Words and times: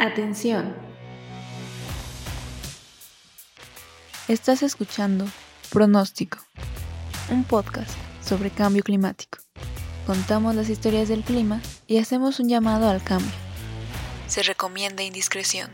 Atención. 0.00 0.76
Estás 4.28 4.62
escuchando 4.62 5.26
Pronóstico, 5.70 6.38
un 7.32 7.42
podcast 7.42 7.90
sobre 8.22 8.50
cambio 8.50 8.84
climático. 8.84 9.38
Contamos 10.06 10.54
las 10.54 10.68
historias 10.68 11.08
del 11.08 11.24
clima 11.24 11.60
y 11.88 11.98
hacemos 11.98 12.38
un 12.38 12.48
llamado 12.48 12.88
al 12.88 13.02
cambio. 13.02 13.32
Se 14.28 14.44
recomienda 14.44 15.02
indiscreción. 15.02 15.68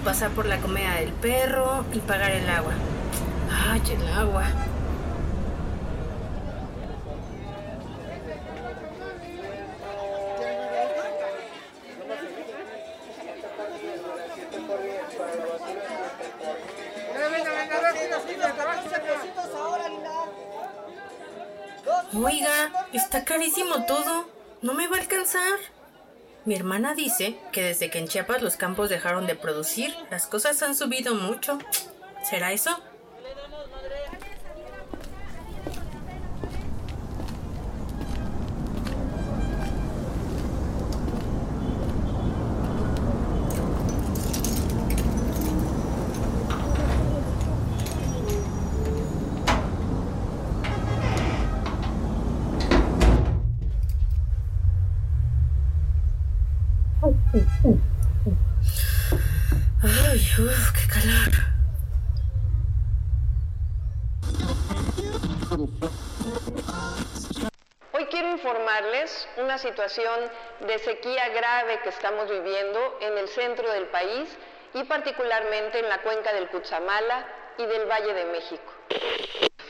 Pasar 0.00 0.30
por 0.30 0.46
la 0.46 0.58
comida 0.58 0.94
del 0.96 1.12
perro 1.12 1.84
y 1.92 1.98
pagar 2.00 2.30
el 2.32 2.48
agua. 2.48 2.72
Ay, 3.68 3.82
el 3.92 4.08
agua. 4.08 4.44
Oiga, 22.12 22.86
está 22.92 23.24
carísimo 23.24 23.86
todo. 23.86 24.26
No 24.62 24.74
me 24.74 24.88
va 24.88 24.96
a 24.96 25.00
alcanzar. 25.00 25.79
Mi 26.46 26.54
hermana 26.54 26.94
dice 26.94 27.36
que 27.52 27.62
desde 27.62 27.90
que 27.90 27.98
en 27.98 28.08
Chiapas 28.08 28.42
los 28.42 28.56
campos 28.56 28.88
dejaron 28.88 29.26
de 29.26 29.34
producir, 29.34 29.94
las 30.10 30.26
cosas 30.26 30.62
han 30.62 30.74
subido 30.74 31.14
mucho. 31.14 31.58
¿Será 32.28 32.52
eso? 32.52 32.80
Situación 69.60 70.18
de 70.60 70.78
sequía 70.78 71.28
grave 71.28 71.80
que 71.82 71.90
estamos 71.90 72.28
viviendo 72.28 72.98
en 73.00 73.16
el 73.18 73.28
centro 73.28 73.70
del 73.70 73.86
país 73.86 74.36
y 74.74 74.84
particularmente 74.84 75.78
en 75.78 75.88
la 75.88 75.98
cuenca 76.02 76.32
del 76.32 76.48
Cuchamala 76.48 77.26
y 77.58 77.66
del 77.66 77.86
Valle 77.86 78.14
de 78.14 78.24
México. 78.26 78.72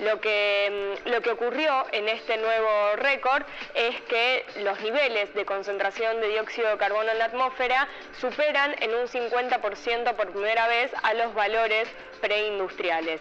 Lo 0.00 0.18
que, 0.20 0.96
mm, 1.04 1.08
lo 1.10 1.20
que 1.20 1.30
ocurrió 1.30 1.86
en 1.92 2.08
este 2.08 2.38
nuevo 2.38 2.96
récord 2.96 3.42
es 3.74 4.00
que 4.02 4.46
los 4.62 4.80
niveles 4.80 5.34
de 5.34 5.44
concentración 5.44 6.20
de 6.20 6.28
dióxido 6.28 6.68
de 6.70 6.78
carbono 6.78 7.10
en 7.10 7.18
la 7.18 7.26
atmósfera 7.26 7.86
superan 8.18 8.74
en 8.82 8.94
un 8.94 9.08
50% 9.08 10.16
por 10.16 10.30
primera 10.30 10.68
vez 10.68 10.90
a 11.02 11.12
los 11.14 11.34
valores 11.34 11.88
preindustriales. 12.20 13.20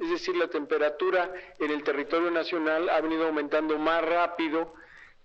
Es 0.00 0.10
decir, 0.10 0.36
la 0.36 0.48
temperatura 0.48 1.30
en 1.58 1.70
el 1.70 1.82
territorio 1.82 2.30
nacional 2.30 2.88
ha 2.88 3.00
venido 3.00 3.26
aumentando 3.26 3.78
más 3.78 4.02
rápido 4.02 4.72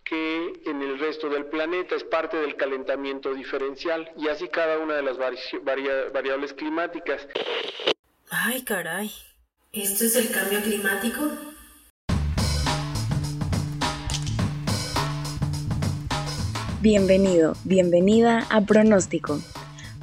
que 0.09 0.53
en 0.66 0.81
el 0.81 0.97
resto 0.97 1.30
del 1.30 1.46
planeta, 1.46 1.96
es 1.96 2.03
parte 2.03 2.38
del 2.38 2.56
calentamiento 2.56 3.31
diferencial 3.34 4.09
y 4.18 4.28
así 4.28 4.47
cada 4.47 4.80
una 4.80 4.96
de 4.96 5.03
las 5.03 5.18
vari- 5.18 5.64
varia- 5.64 6.09
variables 6.12 6.53
climáticas. 6.53 7.28
Ay, 8.31 8.64
caray. 8.64 9.12
¿Esto 9.72 10.06
es 10.06 10.16
el 10.16 10.31
cambio 10.31 10.62
climático? 10.62 11.22
Bienvenido, 16.81 17.56
bienvenida 17.66 18.47
a 18.50 18.62
Pronóstico. 18.62 19.40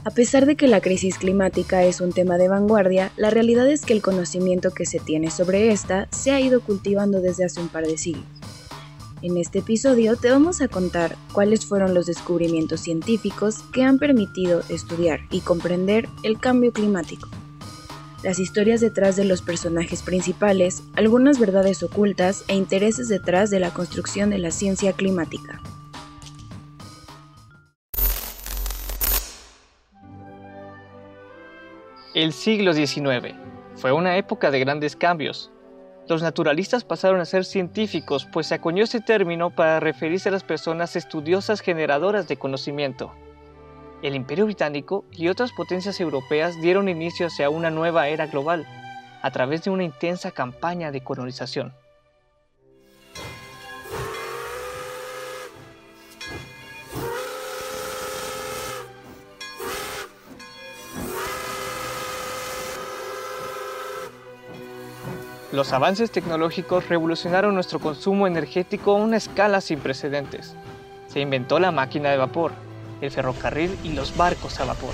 A 0.05 0.11
pesar 0.11 0.47
de 0.47 0.55
que 0.55 0.69
la 0.69 0.81
crisis 0.81 1.19
climática 1.19 1.83
es 1.83 2.01
un 2.01 2.13
tema 2.13 2.39
de 2.39 2.49
vanguardia, 2.49 3.11
la 3.17 3.31
realidad 3.31 3.69
es 3.69 3.85
que 3.85 3.93
el 3.93 4.03
conocimiento 4.03 4.71
que 4.71 4.87
se 4.87 5.01
tiene 5.01 5.31
sobre 5.33 5.73
esta 5.73 6.07
se 6.13 6.31
ha 6.31 6.39
ido 6.41 6.61
cultivando 6.61 7.21
desde 7.21 7.45
hace 7.45 7.61
un 7.61 7.69
par 7.69 7.87
de 7.87 7.99
siglos. 7.99 8.25
En 9.27 9.37
este 9.39 9.59
episodio 9.59 10.15
te 10.15 10.31
vamos 10.31 10.61
a 10.61 10.69
contar 10.69 11.17
cuáles 11.33 11.67
fueron 11.67 11.95
los 11.95 12.07
descubrimientos 12.07 12.79
científicos 12.79 13.57
que 13.73 13.83
han 13.83 13.99
permitido 13.99 14.63
estudiar 14.69 15.19
y 15.33 15.41
comprender 15.41 16.09
el 16.23 16.39
cambio 16.39 16.73
climático. 16.73 17.29
Las 18.23 18.39
historias 18.39 18.81
detrás 18.81 19.17
de 19.17 19.25
los 19.25 19.43
personajes 19.43 20.05
principales, 20.05 20.85
algunas 20.95 21.41
verdades 21.41 21.83
ocultas 21.83 22.45
e 22.47 22.55
intereses 22.55 23.09
detrás 23.09 23.51
de 23.51 23.59
la 23.59 23.75
construcción 23.75 24.31
de 24.31 24.39
la 24.39 24.53
ciencia 24.53 24.93
climática. 24.93 25.61
El 32.15 32.33
siglo 32.33 32.73
XIX 32.75 33.35
fue 33.75 33.91
una 33.91 34.19
época 34.19 34.53
de 34.53 34.61
grandes 34.61 34.95
cambios. 34.95 35.51
Los 36.09 36.23
naturalistas 36.23 36.85
pasaron 36.85 37.21
a 37.21 37.25
ser 37.25 37.45
científicos, 37.45 38.29
pues 38.33 38.47
se 38.47 38.55
acuñó 38.55 38.85
ese 38.85 39.01
término 39.01 39.51
para 39.51 39.81
referirse 39.81 40.29
a 40.29 40.33
las 40.33 40.45
personas 40.45 40.95
estudiosas 40.95 41.61
generadoras 41.61 42.29
de 42.29 42.37
conocimiento. 42.37 43.13
El 44.03 44.15
Imperio 44.15 44.45
Británico 44.45 45.05
y 45.11 45.29
otras 45.29 45.51
potencias 45.53 45.99
europeas 46.01 46.61
dieron 46.61 46.89
inicio 46.89 47.27
hacia 47.27 47.51
una 47.51 47.71
nueva 47.71 48.07
era 48.09 48.27
global, 48.27 48.67
a 49.21 49.31
través 49.33 49.65
de 49.65 49.71
una 49.71 49.83
intensa 49.83 50.31
campaña 50.31 50.93
de 50.93 51.03
colonización. 51.03 51.73
Los 65.53 65.73
avances 65.73 66.11
tecnológicos 66.11 66.89
revolucionaron 66.89 67.55
nuestro 67.55 67.79
consumo 67.79 68.27
energético 68.27 68.93
a 68.93 68.97
una 68.97 69.17
escala 69.17 69.61
sin 69.61 69.79
precedentes. 69.79 70.57
Se 71.07 71.21
inventó 71.21 71.61
la 71.61 71.71
máquina 71.71 72.11
de 72.11 72.17
vapor, 72.17 72.51
el 73.01 73.13
ferrocarril 73.13 73.79
y 73.85 73.93
los 73.93 74.17
barcos 74.17 74.59
a 74.59 74.65
vapor. 74.65 74.91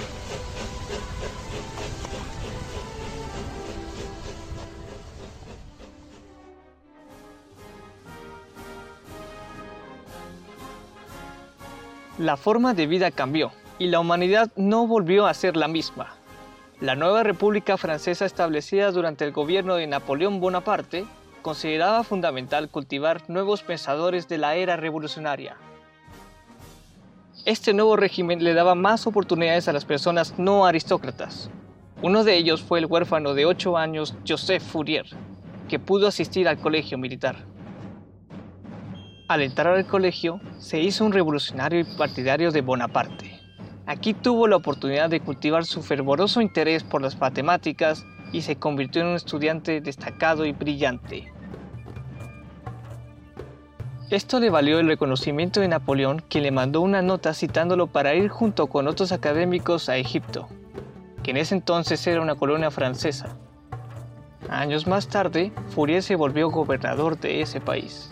La 12.19 12.37
forma 12.37 12.75
de 12.75 12.87
vida 12.87 13.11
cambió 13.11 13.53
y 13.79 13.87
la 13.87 14.01
humanidad 14.01 14.53
no 14.55 14.87
volvió 14.87 15.27
a 15.27 15.33
ser 15.33 15.57
la 15.57 15.67
misma. 15.67 16.22
La 16.83 16.97
nueva 16.97 17.23
República 17.23 17.77
Francesa 17.77 18.27
establecida 18.27 18.91
durante 18.91 19.25
el 19.25 19.31
gobierno 19.31 19.77
de 19.77 19.87
Napoleón 19.87 20.41
Bonaparte 20.41 21.05
consideraba 21.41 22.03
fundamental 22.03 22.69
cultivar 22.71 23.23
nuevos 23.31 23.63
pensadores 23.63 24.27
de 24.27 24.39
la 24.39 24.57
era 24.57 24.77
revolucionaria. 24.77 25.57
Este 27.45 27.73
nuevo 27.73 27.95
régimen 27.95 28.43
le 28.43 28.53
daba 28.53 28.75
más 28.75 29.07
oportunidades 29.07 29.69
a 29.69 29.73
las 29.73 29.85
personas 29.85 30.37
no 30.41 30.67
aristócratas. 30.67 31.51
Uno 32.03 32.25
de 32.25 32.35
ellos 32.35 32.61
fue 32.61 32.81
el 32.81 32.87
huérfano 32.87 33.35
de 33.35 33.47
8 33.47 33.79
años 33.79 34.17
Joseph 34.27 34.65
Fourier, 34.65 35.07
que 35.69 35.79
pudo 35.79 36.09
asistir 36.09 36.49
al 36.49 36.59
colegio 36.59 36.99
militar. 36.99 37.37
Al 39.29 39.43
entrar 39.43 39.77
al 39.77 39.87
colegio, 39.87 40.41
se 40.59 40.81
hizo 40.81 41.05
un 41.05 41.13
revolucionario 41.13 41.79
y 41.79 41.85
partidario 41.85 42.51
de 42.51 42.61
Bonaparte. 42.61 43.32
Aquí 43.93 44.15
tuvo 44.15 44.49
la 44.49 44.57
oportunidad 44.57 45.11
de 45.11 45.21
cultivar 45.21 45.67
su 45.67 45.83
fervoroso 45.83 46.41
interés 46.41 46.83
por 46.83 47.03
las 47.03 47.21
matemáticas 47.21 48.07
y 48.33 48.41
se 48.41 48.57
convirtió 48.57 49.03
en 49.03 49.09
un 49.09 49.17
estudiante 49.17 49.83
destacado 49.83 50.47
y 50.47 50.53
brillante. 50.53 51.31
Esto 54.09 54.41
le 54.41 54.49
valió 54.49 54.79
el 54.81 54.87
reconocimiento 54.87 55.61
de 55.61 55.69
Napoleón, 55.69 56.25
quien 56.27 56.45
le 56.45 56.51
mandó 56.51 56.81
una 56.81 57.03
nota 57.03 57.35
citándolo 57.35 57.87
para 57.87 58.15
ir 58.15 58.31
junto 58.31 58.69
con 58.69 58.89
otros 58.89 59.13
académicos 59.13 59.91
a 59.91 59.99
Egipto, 59.99 60.49
que 61.23 61.33
en 61.33 61.37
ese 61.37 61.55
entonces 61.55 62.07
era 62.07 62.23
una 62.23 62.37
colonia 62.37 62.71
francesa. 62.71 63.37
Años 64.49 64.87
más 64.87 65.09
tarde, 65.09 65.53
Fourier 65.69 66.03
se 66.03 66.17
volvió 66.17 66.49
gobernador 66.49 67.21
de 67.21 67.43
ese 67.43 67.61
país. 67.61 68.11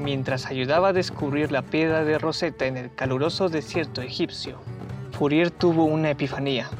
Mientras 0.00 0.46
ayudaba 0.46 0.88
a 0.88 0.92
descubrir 0.94 1.52
la 1.52 1.60
piedra 1.60 2.04
de 2.04 2.18
Rosetta 2.18 2.64
en 2.64 2.78
el 2.78 2.94
caluroso 2.94 3.50
desierto 3.50 4.00
egipcio, 4.00 4.58
Fourier 5.12 5.50
tuvo 5.50 5.84
una 5.84 6.08
epifanía. 6.08 6.70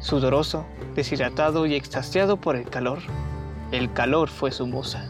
Sudoroso, 0.00 0.66
deshidratado 0.96 1.66
y 1.66 1.76
extasiado 1.76 2.38
por 2.38 2.56
el 2.56 2.68
calor, 2.68 2.98
el 3.70 3.92
calor 3.92 4.28
fue 4.28 4.50
su 4.50 4.66
musa 4.66 5.08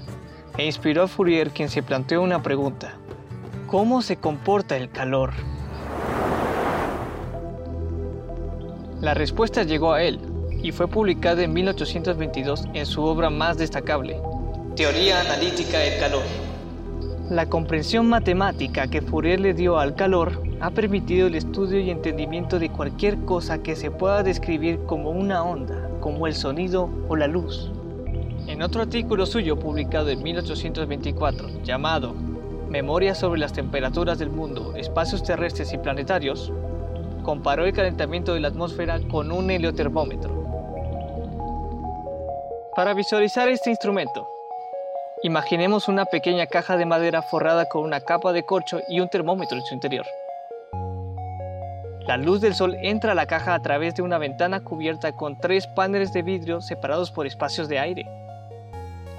e 0.58 0.66
inspiró 0.66 1.04
a 1.04 1.08
Fourier 1.08 1.50
quien 1.50 1.70
se 1.70 1.82
planteó 1.82 2.20
una 2.20 2.42
pregunta. 2.42 2.92
¿Cómo 3.68 4.02
se 4.02 4.16
comporta 4.16 4.76
el 4.76 4.90
calor? 4.90 5.32
La 9.00 9.14
respuesta 9.14 9.62
llegó 9.62 9.94
a 9.94 10.02
él 10.02 10.20
y 10.62 10.72
fue 10.72 10.88
publicada 10.88 11.42
en 11.42 11.54
1822 11.54 12.66
en 12.74 12.84
su 12.84 13.02
obra 13.02 13.30
más 13.30 13.56
destacable, 13.56 14.20
Teoría 14.74 15.22
Analítica 15.22 15.78
del 15.78 15.98
Calor. 15.98 16.45
La 17.30 17.46
comprensión 17.46 18.08
matemática 18.08 18.86
que 18.86 19.02
Fourier 19.02 19.40
le 19.40 19.52
dio 19.52 19.80
al 19.80 19.96
calor 19.96 20.40
ha 20.60 20.70
permitido 20.70 21.26
el 21.26 21.34
estudio 21.34 21.80
y 21.80 21.90
entendimiento 21.90 22.60
de 22.60 22.70
cualquier 22.70 23.18
cosa 23.24 23.64
que 23.64 23.74
se 23.74 23.90
pueda 23.90 24.22
describir 24.22 24.78
como 24.86 25.10
una 25.10 25.42
onda, 25.42 25.90
como 25.98 26.28
el 26.28 26.34
sonido 26.36 26.88
o 27.08 27.16
la 27.16 27.26
luz. 27.26 27.72
En 28.46 28.62
otro 28.62 28.82
artículo 28.82 29.26
suyo 29.26 29.58
publicado 29.58 30.10
en 30.10 30.22
1824, 30.22 31.64
llamado 31.64 32.14
Memorias 32.70 33.18
sobre 33.18 33.40
las 33.40 33.52
temperaturas 33.52 34.20
del 34.20 34.30
mundo, 34.30 34.74
espacios 34.76 35.24
terrestres 35.24 35.72
y 35.72 35.78
planetarios, 35.78 36.52
comparó 37.24 37.64
el 37.64 37.72
calentamiento 37.72 38.34
de 38.34 38.40
la 38.40 38.48
atmósfera 38.48 39.00
con 39.10 39.32
un 39.32 39.50
heliotermómetro. 39.50 40.46
Para 42.76 42.94
visualizar 42.94 43.48
este 43.48 43.70
instrumento, 43.70 44.28
imaginemos 45.26 45.88
una 45.88 46.04
pequeña 46.04 46.46
caja 46.46 46.76
de 46.76 46.86
madera 46.86 47.20
forrada 47.20 47.68
con 47.68 47.82
una 47.82 48.00
capa 48.00 48.32
de 48.32 48.44
corcho 48.44 48.80
y 48.88 49.00
un 49.00 49.08
termómetro 49.08 49.58
en 49.58 49.64
su 49.64 49.74
interior. 49.74 50.06
La 52.06 52.16
luz 52.16 52.40
del 52.40 52.54
sol 52.54 52.76
entra 52.80 53.10
a 53.10 53.14
la 53.16 53.26
caja 53.26 53.52
a 53.54 53.60
través 53.60 53.96
de 53.96 54.02
una 54.02 54.18
ventana 54.18 54.60
cubierta 54.60 55.10
con 55.16 55.36
tres 55.40 55.66
paneles 55.66 56.12
de 56.12 56.22
vidrio 56.22 56.60
separados 56.60 57.10
por 57.10 57.26
espacios 57.26 57.68
de 57.68 57.80
aire. 57.80 58.06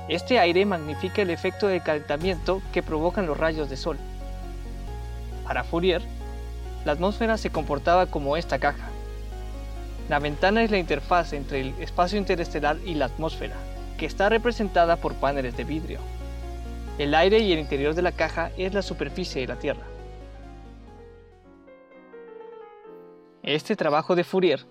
Este 0.07 0.39
aire 0.39 0.65
magnifica 0.65 1.21
el 1.21 1.29
efecto 1.29 1.67
de 1.67 1.81
calentamiento 1.81 2.61
que 2.71 2.81
provocan 2.81 3.27
los 3.27 3.37
rayos 3.37 3.69
de 3.69 3.75
sol. 3.75 3.97
Para 5.45 5.65
Fourier, 5.65 6.01
la 6.85 6.93
atmósfera 6.93 7.37
se 7.37 7.49
comportaba 7.49 8.05
como 8.05 8.37
esta 8.37 8.59
caja. 8.59 8.87
La 10.07 10.19
ventana 10.19 10.63
es 10.63 10.71
la 10.71 10.77
interfaz 10.77 11.33
entre 11.33 11.59
el 11.59 11.73
espacio 11.81 12.17
interestelar 12.17 12.77
y 12.85 12.93
la 12.93 13.07
atmósfera, 13.07 13.57
que 13.97 14.05
está 14.05 14.29
representada 14.29 14.97
por 14.97 15.15
paneles 15.15 15.57
de 15.57 15.63
vidrio. 15.63 15.99
El 16.97 17.13
aire 17.13 17.39
y 17.39 17.51
el 17.51 17.59
interior 17.59 17.93
de 17.93 18.01
la 18.01 18.11
caja 18.11 18.51
es 18.57 18.73
la 18.73 18.81
superficie 18.81 19.41
de 19.41 19.47
la 19.47 19.59
Tierra. 19.59 19.85
Este 23.43 23.75
trabajo 23.75 24.15
de 24.15 24.23
Fourier 24.23 24.65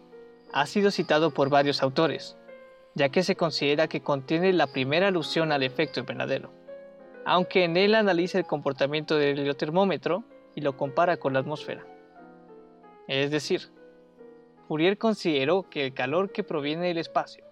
ha 0.52 0.66
sido 0.66 0.90
citado 0.90 1.30
por 1.30 1.50
varios 1.50 1.82
autores, 1.82 2.36
ya 2.94 3.08
que 3.08 3.22
se 3.22 3.36
considera 3.36 3.88
que 3.88 4.02
contiene 4.02 4.52
la 4.52 4.66
primera 4.66 5.08
alusión 5.08 5.52
al 5.52 5.62
efecto 5.62 6.00
invernadero, 6.00 6.50
aunque 7.24 7.64
en 7.64 7.76
él 7.76 7.94
analiza 7.94 8.38
el 8.38 8.46
comportamiento 8.46 9.16
del 9.16 9.38
heliotermómetro 9.38 10.24
y 10.54 10.60
lo 10.60 10.76
compara 10.76 11.16
con 11.16 11.32
la 11.32 11.40
atmósfera. 11.40 11.86
Es 13.08 13.30
decir, 13.30 13.70
Fourier 14.66 14.98
consideró 14.98 15.68
que 15.70 15.86
el 15.86 15.94
calor 15.94 16.32
que 16.32 16.42
proviene 16.42 16.88
del 16.88 16.98
espacio, 16.98 17.44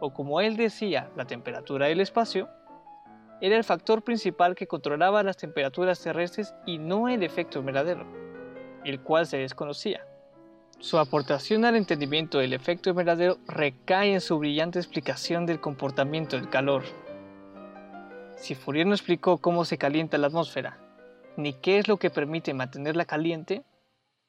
o 0.00 0.12
como 0.12 0.40
él 0.40 0.56
decía, 0.56 1.10
la 1.16 1.24
temperatura 1.24 1.86
del 1.86 2.00
espacio, 2.00 2.48
era 3.40 3.56
el 3.56 3.64
factor 3.64 4.02
principal 4.02 4.54
que 4.54 4.66
controlaba 4.66 5.22
las 5.22 5.36
temperaturas 5.36 6.00
terrestres 6.00 6.54
y 6.64 6.78
no 6.78 7.08
el 7.08 7.22
efecto 7.22 7.58
invernadero, 7.58 8.06
el 8.84 9.00
cual 9.00 9.26
se 9.26 9.38
desconocía. 9.38 10.06
Su 10.78 10.98
aportación 10.98 11.64
al 11.64 11.76
entendimiento 11.76 12.38
del 12.38 12.52
efecto 12.52 12.90
invernadero 12.90 13.38
recae 13.46 14.12
en 14.12 14.20
su 14.20 14.38
brillante 14.38 14.78
explicación 14.78 15.46
del 15.46 15.60
comportamiento 15.60 16.36
del 16.36 16.50
calor. 16.50 16.84
Si 18.36 18.54
Fourier 18.54 18.86
no 18.86 18.94
explicó 18.94 19.38
cómo 19.38 19.64
se 19.64 19.78
calienta 19.78 20.18
la 20.18 20.26
atmósfera, 20.26 20.78
ni 21.36 21.54
qué 21.54 21.78
es 21.78 21.88
lo 21.88 21.96
que 21.96 22.10
permite 22.10 22.52
mantenerla 22.52 23.06
caliente, 23.06 23.64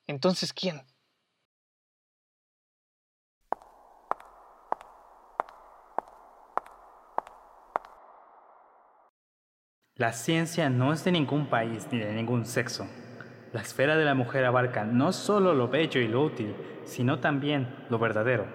entonces 0.08 0.54
¿quién? 0.54 0.82
La 9.98 10.14
ciencia 10.14 10.70
no 10.70 10.94
es 10.94 11.04
de 11.04 11.12
ningún 11.12 11.48
país 11.48 11.88
ni 11.92 11.98
de 11.98 12.14
ningún 12.14 12.46
sexo. 12.46 12.86
La 13.52 13.62
esfera 13.62 13.98
de 13.98 14.06
la 14.06 14.14
mujer 14.14 14.46
abarca 14.46 14.84
no 14.84 15.12
solo 15.12 15.56
lo 15.56 15.70
bello 15.70 16.00
y 16.00 16.08
lo 16.08 16.24
útil, 16.24 16.56
sino 16.86 17.20
también 17.20 17.68
lo 17.90 17.98
verdadero. 17.98 18.46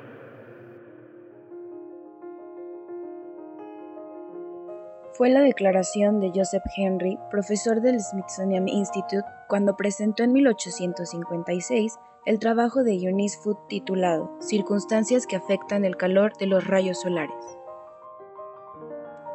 Fue 5.15 5.31
la 5.31 5.41
declaración 5.41 6.21
de 6.21 6.31
Joseph 6.33 6.63
Henry, 6.77 7.19
profesor 7.29 7.81
del 7.81 7.99
Smithsonian 8.01 8.69
Institute, 8.69 9.27
cuando 9.49 9.77
presentó 9.77 10.23
en 10.23 10.33
1856 10.33 11.99
el 12.25 12.39
trabajo 12.39 12.85
de 12.85 12.95
Eunice 12.95 13.41
Foote 13.43 13.63
titulado 13.69 14.31
Circunstancias 14.41 15.27
que 15.27 15.35
afectan 15.35 15.85
el 15.85 15.97
calor 15.97 16.37
de 16.37 16.47
los 16.47 16.65
rayos 16.69 17.01
solares. 17.01 17.62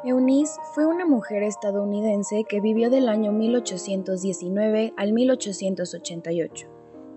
Eunice 0.08 0.58
fue 0.74 0.86
una 0.86 1.06
mujer 1.06 1.44
estadounidense 1.44 2.46
que 2.48 2.62
vivió 2.62 2.90
del 2.90 3.10
año 3.10 3.34
1819 3.34 4.94
al 4.96 5.12
1888. 5.12 6.68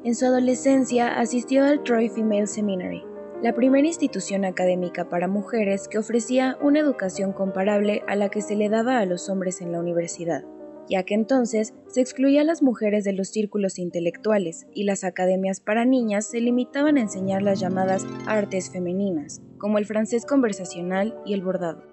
En 0.03 0.17
su 0.17 0.27
adolescencia 0.27 1.21
asistió 1.21 1.65
al 1.65 1.85
Troy 1.85 2.09
Female 2.09 2.49
Seminary, 2.49 3.05
la 3.45 3.55
primera 3.55 3.87
institución 3.87 4.45
académica 4.45 5.09
para 5.09 5.29
mujeres 5.29 5.87
que 5.87 5.99
ofrecía 5.99 6.59
una 6.61 6.81
educación 6.81 7.33
comparable 7.33 8.03
a 8.09 8.17
la 8.17 8.29
que 8.29 8.43
se 8.43 8.57
le 8.57 8.69
daba 8.69 8.99
a 8.99 9.07
los 9.07 9.29
hombres 9.29 9.61
en 9.61 9.71
la 9.71 9.79
universidad, 9.79 10.43
ya 10.89 11.05
que 11.05 11.15
entonces 11.15 11.75
se 11.87 12.01
excluía 12.01 12.41
a 12.41 12.45
las 12.45 12.61
mujeres 12.61 13.05
de 13.05 13.13
los 13.13 13.29
círculos 13.29 13.79
intelectuales 13.79 14.67
y 14.75 14.83
las 14.83 15.05
academias 15.05 15.61
para 15.61 15.85
niñas 15.85 16.29
se 16.29 16.41
limitaban 16.41 16.97
a 16.97 17.03
enseñar 17.03 17.43
las 17.43 17.61
llamadas 17.61 18.05
artes 18.27 18.69
femeninas, 18.69 19.41
como 19.59 19.79
el 19.79 19.87
francés 19.87 20.27
conversacional 20.27 21.17
y 21.25 21.35
el 21.35 21.43
bordado. 21.43 21.90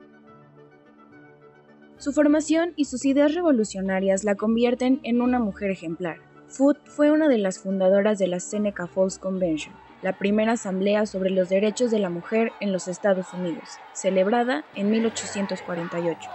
Su 1.99 2.11
formación 2.11 2.73
y 2.75 2.85
sus 2.85 3.05
ideas 3.05 3.33
revolucionarias 3.33 4.23
la 4.23 4.35
convierten 4.35 4.99
en 5.01 5.19
una 5.19 5.39
mujer 5.39 5.71
ejemplar. 5.71 6.17
Foote 6.47 6.79
fue 6.85 7.09
una 7.09 7.27
de 7.27 7.39
las 7.39 7.57
fundadoras 7.57 8.19
de 8.19 8.27
la 8.27 8.39
Seneca 8.39 8.85
Falls 8.85 9.17
Convention, 9.17 9.73
la 10.03 10.13
primera 10.13 10.51
asamblea 10.51 11.07
sobre 11.07 11.31
los 11.31 11.49
derechos 11.49 11.89
de 11.89 11.97
la 11.97 12.11
mujer 12.11 12.51
en 12.59 12.71
los 12.71 12.87
Estados 12.87 13.33
Unidos, 13.33 13.79
celebrada 13.93 14.63
en 14.75 14.91
1848. 14.91 16.29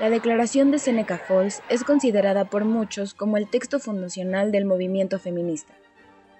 La 0.00 0.10
Declaración 0.10 0.70
de 0.70 0.80
Seneca 0.80 1.16
Falls 1.16 1.62
es 1.70 1.82
considerada 1.82 2.44
por 2.44 2.66
muchos 2.66 3.14
como 3.14 3.38
el 3.38 3.48
texto 3.48 3.78
fundacional 3.78 4.52
del 4.52 4.66
movimiento 4.66 5.18
feminista. 5.18 5.72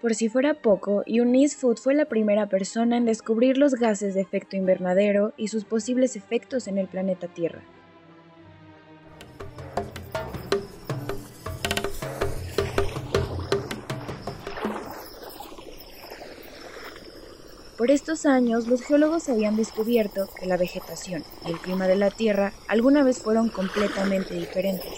Por 0.02 0.14
si 0.14 0.28
fuera 0.28 0.52
poco, 0.52 1.02
Eunice 1.06 1.56
Foote 1.56 1.80
fue 1.80 1.94
la 1.94 2.04
primera 2.04 2.46
persona 2.46 2.98
en 2.98 3.06
descubrir 3.06 3.56
los 3.56 3.74
gases 3.74 4.12
de 4.12 4.20
efecto 4.20 4.54
invernadero 4.54 5.32
y 5.38 5.48
sus 5.48 5.64
posibles 5.64 6.14
efectos 6.14 6.68
en 6.68 6.76
el 6.76 6.88
planeta 6.88 7.26
Tierra. 7.28 7.62
Por 17.86 17.92
estos 17.92 18.26
años, 18.26 18.66
los 18.66 18.82
geólogos 18.82 19.28
habían 19.28 19.54
descubierto 19.54 20.28
que 20.36 20.46
la 20.46 20.56
vegetación 20.56 21.22
y 21.46 21.52
el 21.52 21.60
clima 21.60 21.86
de 21.86 21.94
la 21.94 22.10
Tierra 22.10 22.52
alguna 22.66 23.04
vez 23.04 23.20
fueron 23.20 23.48
completamente 23.48 24.34
diferentes. 24.34 24.92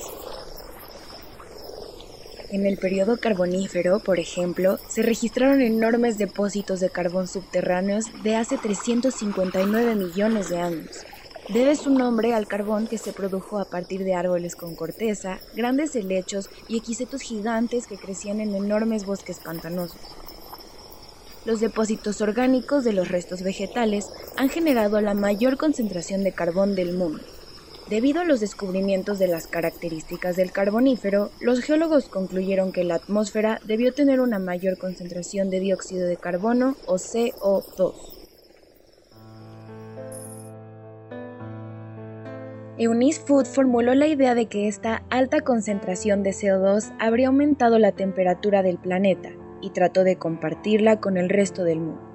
En 2.48 2.64
el 2.64 2.78
periodo 2.78 3.18
carbonífero, 3.18 3.98
por 3.98 4.18
ejemplo, 4.18 4.78
se 4.88 5.02
registraron 5.02 5.60
enormes 5.60 6.16
depósitos 6.16 6.80
de 6.80 6.88
carbón 6.88 7.28
subterráneos 7.28 8.06
de 8.22 8.36
hace 8.36 8.56
359 8.56 9.94
millones 9.94 10.48
de 10.48 10.58
años. 10.58 11.04
Debe 11.50 11.76
su 11.76 11.90
nombre 11.90 12.32
al 12.32 12.48
carbón 12.48 12.86
que 12.86 12.96
se 12.96 13.12
produjo 13.12 13.58
a 13.58 13.66
partir 13.66 14.02
de 14.02 14.14
árboles 14.14 14.56
con 14.56 14.74
corteza, 14.74 15.40
grandes 15.54 15.94
helechos 15.94 16.48
y 16.68 16.78
equisetos 16.78 17.20
gigantes 17.20 17.86
que 17.86 17.98
crecían 17.98 18.40
en 18.40 18.54
enormes 18.54 19.04
bosques 19.04 19.40
pantanosos. 19.40 20.00
Los 21.48 21.60
depósitos 21.60 22.20
orgánicos 22.20 22.84
de 22.84 22.92
los 22.92 23.08
restos 23.08 23.42
vegetales 23.42 24.10
han 24.36 24.50
generado 24.50 25.00
la 25.00 25.14
mayor 25.14 25.56
concentración 25.56 26.22
de 26.22 26.32
carbón 26.32 26.74
del 26.74 26.92
mundo. 26.92 27.22
Debido 27.88 28.20
a 28.20 28.26
los 28.26 28.40
descubrimientos 28.40 29.18
de 29.18 29.28
las 29.28 29.46
características 29.46 30.36
del 30.36 30.52
carbonífero, 30.52 31.30
los 31.40 31.60
geólogos 31.60 32.10
concluyeron 32.10 32.70
que 32.70 32.84
la 32.84 32.96
atmósfera 32.96 33.62
debió 33.64 33.94
tener 33.94 34.20
una 34.20 34.38
mayor 34.38 34.76
concentración 34.76 35.48
de 35.48 35.60
dióxido 35.60 36.06
de 36.06 36.18
carbono 36.18 36.76
o 36.84 36.96
CO2. 36.96 37.94
Eunice 42.76 43.22
Food 43.22 43.46
formuló 43.46 43.94
la 43.94 44.06
idea 44.06 44.34
de 44.34 44.48
que 44.50 44.68
esta 44.68 45.02
alta 45.08 45.40
concentración 45.40 46.22
de 46.22 46.32
CO2 46.32 46.94
habría 46.98 47.28
aumentado 47.28 47.78
la 47.78 47.92
temperatura 47.92 48.62
del 48.62 48.76
planeta 48.76 49.30
y 49.60 49.70
trató 49.70 50.04
de 50.04 50.16
compartirla 50.16 51.00
con 51.00 51.16
el 51.16 51.28
resto 51.28 51.64
del 51.64 51.80
mundo. 51.80 52.08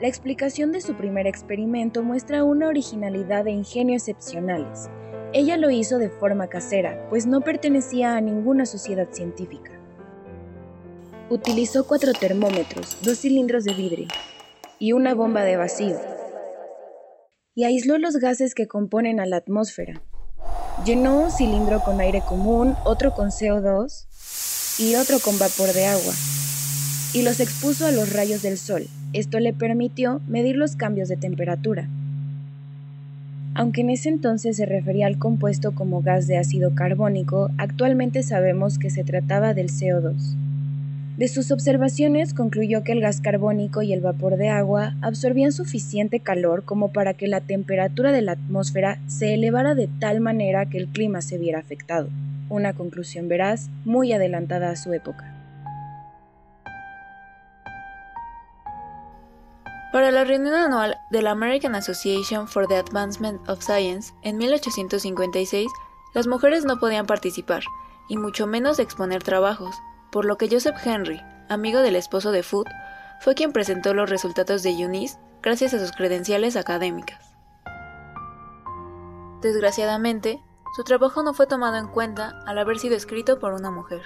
La 0.00 0.08
explicación 0.08 0.72
de 0.72 0.80
su 0.80 0.94
primer 0.96 1.26
experimento 1.26 2.02
muestra 2.02 2.42
una 2.42 2.68
originalidad 2.68 3.46
e 3.46 3.52
ingenio 3.52 3.94
excepcionales. 3.94 4.90
Ella 5.32 5.56
lo 5.56 5.70
hizo 5.70 5.98
de 5.98 6.10
forma 6.10 6.48
casera, 6.48 7.06
pues 7.10 7.26
no 7.26 7.40
pertenecía 7.40 8.16
a 8.16 8.20
ninguna 8.20 8.66
sociedad 8.66 9.08
científica. 9.12 9.72
Utilizó 11.30 11.86
cuatro 11.86 12.12
termómetros, 12.12 12.98
dos 13.02 13.18
cilindros 13.18 13.64
de 13.64 13.74
vidrio 13.74 14.08
y 14.78 14.92
una 14.92 15.14
bomba 15.14 15.42
de 15.42 15.56
vacío, 15.56 15.96
y 17.54 17.64
aisló 17.64 17.98
los 17.98 18.16
gases 18.16 18.54
que 18.54 18.66
componen 18.66 19.20
a 19.20 19.26
la 19.26 19.36
atmósfera. 19.36 20.02
Llenó 20.84 21.16
un 21.18 21.30
cilindro 21.30 21.80
con 21.82 22.00
aire 22.00 22.20
común, 22.20 22.74
otro 22.84 23.14
con 23.14 23.30
CO2 23.30 24.80
y 24.80 24.96
otro 24.96 25.18
con 25.20 25.38
vapor 25.38 25.72
de 25.72 25.86
agua, 25.86 26.12
y 27.14 27.22
los 27.22 27.38
expuso 27.38 27.86
a 27.86 27.92
los 27.92 28.12
rayos 28.12 28.42
del 28.42 28.58
sol, 28.58 28.88
esto 29.12 29.38
le 29.38 29.52
permitió 29.52 30.20
medir 30.26 30.56
los 30.56 30.74
cambios 30.74 31.08
de 31.08 31.16
temperatura. 31.16 31.88
Aunque 33.54 33.82
en 33.82 33.90
ese 33.90 34.08
entonces 34.08 34.56
se 34.56 34.66
refería 34.66 35.06
al 35.06 35.16
compuesto 35.16 35.76
como 35.76 36.02
gas 36.02 36.26
de 36.26 36.38
ácido 36.38 36.74
carbónico, 36.74 37.50
actualmente 37.56 38.24
sabemos 38.24 38.80
que 38.80 38.90
se 38.90 39.04
trataba 39.04 39.54
del 39.54 39.68
CO2. 39.70 40.34
De 41.16 41.28
sus 41.28 41.52
observaciones 41.52 42.34
concluyó 42.34 42.82
que 42.82 42.90
el 42.90 43.00
gas 43.00 43.20
carbónico 43.20 43.82
y 43.82 43.92
el 43.92 44.00
vapor 44.00 44.36
de 44.36 44.48
agua 44.48 44.96
absorbían 45.00 45.52
suficiente 45.52 46.18
calor 46.18 46.64
como 46.64 46.92
para 46.92 47.14
que 47.14 47.28
la 47.28 47.40
temperatura 47.40 48.10
de 48.10 48.22
la 48.22 48.32
atmósfera 48.32 48.98
se 49.06 49.34
elevara 49.34 49.76
de 49.76 49.88
tal 50.00 50.20
manera 50.20 50.66
que 50.66 50.78
el 50.78 50.88
clima 50.88 51.22
se 51.22 51.38
viera 51.38 51.60
afectado. 51.60 52.08
Una 52.48 52.72
conclusión 52.72 53.28
veraz 53.28 53.70
muy 53.84 54.12
adelantada 54.12 54.70
a 54.70 54.76
su 54.76 54.92
época. 54.92 55.33
Para 59.94 60.10
la 60.10 60.24
reunión 60.24 60.56
anual 60.56 61.00
de 61.10 61.22
la 61.22 61.30
American 61.30 61.76
Association 61.76 62.48
for 62.48 62.66
the 62.66 62.76
Advancement 62.76 63.48
of 63.48 63.62
Science 63.62 64.12
en 64.22 64.38
1856, 64.38 65.70
las 66.14 66.26
mujeres 66.26 66.64
no 66.64 66.80
podían 66.80 67.06
participar, 67.06 67.62
y 68.08 68.16
mucho 68.16 68.48
menos 68.48 68.80
exponer 68.80 69.22
trabajos, 69.22 69.76
por 70.10 70.24
lo 70.24 70.36
que 70.36 70.48
Joseph 70.50 70.84
Henry, 70.84 71.22
amigo 71.48 71.78
del 71.78 71.94
esposo 71.94 72.32
de 72.32 72.42
Food, 72.42 72.66
fue 73.20 73.36
quien 73.36 73.52
presentó 73.52 73.94
los 73.94 74.10
resultados 74.10 74.64
de 74.64 74.70
Eunice 74.70 75.16
gracias 75.42 75.74
a 75.74 75.78
sus 75.78 75.92
credenciales 75.92 76.56
académicas. 76.56 77.36
Desgraciadamente, 79.42 80.42
su 80.74 80.82
trabajo 80.82 81.22
no 81.22 81.34
fue 81.34 81.46
tomado 81.46 81.76
en 81.76 81.86
cuenta 81.86 82.32
al 82.46 82.58
haber 82.58 82.80
sido 82.80 82.96
escrito 82.96 83.38
por 83.38 83.52
una 83.52 83.70
mujer. 83.70 84.02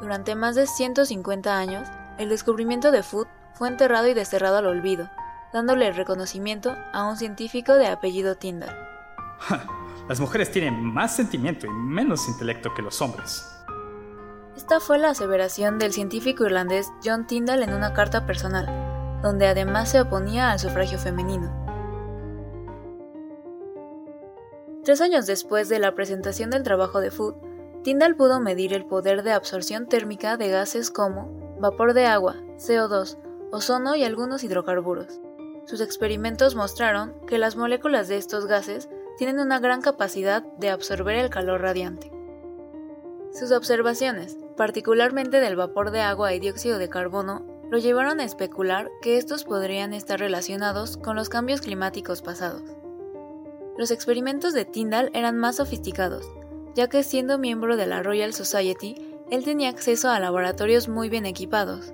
Durante 0.00 0.34
más 0.34 0.54
de 0.54 0.66
150 0.66 1.54
años, 1.54 1.86
el 2.16 2.30
descubrimiento 2.30 2.90
de 2.92 3.02
Food 3.02 3.26
fue 3.56 3.68
enterrado 3.68 4.06
y 4.06 4.14
desterrado 4.14 4.58
al 4.58 4.66
olvido, 4.66 5.10
dándole 5.52 5.88
el 5.88 5.96
reconocimiento 5.96 6.76
a 6.92 7.08
un 7.08 7.16
científico 7.16 7.74
de 7.74 7.86
apellido 7.86 8.36
Tyndall. 8.36 8.76
Las 10.08 10.20
mujeres 10.20 10.50
tienen 10.50 10.84
más 10.84 11.16
sentimiento 11.16 11.66
y 11.66 11.70
menos 11.70 12.28
intelecto 12.28 12.72
que 12.74 12.82
los 12.82 13.00
hombres. 13.00 13.44
Esta 14.56 14.78
fue 14.78 14.98
la 14.98 15.10
aseveración 15.10 15.78
del 15.78 15.92
científico 15.92 16.44
irlandés 16.44 16.92
John 17.04 17.26
Tyndall 17.26 17.62
en 17.62 17.74
una 17.74 17.92
carta 17.92 18.26
personal, 18.26 19.20
donde 19.22 19.46
además 19.46 19.90
se 19.90 20.00
oponía 20.00 20.50
al 20.50 20.58
sufragio 20.58 20.98
femenino. 20.98 21.64
Tres 24.84 25.00
años 25.00 25.26
después 25.26 25.68
de 25.68 25.80
la 25.80 25.94
presentación 25.94 26.50
del 26.50 26.62
trabajo 26.62 27.00
de 27.00 27.10
Food, 27.10 27.34
Tyndall 27.82 28.16
pudo 28.16 28.40
medir 28.40 28.72
el 28.72 28.86
poder 28.86 29.22
de 29.22 29.32
absorción 29.32 29.86
térmica 29.86 30.36
de 30.36 30.48
gases 30.48 30.90
como 30.90 31.56
vapor 31.58 31.92
de 31.92 32.06
agua, 32.06 32.36
CO2, 32.56 33.18
ozono 33.56 33.96
y 33.96 34.04
algunos 34.04 34.44
hidrocarburos. 34.44 35.20
Sus 35.64 35.80
experimentos 35.80 36.54
mostraron 36.54 37.14
que 37.26 37.38
las 37.38 37.56
moléculas 37.56 38.06
de 38.06 38.18
estos 38.18 38.46
gases 38.46 38.88
tienen 39.18 39.40
una 39.40 39.58
gran 39.58 39.82
capacidad 39.82 40.42
de 40.42 40.70
absorber 40.70 41.16
el 41.16 41.30
calor 41.30 41.62
radiante. 41.62 42.12
Sus 43.32 43.50
observaciones, 43.50 44.36
particularmente 44.56 45.40
del 45.40 45.56
vapor 45.56 45.90
de 45.90 46.00
agua 46.00 46.32
y 46.34 46.38
dióxido 46.38 46.78
de 46.78 46.88
carbono, 46.88 47.44
lo 47.70 47.78
llevaron 47.78 48.20
a 48.20 48.24
especular 48.24 48.90
que 49.02 49.16
estos 49.16 49.44
podrían 49.44 49.92
estar 49.92 50.20
relacionados 50.20 50.96
con 50.96 51.16
los 51.16 51.28
cambios 51.28 51.60
climáticos 51.62 52.22
pasados. 52.22 52.62
Los 53.76 53.90
experimentos 53.90 54.54
de 54.54 54.64
Tyndall 54.64 55.10
eran 55.14 55.36
más 55.36 55.56
sofisticados, 55.56 56.26
ya 56.74 56.88
que 56.88 57.02
siendo 57.02 57.38
miembro 57.38 57.76
de 57.76 57.86
la 57.86 58.02
Royal 58.02 58.32
Society, 58.32 59.16
él 59.30 59.44
tenía 59.44 59.70
acceso 59.70 60.08
a 60.08 60.20
laboratorios 60.20 60.88
muy 60.88 61.08
bien 61.08 61.26
equipados, 61.26 61.92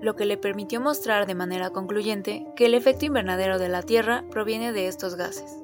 lo 0.00 0.16
que 0.16 0.26
le 0.26 0.36
permitió 0.36 0.80
mostrar 0.80 1.26
de 1.26 1.34
manera 1.34 1.70
concluyente 1.70 2.46
que 2.56 2.66
el 2.66 2.74
efecto 2.74 3.06
invernadero 3.06 3.58
de 3.58 3.68
la 3.68 3.82
Tierra 3.82 4.24
proviene 4.30 4.72
de 4.72 4.88
estos 4.88 5.16
gases. 5.16 5.62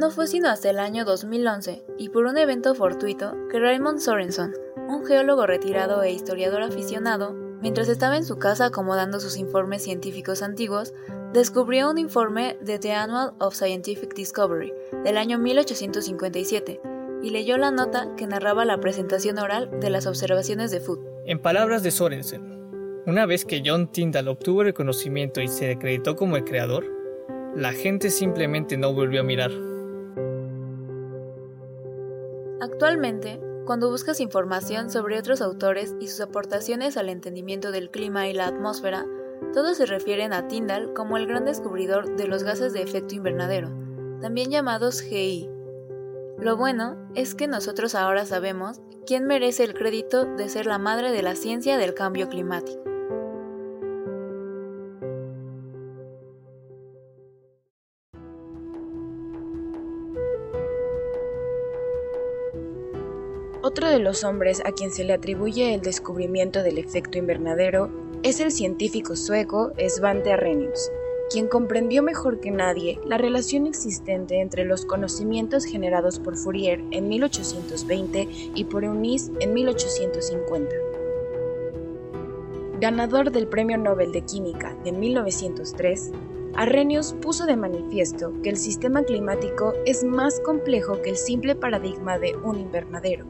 No 0.00 0.10
fue 0.10 0.26
sino 0.26 0.48
hasta 0.48 0.70
el 0.70 0.78
año 0.78 1.04
2011 1.04 1.84
y 1.98 2.08
por 2.08 2.24
un 2.24 2.38
evento 2.38 2.74
fortuito 2.74 3.36
que 3.50 3.60
Raymond 3.60 3.98
Sorenson, 3.98 4.54
un 4.88 5.04
geólogo 5.04 5.46
retirado 5.46 6.02
e 6.02 6.10
historiador 6.10 6.62
aficionado, 6.62 7.34
mientras 7.60 7.88
estaba 7.88 8.16
en 8.16 8.24
su 8.24 8.38
casa 8.38 8.66
acomodando 8.66 9.20
sus 9.20 9.36
informes 9.36 9.82
científicos 9.82 10.40
antiguos, 10.42 10.94
descubrió 11.34 11.90
un 11.90 11.98
informe 11.98 12.56
de 12.62 12.78
The 12.78 12.94
Annual 12.94 13.34
of 13.38 13.54
Scientific 13.54 14.14
Discovery 14.14 14.72
del 15.04 15.18
año 15.18 15.38
1857, 15.38 16.80
y 17.22 17.30
leyó 17.30 17.56
la 17.58 17.70
nota 17.70 18.14
que 18.16 18.26
narraba 18.26 18.64
la 18.64 18.80
presentación 18.80 19.38
oral 19.38 19.70
de 19.80 19.90
las 19.90 20.06
observaciones 20.06 20.70
de 20.70 20.80
Food. 20.80 21.00
En 21.26 21.38
palabras 21.38 21.82
de 21.82 21.90
Sorensen, 21.90 22.60
una 23.06 23.26
vez 23.26 23.44
que 23.44 23.62
John 23.64 23.90
Tyndall 23.90 24.28
obtuvo 24.28 24.62
reconocimiento 24.62 25.40
y 25.40 25.48
se 25.48 25.72
acreditó 25.72 26.16
como 26.16 26.36
el 26.36 26.44
creador, 26.44 26.84
la 27.56 27.72
gente 27.72 28.10
simplemente 28.10 28.76
no 28.76 28.92
volvió 28.92 29.20
a 29.20 29.24
mirar. 29.24 29.50
Actualmente, 32.60 33.40
cuando 33.64 33.90
buscas 33.90 34.20
información 34.20 34.90
sobre 34.90 35.18
otros 35.18 35.40
autores 35.40 35.94
y 36.00 36.08
sus 36.08 36.20
aportaciones 36.20 36.96
al 36.96 37.08
entendimiento 37.08 37.70
del 37.70 37.90
clima 37.90 38.28
y 38.28 38.32
la 38.32 38.46
atmósfera, 38.46 39.06
todos 39.54 39.78
se 39.78 39.86
refieren 39.86 40.32
a 40.32 40.48
Tyndall 40.48 40.92
como 40.92 41.16
el 41.16 41.26
gran 41.26 41.44
descubridor 41.44 42.16
de 42.16 42.28
los 42.28 42.44
gases 42.44 42.72
de 42.72 42.82
efecto 42.82 43.14
invernadero, 43.14 43.70
también 44.20 44.50
llamados 44.50 45.00
GI, 45.00 45.48
lo 46.40 46.56
bueno 46.56 46.96
es 47.14 47.34
que 47.34 47.46
nosotros 47.46 47.94
ahora 47.94 48.24
sabemos 48.24 48.80
quién 49.06 49.26
merece 49.26 49.64
el 49.64 49.74
crédito 49.74 50.24
de 50.24 50.48
ser 50.48 50.64
la 50.64 50.78
madre 50.78 51.12
de 51.12 51.22
la 51.22 51.34
ciencia 51.34 51.76
del 51.76 51.92
cambio 51.92 52.28
climático. 52.28 52.82
Otro 63.62 63.88
de 63.88 63.98
los 63.98 64.24
hombres 64.24 64.62
a 64.64 64.72
quien 64.72 64.90
se 64.90 65.04
le 65.04 65.12
atribuye 65.12 65.74
el 65.74 65.82
descubrimiento 65.82 66.62
del 66.62 66.78
efecto 66.78 67.18
invernadero 67.18 67.90
es 68.22 68.40
el 68.40 68.50
científico 68.50 69.14
sueco 69.14 69.72
Svante 69.88 70.32
Arrhenius, 70.32 70.90
quien 71.30 71.46
comprendió 71.46 72.02
mejor 72.02 72.40
que 72.40 72.50
nadie 72.50 73.00
la 73.06 73.16
relación 73.16 73.66
existente 73.66 74.40
entre 74.40 74.64
los 74.64 74.84
conocimientos 74.84 75.64
generados 75.64 76.18
por 76.18 76.36
Fourier 76.36 76.82
en 76.90 77.08
1820 77.08 78.28
y 78.54 78.64
por 78.64 78.84
Eunice 78.84 79.30
en 79.38 79.54
1850. 79.54 80.74
Ganador 82.80 83.30
del 83.30 83.46
Premio 83.46 83.78
Nobel 83.78 84.10
de 84.10 84.22
Química 84.22 84.74
de 84.84 84.92
1903, 84.92 86.10
Arrhenius 86.54 87.12
puso 87.12 87.46
de 87.46 87.56
manifiesto 87.56 88.32
que 88.42 88.50
el 88.50 88.56
sistema 88.56 89.04
climático 89.04 89.74
es 89.86 90.02
más 90.02 90.40
complejo 90.40 91.00
que 91.00 91.10
el 91.10 91.16
simple 91.16 91.54
paradigma 91.54 92.18
de 92.18 92.34
un 92.36 92.58
invernadero 92.58 93.26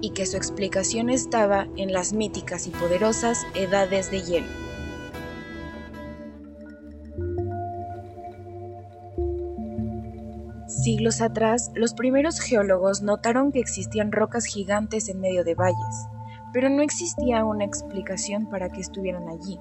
y 0.00 0.10
que 0.10 0.26
su 0.26 0.36
explicación 0.36 1.10
estaba 1.10 1.66
en 1.76 1.92
las 1.92 2.12
míticas 2.12 2.68
y 2.68 2.70
poderosas 2.70 3.44
edades 3.54 4.10
de 4.10 4.22
hielo. 4.22 4.69
Siglos 10.90 11.20
atrás, 11.20 11.70
los 11.76 11.94
primeros 11.94 12.40
geólogos 12.40 13.00
notaron 13.00 13.52
que 13.52 13.60
existían 13.60 14.10
rocas 14.10 14.44
gigantes 14.44 15.08
en 15.08 15.20
medio 15.20 15.44
de 15.44 15.54
valles, 15.54 16.08
pero 16.52 16.68
no 16.68 16.82
existía 16.82 17.44
una 17.44 17.64
explicación 17.64 18.50
para 18.50 18.70
que 18.70 18.80
estuvieran 18.80 19.28
allí 19.28 19.56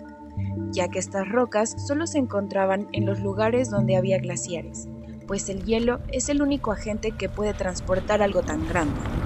ya 0.71 0.87
que 0.87 0.99
estas 0.99 1.27
rocas 1.29 1.75
solo 1.85 2.07
se 2.07 2.17
encontraban 2.17 2.87
en 2.93 3.05
los 3.05 3.19
lugares 3.19 3.69
donde 3.69 3.95
había 3.95 4.19
glaciares, 4.19 4.87
pues 5.27 5.49
el 5.49 5.63
hielo 5.65 5.99
es 6.11 6.29
el 6.29 6.41
único 6.41 6.71
agente 6.71 7.11
que 7.11 7.29
puede 7.29 7.53
transportar 7.53 8.21
algo 8.21 8.41
tan 8.41 8.67
grande. 8.67 9.18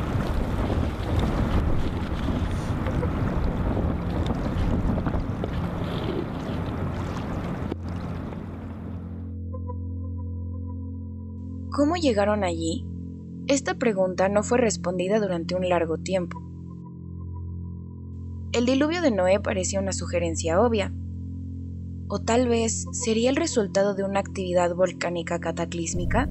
¿Cómo 11.74 11.96
llegaron 11.96 12.44
allí? 12.44 12.86
Esta 13.48 13.74
pregunta 13.74 14.30
no 14.30 14.44
fue 14.44 14.60
respondida 14.60 15.20
durante 15.20 15.56
un 15.56 15.68
largo 15.68 15.98
tiempo. 15.98 16.40
El 18.52 18.68
diluvio 18.68 19.02
de 19.02 19.10
Noé 19.10 19.40
parecía 19.40 19.80
una 19.80 19.92
sugerencia 19.92 20.62
obvia, 20.62 20.94
¿O 22.08 22.20
tal 22.20 22.48
vez 22.48 22.86
sería 22.92 23.32
el 23.32 23.36
resultado 23.36 23.96
de 23.96 24.04
una 24.04 24.20
actividad 24.20 24.76
volcánica 24.76 25.40
cataclísmica? 25.40 26.30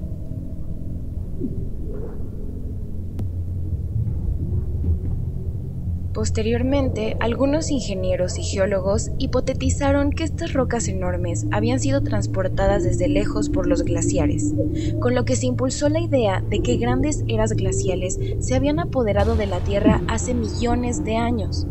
Posteriormente, 6.13 7.17
algunos 7.19 7.71
ingenieros 7.71 8.37
y 8.37 8.43
geólogos 8.43 9.09
hipotetizaron 9.17 10.11
que 10.11 10.23
estas 10.23 10.53
rocas 10.53 10.87
enormes 10.87 11.47
habían 11.51 11.79
sido 11.79 12.03
transportadas 12.03 12.83
desde 12.83 13.07
lejos 13.07 13.49
por 13.49 13.65
los 13.65 13.81
glaciares, 13.81 14.53
con 15.01 15.15
lo 15.15 15.25
que 15.25 15.35
se 15.35 15.47
impulsó 15.47 15.89
la 15.89 16.01
idea 16.01 16.43
de 16.47 16.61
que 16.61 16.77
grandes 16.77 17.23
eras 17.27 17.53
glaciales 17.53 18.19
se 18.39 18.53
habían 18.53 18.79
apoderado 18.79 19.35
de 19.35 19.47
la 19.47 19.61
Tierra 19.61 20.03
hace 20.07 20.35
millones 20.35 21.03
de 21.03 21.15
años, 21.15 21.65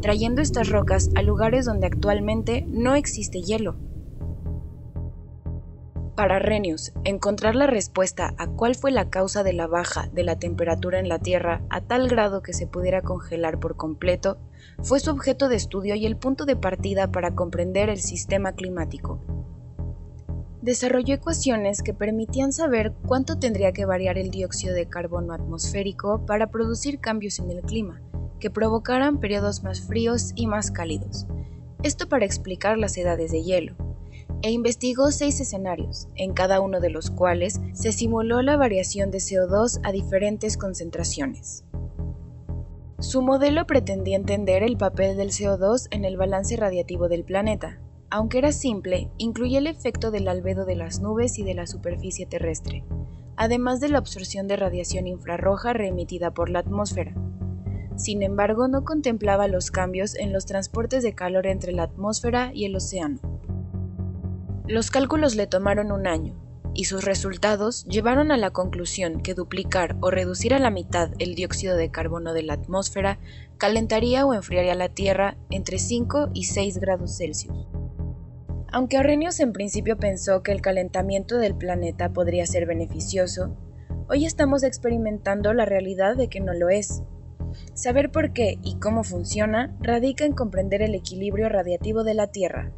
trayendo 0.00 0.42
estas 0.42 0.68
rocas 0.68 1.10
a 1.16 1.22
lugares 1.22 1.66
donde 1.66 1.88
actualmente 1.88 2.66
no 2.68 2.94
existe 2.94 3.40
hielo. 3.42 3.87
Para 6.18 6.40
Renius, 6.40 6.92
encontrar 7.04 7.54
la 7.54 7.68
respuesta 7.68 8.34
a 8.38 8.48
cuál 8.48 8.74
fue 8.74 8.90
la 8.90 9.08
causa 9.08 9.44
de 9.44 9.52
la 9.52 9.68
baja 9.68 10.08
de 10.12 10.24
la 10.24 10.36
temperatura 10.36 10.98
en 10.98 11.08
la 11.08 11.20
Tierra 11.20 11.62
a 11.70 11.80
tal 11.80 12.08
grado 12.08 12.42
que 12.42 12.52
se 12.52 12.66
pudiera 12.66 13.02
congelar 13.02 13.60
por 13.60 13.76
completo 13.76 14.36
fue 14.82 14.98
su 14.98 15.12
objeto 15.12 15.48
de 15.48 15.54
estudio 15.54 15.94
y 15.94 16.06
el 16.06 16.16
punto 16.16 16.44
de 16.44 16.56
partida 16.56 17.12
para 17.12 17.36
comprender 17.36 17.88
el 17.88 18.00
sistema 18.00 18.50
climático. 18.54 19.20
Desarrolló 20.60 21.14
ecuaciones 21.14 21.84
que 21.84 21.94
permitían 21.94 22.52
saber 22.52 22.94
cuánto 23.06 23.38
tendría 23.38 23.70
que 23.70 23.86
variar 23.86 24.18
el 24.18 24.32
dióxido 24.32 24.74
de 24.74 24.88
carbono 24.88 25.34
atmosférico 25.34 26.26
para 26.26 26.48
producir 26.48 26.98
cambios 26.98 27.38
en 27.38 27.52
el 27.52 27.62
clima, 27.62 28.02
que 28.40 28.50
provocaran 28.50 29.20
periodos 29.20 29.62
más 29.62 29.82
fríos 29.82 30.32
y 30.34 30.48
más 30.48 30.72
cálidos, 30.72 31.28
esto 31.84 32.08
para 32.08 32.24
explicar 32.24 32.76
las 32.76 32.98
edades 32.98 33.30
de 33.30 33.44
hielo, 33.44 33.76
e 34.42 34.50
investigó 34.50 35.10
seis 35.10 35.40
escenarios, 35.40 36.08
en 36.14 36.32
cada 36.32 36.60
uno 36.60 36.80
de 36.80 36.90
los 36.90 37.10
cuales 37.10 37.60
se 37.72 37.92
simuló 37.92 38.42
la 38.42 38.56
variación 38.56 39.10
de 39.10 39.18
CO2 39.18 39.80
a 39.82 39.92
diferentes 39.92 40.56
concentraciones. 40.56 41.64
Su 43.00 43.22
modelo 43.22 43.66
pretendía 43.66 44.16
entender 44.16 44.62
el 44.62 44.76
papel 44.76 45.16
del 45.16 45.30
CO2 45.30 45.86
en 45.92 46.04
el 46.04 46.16
balance 46.16 46.56
radiativo 46.56 47.08
del 47.08 47.24
planeta. 47.24 47.80
Aunque 48.10 48.38
era 48.38 48.52
simple, 48.52 49.10
incluía 49.18 49.58
el 49.58 49.66
efecto 49.66 50.10
del 50.10 50.26
albedo 50.26 50.64
de 50.64 50.74
las 50.74 51.00
nubes 51.00 51.38
y 51.38 51.44
de 51.44 51.54
la 51.54 51.66
superficie 51.66 52.26
terrestre, 52.26 52.84
además 53.36 53.80
de 53.80 53.88
la 53.88 53.98
absorción 53.98 54.48
de 54.48 54.56
radiación 54.56 55.06
infrarroja 55.06 55.74
reemitida 55.74 56.32
por 56.32 56.50
la 56.50 56.58
atmósfera. 56.58 57.14
Sin 57.94 58.22
embargo, 58.22 58.66
no 58.66 58.84
contemplaba 58.84 59.46
los 59.46 59.70
cambios 59.70 60.16
en 60.16 60.32
los 60.32 60.46
transportes 60.46 61.02
de 61.02 61.14
calor 61.14 61.46
entre 61.46 61.72
la 61.72 61.84
atmósfera 61.84 62.50
y 62.54 62.64
el 62.64 62.74
océano. 62.74 63.37
Los 64.68 64.90
cálculos 64.90 65.34
le 65.34 65.46
tomaron 65.46 65.92
un 65.92 66.06
año, 66.06 66.34
y 66.74 66.84
sus 66.84 67.06
resultados 67.06 67.84
llevaron 67.86 68.30
a 68.30 68.36
la 68.36 68.50
conclusión 68.50 69.22
que 69.22 69.32
duplicar 69.32 69.96
o 70.02 70.10
reducir 70.10 70.52
a 70.52 70.58
la 70.58 70.70
mitad 70.70 71.10
el 71.18 71.34
dióxido 71.34 71.74
de 71.74 71.90
carbono 71.90 72.34
de 72.34 72.42
la 72.42 72.52
atmósfera 72.52 73.18
calentaría 73.56 74.26
o 74.26 74.34
enfriaría 74.34 74.74
la 74.74 74.90
Tierra 74.90 75.38
entre 75.48 75.78
5 75.78 76.32
y 76.34 76.44
6 76.44 76.78
grados 76.78 77.16
Celsius. 77.16 77.66
Aunque 78.70 78.98
Arrhenius 78.98 79.40
en 79.40 79.54
principio 79.54 79.96
pensó 79.96 80.42
que 80.42 80.52
el 80.52 80.60
calentamiento 80.60 81.38
del 81.38 81.54
planeta 81.54 82.12
podría 82.12 82.46
ser 82.46 82.66
beneficioso, 82.66 83.56
hoy 84.10 84.26
estamos 84.26 84.62
experimentando 84.64 85.54
la 85.54 85.64
realidad 85.64 86.14
de 86.14 86.28
que 86.28 86.40
no 86.40 86.52
lo 86.52 86.68
es, 86.68 87.02
Saber 87.72 88.10
por 88.10 88.32
qué 88.34 88.58
y 88.62 88.76
cómo 88.76 89.04
funciona 89.04 89.74
radica 89.80 90.26
en 90.26 90.34
comprender 90.34 90.82
el 90.82 90.94
equilibrio 90.94 91.48
radiativo 91.48 92.04
de 92.04 92.12
la 92.12 92.26
Tierra. 92.26 92.72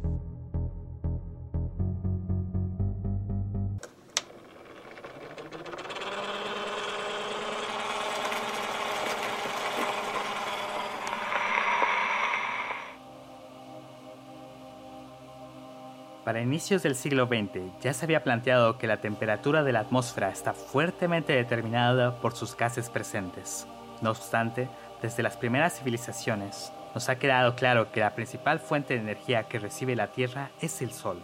Para 16.23 16.41
inicios 16.41 16.83
del 16.83 16.95
siglo 16.95 17.25
XX 17.25 17.81
ya 17.81 17.93
se 17.93 18.05
había 18.05 18.23
planteado 18.23 18.77
que 18.77 18.85
la 18.85 19.01
temperatura 19.01 19.63
de 19.63 19.73
la 19.73 19.79
atmósfera 19.79 20.29
está 20.29 20.53
fuertemente 20.53 21.33
determinada 21.33 22.15
por 22.17 22.35
sus 22.35 22.55
gases 22.55 22.89
presentes. 22.91 23.65
No 24.01 24.11
obstante, 24.11 24.69
desde 25.01 25.23
las 25.23 25.35
primeras 25.35 25.79
civilizaciones, 25.79 26.71
nos 26.93 27.09
ha 27.09 27.17
quedado 27.17 27.55
claro 27.55 27.91
que 27.91 28.01
la 28.01 28.13
principal 28.13 28.59
fuente 28.59 28.93
de 28.93 28.99
energía 28.99 29.43
que 29.43 29.57
recibe 29.57 29.95
la 29.95 30.11
Tierra 30.11 30.51
es 30.61 30.81
el 30.83 30.91
Sol. 30.91 31.19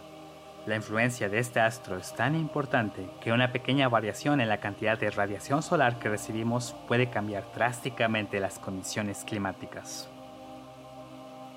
La 0.66 0.74
influencia 0.74 1.28
de 1.28 1.38
este 1.38 1.60
astro 1.60 1.96
es 1.96 2.12
tan 2.14 2.34
importante 2.34 3.08
que 3.20 3.32
una 3.32 3.52
pequeña 3.52 3.88
variación 3.88 4.40
en 4.40 4.48
la 4.48 4.58
cantidad 4.58 4.98
de 4.98 5.10
radiación 5.10 5.62
solar 5.62 5.98
que 6.00 6.08
recibimos 6.08 6.74
puede 6.88 7.08
cambiar 7.08 7.44
drásticamente 7.54 8.40
las 8.40 8.58
condiciones 8.58 9.24
climáticas. 9.24 10.08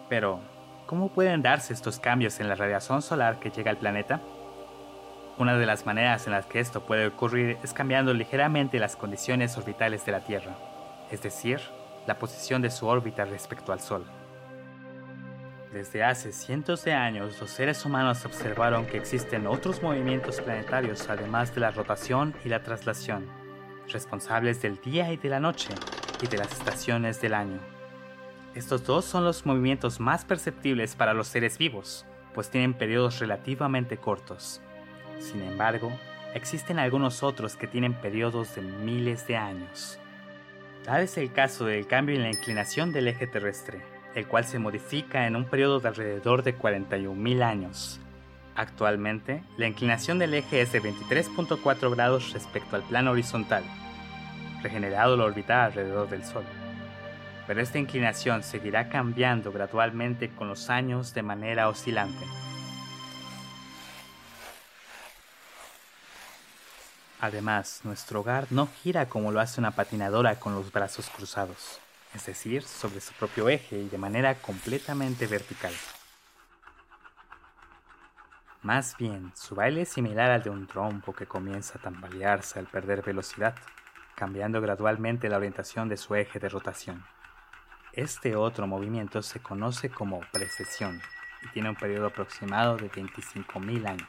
Pero, 0.07 0.39
¿cómo 0.91 1.07
pueden 1.09 1.41
darse 1.41 1.73
estos 1.73 1.99
cambios 1.99 2.39
en 2.39 2.49
la 2.49 2.55
radiación 2.55 3.01
solar 3.01 3.39
que 3.39 3.49
llega 3.49 3.71
al 3.71 3.77
planeta? 3.77 4.21
Una 5.39 5.57
de 5.57 5.65
las 5.65 5.87
maneras 5.87 6.27
en 6.27 6.33
las 6.33 6.45
que 6.45 6.59
esto 6.59 6.85
puede 6.85 7.07
ocurrir 7.07 7.57
es 7.63 7.73
cambiando 7.73 8.13
ligeramente 8.13 8.77
las 8.77 8.95
condiciones 8.95 9.57
orbitales 9.57 10.05
de 10.05 10.11
la 10.11 10.19
Tierra 10.19 10.53
es 11.11 11.21
decir, 11.21 11.59
la 12.07 12.17
posición 12.17 12.61
de 12.61 12.71
su 12.71 12.87
órbita 12.87 13.25
respecto 13.25 13.71
al 13.73 13.81
Sol. 13.81 14.05
Desde 15.71 16.03
hace 16.03 16.31
cientos 16.31 16.83
de 16.83 16.93
años, 16.93 17.39
los 17.39 17.49
seres 17.49 17.85
humanos 17.85 18.25
observaron 18.25 18.85
que 18.85 18.97
existen 18.97 19.47
otros 19.47 19.81
movimientos 19.81 20.41
planetarios 20.41 21.09
además 21.09 21.53
de 21.53 21.61
la 21.61 21.71
rotación 21.71 22.33
y 22.43 22.49
la 22.49 22.63
traslación, 22.63 23.27
responsables 23.87 24.61
del 24.61 24.81
día 24.81 25.11
y 25.13 25.17
de 25.17 25.29
la 25.29 25.39
noche 25.39 25.73
y 26.21 26.27
de 26.27 26.37
las 26.37 26.51
estaciones 26.51 27.21
del 27.21 27.33
año. 27.33 27.70
Estos 28.53 28.85
dos 28.85 29.05
son 29.05 29.23
los 29.23 29.45
movimientos 29.45 30.01
más 30.01 30.25
perceptibles 30.25 30.95
para 30.95 31.13
los 31.13 31.27
seres 31.27 31.57
vivos, 31.57 32.05
pues 32.33 32.49
tienen 32.49 32.73
periodos 32.73 33.19
relativamente 33.19 33.95
cortos. 33.97 34.61
Sin 35.19 35.41
embargo, 35.41 35.91
existen 36.33 36.77
algunos 36.77 37.23
otros 37.23 37.55
que 37.55 37.67
tienen 37.67 37.93
periodos 37.93 38.55
de 38.55 38.61
miles 38.61 39.25
de 39.27 39.37
años. 39.37 39.99
Tal 40.83 41.03
es 41.03 41.17
el 41.17 41.31
caso 41.31 41.65
del 41.65 41.87
cambio 41.87 42.15
en 42.15 42.23
la 42.23 42.29
inclinación 42.29 42.91
del 42.91 43.07
eje 43.07 43.25
terrestre, 43.25 43.81
el 44.15 44.27
cual 44.27 44.43
se 44.43 44.59
modifica 44.59 45.27
en 45.27 45.37
un 45.37 45.45
periodo 45.45 45.79
de 45.79 45.87
alrededor 45.87 46.43
de 46.43 46.57
41.000 46.57 47.43
años. 47.43 48.01
Actualmente, 48.55 49.43
la 49.55 49.67
inclinación 49.67 50.19
del 50.19 50.33
eje 50.33 50.59
es 50.59 50.73
de 50.73 50.81
23.4 50.81 51.95
grados 51.95 52.33
respecto 52.33 52.75
al 52.75 52.83
plano 52.83 53.11
horizontal, 53.11 53.63
regenerado 54.61 55.15
la 55.15 55.23
órbita 55.23 55.63
alrededor 55.63 56.09
del 56.09 56.25
Sol. 56.25 56.43
Pero 57.47 57.61
esta 57.61 57.79
inclinación 57.79 58.43
seguirá 58.43 58.89
cambiando 58.89 59.51
gradualmente 59.51 60.29
con 60.29 60.47
los 60.47 60.69
años 60.69 61.13
de 61.13 61.23
manera 61.23 61.67
oscilante. 61.69 62.25
Además, 67.21 67.81
nuestro 67.83 68.21
hogar 68.21 68.47
no 68.49 68.67
gira 68.81 69.07
como 69.07 69.31
lo 69.31 69.39
hace 69.39 69.61
una 69.61 69.71
patinadora 69.71 70.39
con 70.39 70.55
los 70.55 70.71
brazos 70.71 71.07
cruzados, 71.09 71.79
es 72.15 72.25
decir, 72.25 72.63
sobre 72.63 72.99
su 72.99 73.13
propio 73.13 73.47
eje 73.47 73.77
y 73.77 73.89
de 73.89 73.97
manera 73.99 74.33
completamente 74.35 75.27
vertical. 75.27 75.71
Más 78.63 78.95
bien, 78.97 79.31
su 79.35 79.53
baile 79.53 79.83
es 79.83 79.89
similar 79.89 80.31
al 80.31 80.41
de 80.41 80.49
un 80.49 80.65
trompo 80.65 81.13
que 81.13 81.27
comienza 81.27 81.77
a 81.77 81.81
tambalearse 81.81 82.57
al 82.57 82.65
perder 82.65 83.03
velocidad, 83.03 83.55
cambiando 84.15 84.59
gradualmente 84.59 85.29
la 85.29 85.37
orientación 85.37 85.89
de 85.89 85.97
su 85.97 86.15
eje 86.15 86.39
de 86.39 86.49
rotación. 86.49 87.03
Este 87.93 88.37
otro 88.37 88.67
movimiento 88.67 89.21
se 89.21 89.41
conoce 89.41 89.89
como 89.89 90.21
precesión 90.31 91.01
y 91.43 91.49
tiene 91.49 91.69
un 91.69 91.75
periodo 91.75 92.07
aproximado 92.07 92.77
de 92.77 92.89
25.000 92.89 93.85
años. 93.85 94.07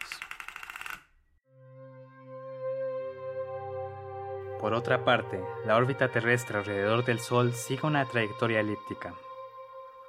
Por 4.61 4.73
otra 4.73 5.05
parte, 5.05 5.43
la 5.67 5.75
órbita 5.75 6.13
terrestre 6.13 6.59
alrededor 6.59 7.05
del 7.05 7.19
Sol 7.19 7.53
sigue 7.53 7.85
una 7.85 8.07
trayectoria 8.07 8.61
elíptica. 8.61 9.15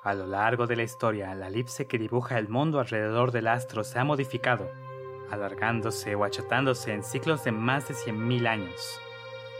A 0.03 0.13
lo 0.13 0.27
largo 0.27 0.67
de 0.67 0.75
la 0.75 0.83
historia, 0.83 1.33
la 1.33 1.47
elipse 1.47 1.87
que 1.87 1.97
dibuja 1.97 2.37
el 2.37 2.49
mundo 2.49 2.79
alrededor 2.79 3.31
del 3.31 3.47
astro 3.47 3.83
se 3.83 3.97
ha 3.97 4.03
modificado, 4.03 4.69
alargándose 5.31 6.13
o 6.13 6.25
achatándose 6.25 6.93
en 6.93 7.01
ciclos 7.01 7.43
de 7.43 7.51
más 7.51 7.87
de 7.87 7.95
100.000 7.95 8.47
años. 8.47 9.01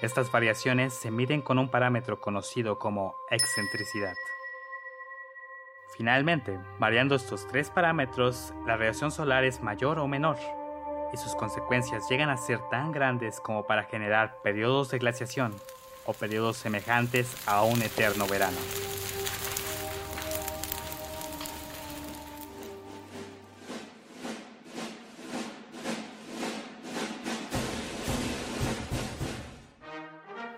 Estas 0.03 0.29
variaciones 0.29 0.93
se 0.93 1.11
miden 1.11 1.41
con 1.41 1.57
un 1.57 1.69
parámetro 1.69 2.19
conocido 2.19 2.77
como 2.77 3.15
excentricidad. 3.29 4.15
Finalmente, 5.95 6.59
variando 6.77 7.15
estos 7.15 7.47
tres 7.47 7.69
parámetros, 7.69 8.53
la 8.67 8.75
radiación 8.75 9.11
solar 9.11 9.45
es 9.45 9.63
mayor 9.63 9.99
o 9.99 10.07
menor 10.09 10.35
y 11.13 11.15
sus 11.15 11.33
consecuencias 11.35 12.09
llegan 12.09 12.29
a 12.29 12.35
ser 12.35 12.59
tan 12.69 12.91
grandes 12.91 13.39
como 13.39 13.65
para 13.65 13.85
generar 13.85 14.41
periodos 14.41 14.91
de 14.91 14.99
glaciación 14.99 15.55
o 16.05 16.11
periodos 16.11 16.57
semejantes 16.57 17.37
a 17.47 17.63
un 17.63 17.81
eterno 17.81 18.27
verano. 18.27 18.57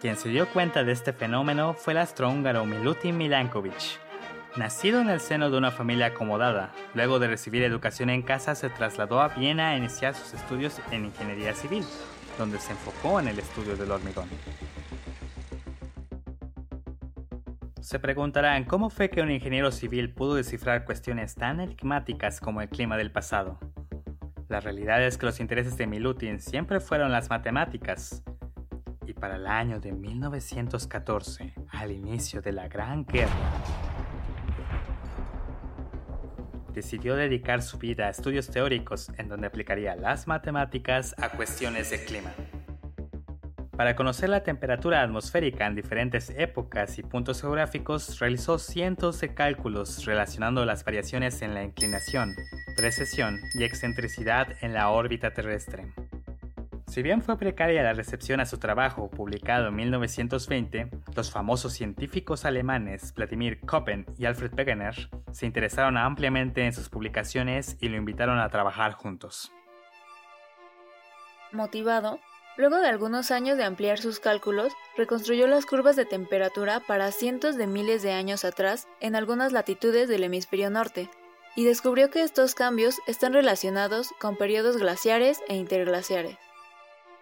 Quien 0.06 0.18
se 0.18 0.30
dio 0.30 0.48
cuenta 0.48 0.84
de 0.84 0.92
este 0.92 1.14
fenómeno 1.14 1.74
fue 1.74 1.94
el 1.94 1.98
astrohúngaro 1.98 2.64
Milutin 2.64 3.18
Milankovic, 3.18 4.00
Nacido 4.56 5.02
en 5.02 5.10
el 5.10 5.20
seno 5.20 5.50
de 5.50 5.58
una 5.58 5.72
familia 5.72 6.06
acomodada, 6.06 6.72
luego 6.94 7.18
de 7.18 7.28
recibir 7.28 7.64
educación 7.64 8.12
en 8.12 8.22
casa 8.22 8.54
se 8.54 8.70
trasladó 8.70 9.20
a 9.20 9.30
Viena 9.30 9.70
a 9.70 9.78
iniciar 9.78 10.14
sus 10.14 10.36
estudios 10.36 10.80
en 10.92 11.06
ingeniería 11.06 11.56
civil, 11.56 11.84
donde 12.38 12.60
se 12.60 12.74
enfocó 12.74 13.20
en 13.20 13.30
el 13.30 13.40
estudio 13.40 13.76
del 13.76 13.90
hormigón. 13.90 14.30
Se 17.82 17.98
preguntarán 17.98 18.66
cómo 18.66 18.92
fue 18.92 19.10
que 19.10 19.22
un 19.22 19.32
ingeniero 19.32 19.72
civil 19.72 20.14
pudo 20.14 20.36
descifrar 20.36 20.86
cuestiones 20.86 21.34
tan 21.34 21.60
enigmáticas 21.62 22.40
como 22.40 22.62
el 22.62 22.70
clima 22.70 22.96
del 22.96 23.12
pasado. 23.12 23.58
La 24.50 24.60
realidad 24.60 25.04
es 25.04 25.18
que 25.18 25.26
los 25.26 25.40
intereses 25.40 25.76
de 25.78 25.88
Milutin 25.88 26.40
siempre 26.40 26.80
fueron 26.80 27.12
las 27.12 27.32
matemáticas, 27.32 28.24
y 29.08 29.14
para 29.14 29.36
el 29.36 29.48
año 29.48 29.80
de 29.80 29.92
1914, 29.92 31.54
al 31.70 31.92
inicio 31.92 32.42
de 32.42 32.52
la 32.52 32.68
Gran 32.68 33.06
Guerra, 33.06 33.32
decidió 36.74 37.16
dedicar 37.16 37.62
su 37.62 37.78
vida 37.78 38.08
a 38.08 38.10
estudios 38.10 38.50
teóricos 38.50 39.12
en 39.18 39.30
donde 39.30 39.48
aplicaría 39.48 39.96
las 39.96 40.28
matemáticas 40.28 41.16
a 41.18 41.30
cuestiones 41.30 41.90
de 41.90 42.04
clima. 42.04 42.32
Para 43.78 43.98
conocer 43.98 44.30
la 44.30 44.44
temperatura 44.44 45.02
atmosférica 45.02 45.68
en 45.68 45.76
diferentes 45.76 46.30
épocas 46.30 46.98
y 46.98 47.04
puntos 47.04 47.42
geográficos, 47.42 48.20
realizó 48.20 48.58
cientos 48.58 49.20
de 49.20 49.34
cálculos 49.34 50.06
relacionando 50.06 50.64
las 50.64 50.86
variaciones 50.86 51.42
en 51.42 51.54
la 51.54 51.64
inclinación, 51.64 52.34
precesión 52.78 53.38
y 53.54 53.66
excentricidad 53.66 54.48
en 54.62 54.74
la 54.74 54.90
órbita 54.90 55.34
terrestre. 55.34 55.92
Si 56.88 57.02
bien 57.02 57.22
fue 57.22 57.38
precaria 57.38 57.84
la 57.84 57.94
recepción 57.94 58.40
a 58.40 58.46
su 58.46 58.58
trabajo 58.58 59.10
publicado 59.10 59.68
en 59.68 59.76
1920, 59.76 60.90
los 61.16 61.32
famosos 61.32 61.74
científicos 61.74 62.46
alemanes 62.46 63.14
Vladimir 63.14 63.60
Koppen 63.62 64.06
y 64.18 64.26
Alfred 64.26 64.54
Wegener 64.54 65.10
se 65.32 65.46
interesaron 65.46 65.98
ampliamente 65.98 66.66
en 66.66 66.74
sus 66.74 66.90
publicaciones 66.90 67.76
y 67.82 67.90
lo 67.90 67.98
invitaron 67.98 68.40
a 68.40 68.50
trabajar 68.50 68.94
juntos. 68.94 69.52
Motivado, 71.52 72.20
luego 72.56 72.78
de 72.78 72.88
algunos 72.88 73.32
años 73.32 73.58
de 73.58 73.64
ampliar 73.64 73.98
sus 73.98 74.20
cálculos, 74.20 74.72
reconstruyó 74.96 75.48
las 75.48 75.66
curvas 75.66 75.96
de 75.96 76.06
temperatura 76.06 76.82
para 76.82 77.12
cientos 77.12 77.58
de 77.58 77.68
miles 77.68 78.04
de 78.04 78.14
años 78.14 78.46
atrás 78.46 78.88
en 79.00 79.16
algunas 79.16 79.52
latitudes 79.52 80.08
del 80.08 80.24
hemisferio 80.24 80.70
norte, 80.70 81.10
y 81.56 81.66
descubrió 81.66 82.10
que 82.10 82.22
estos 82.22 82.54
cambios 82.54 83.00
están 83.08 83.34
relacionados 83.34 84.14
con 84.20 84.36
periodos 84.36 84.78
glaciares 84.78 85.42
e 85.48 85.56
interglaciares. 85.56 86.38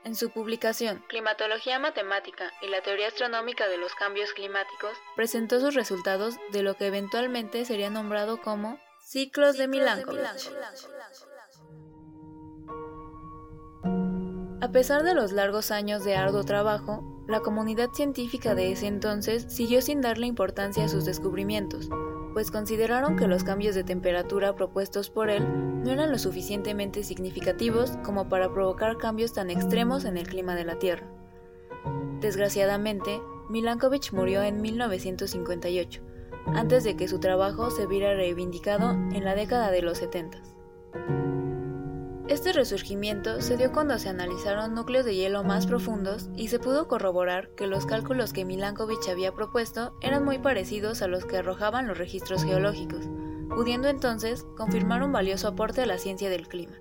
En 0.05 0.15
su 0.15 0.31
publicación. 0.31 1.03
Climatología 1.07 1.79
Matemática 1.79 2.51
y 2.61 2.67
la 2.67 2.81
Teoría 2.81 3.07
Astronómica 3.07 3.67
de 3.69 3.77
los 3.77 3.95
Cambios 3.95 4.33
Climáticos, 4.33 4.91
presentó 5.15 5.61
sus 5.61 5.75
resultados 5.75 6.35
de 6.51 6.61
lo 6.61 6.75
que 6.75 6.87
eventualmente 6.87 7.63
sería 7.63 7.89
nombrado 7.89 8.41
como 8.41 8.79
ciclos 9.05 9.57
de 9.57 9.67
Milankovitch. 9.67 10.51
A 14.61 14.71
pesar 14.71 15.03
de 15.03 15.13
los 15.13 15.31
largos 15.31 15.71
años 15.71 16.03
de 16.03 16.15
arduo 16.15 16.43
trabajo, 16.43 17.25
la 17.27 17.39
comunidad 17.39 17.89
científica 17.93 18.55
de 18.55 18.71
ese 18.71 18.87
entonces 18.87 19.45
siguió 19.49 19.81
sin 19.81 20.01
darle 20.01 20.27
importancia 20.27 20.85
a 20.85 20.89
sus 20.89 21.05
descubrimientos, 21.05 21.89
pues 22.33 22.51
consideraron 22.51 23.15
que 23.15 23.27
los 23.27 23.43
cambios 23.43 23.75
de 23.75 23.83
temperatura 23.83 24.55
propuestos 24.55 25.09
por 25.09 25.29
él 25.29 25.45
no 25.83 25.91
eran 25.91 26.11
lo 26.11 26.17
suficientemente 26.17 27.03
significativos 27.03 27.97
como 28.03 28.27
para 28.29 28.51
provocar 28.51 28.97
cambios 28.97 29.33
tan 29.33 29.49
extremos 29.49 30.05
en 30.05 30.17
el 30.17 30.27
clima 30.27 30.55
de 30.55 30.65
la 30.65 30.79
Tierra. 30.79 31.07
Desgraciadamente, 32.19 33.21
Milankovitch 33.49 34.13
murió 34.13 34.41
en 34.41 34.61
1958, 34.61 36.01
antes 36.47 36.83
de 36.83 36.95
que 36.95 37.07
su 37.07 37.19
trabajo 37.19 37.69
se 37.69 37.85
viera 37.85 38.13
reivindicado 38.15 38.91
en 38.91 39.23
la 39.23 39.35
década 39.35 39.71
de 39.71 39.81
los 39.81 39.97
70. 39.97 40.41
Este 42.33 42.51
resurgimiento 42.51 43.41
se 43.41 43.57
dio 43.57 43.71
cuando 43.71 43.99
se 43.99 44.09
analizaron 44.09 44.73
núcleos 44.73 45.05
de 45.05 45.13
hielo 45.13 45.43
más 45.43 45.67
profundos 45.67 46.31
y 46.35 46.47
se 46.47 46.57
pudo 46.57 46.87
corroborar 46.87 47.49
que 47.49 47.67
los 47.67 47.85
cálculos 47.85 48.33
que 48.33 48.43
Milankovitch 48.43 49.07
había 49.07 49.35
propuesto 49.35 49.93
eran 50.01 50.25
muy 50.25 50.39
parecidos 50.39 51.03
a 51.03 51.07
los 51.07 51.25
que 51.25 51.37
arrojaban 51.37 51.87
los 51.87 51.99
registros 51.99 52.43
geológicos, 52.43 53.05
pudiendo 53.49 53.87
entonces 53.87 54.47
confirmar 54.57 55.03
un 55.03 55.11
valioso 55.11 55.47
aporte 55.47 55.83
a 55.83 55.85
la 55.85 55.99
ciencia 55.99 56.31
del 56.31 56.47
clima. 56.47 56.73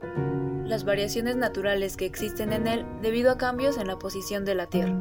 Las 0.65 0.85
variaciones 0.87 1.37
naturales 1.37 1.99
que 1.99 2.07
existen 2.07 2.55
en 2.55 2.67
él 2.67 2.87
debido 3.03 3.31
a 3.31 3.37
cambios 3.37 3.77
en 3.77 3.88
la 3.88 3.99
posición 3.99 4.47
de 4.47 4.55
la 4.55 4.69
Tierra. 4.69 4.99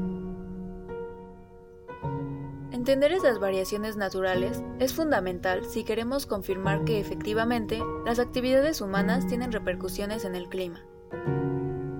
Entender 2.81 3.11
esas 3.11 3.37
variaciones 3.37 3.95
naturales 3.95 4.63
es 4.79 4.95
fundamental 4.95 5.65
si 5.69 5.83
queremos 5.83 6.25
confirmar 6.25 6.83
que 6.83 6.99
efectivamente 6.99 7.79
las 8.07 8.17
actividades 8.17 8.81
humanas 8.81 9.27
tienen 9.27 9.51
repercusiones 9.51 10.25
en 10.25 10.33
el 10.33 10.49
clima. 10.49 10.83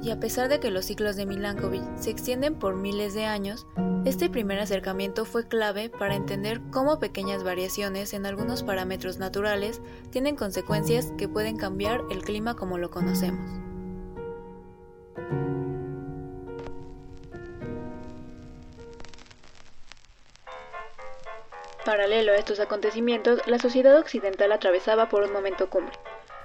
Y 0.02 0.10
a 0.10 0.20
pesar 0.20 0.50
de 0.50 0.60
que 0.60 0.72
los 0.72 0.86
ciclos 0.86 1.15
de 1.15 1.28
Milankovitch 1.28 1.84
se 1.98 2.10
extienden 2.10 2.56
por 2.56 2.78
miles 2.78 3.13
de 3.13 3.26
años, 3.26 3.67
este 4.06 4.28
primer 4.28 4.58
acercamiento 4.58 5.24
fue 5.24 5.48
clave 5.48 5.89
para 5.91 6.15
entender 6.15 6.60
cómo 6.72 6.98
pequeñas 6.98 7.44
variaciones 7.44 8.15
en 8.15 8.26
algunos 8.26 8.63
parámetros 8.63 9.20
naturales 9.20 9.84
tienen 10.10 10.36
consecuencias 10.36 11.13
que 11.15 11.30
pueden 11.30 11.58
cambiar 11.58 12.02
el 12.10 12.24
clima 12.24 12.56
como 12.56 12.80
lo 12.80 12.89
conocemos. 12.89 13.62
Paralelo 21.86 22.34
a 22.34 22.36
estos 22.36 22.60
acontecimientos, 22.60 23.41
la 23.48 23.58
sociedad 23.58 23.98
occidental 23.98 24.52
atravesaba 24.52 25.10
por 25.10 25.24
un 25.24 25.34
momento 25.34 25.67
cumbre. 25.67 25.98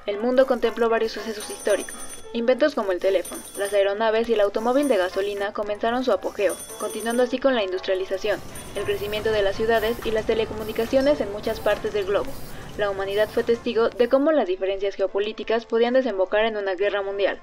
El 0.07 0.19
mundo 0.19 0.47
contempló 0.47 0.89
varios 0.89 1.13
sucesos 1.13 1.51
históricos. 1.51 1.97
Inventos 2.33 2.75
como 2.75 2.93
el 2.93 3.01
teléfono, 3.01 3.43
las 3.59 3.75
aeronaves 3.75 4.31
y 4.31 4.33
el 4.33 4.41
automóvil 4.41 4.89
de 4.89 4.97
gasolina 4.97 5.53
comenzaron 5.53 6.05
su 6.05 6.13
apogeo, 6.13 6.57
continuando 6.81 7.23
así 7.23 7.39
con 7.39 7.55
la 7.55 7.63
industrialización, 7.63 8.41
el 8.77 8.85
crecimiento 8.85 9.31
de 9.31 9.43
las 9.43 9.57
ciudades 9.57 9.99
y 10.07 10.11
las 10.11 10.25
telecomunicaciones 10.25 11.21
en 11.21 11.31
muchas 11.33 11.61
partes 11.61 11.93
del 11.93 12.07
globo. 12.07 12.31
La 12.79 12.89
humanidad 12.89 13.29
fue 13.29 13.43
testigo 13.43 13.91
de 13.91 14.09
cómo 14.09 14.33
las 14.33 14.47
diferencias 14.47 14.95
geopolíticas 14.95 15.67
podían 15.67 15.95
desembocar 15.95 16.47
en 16.47 16.57
una 16.57 16.77
guerra 16.77 17.03
mundial. 17.03 17.43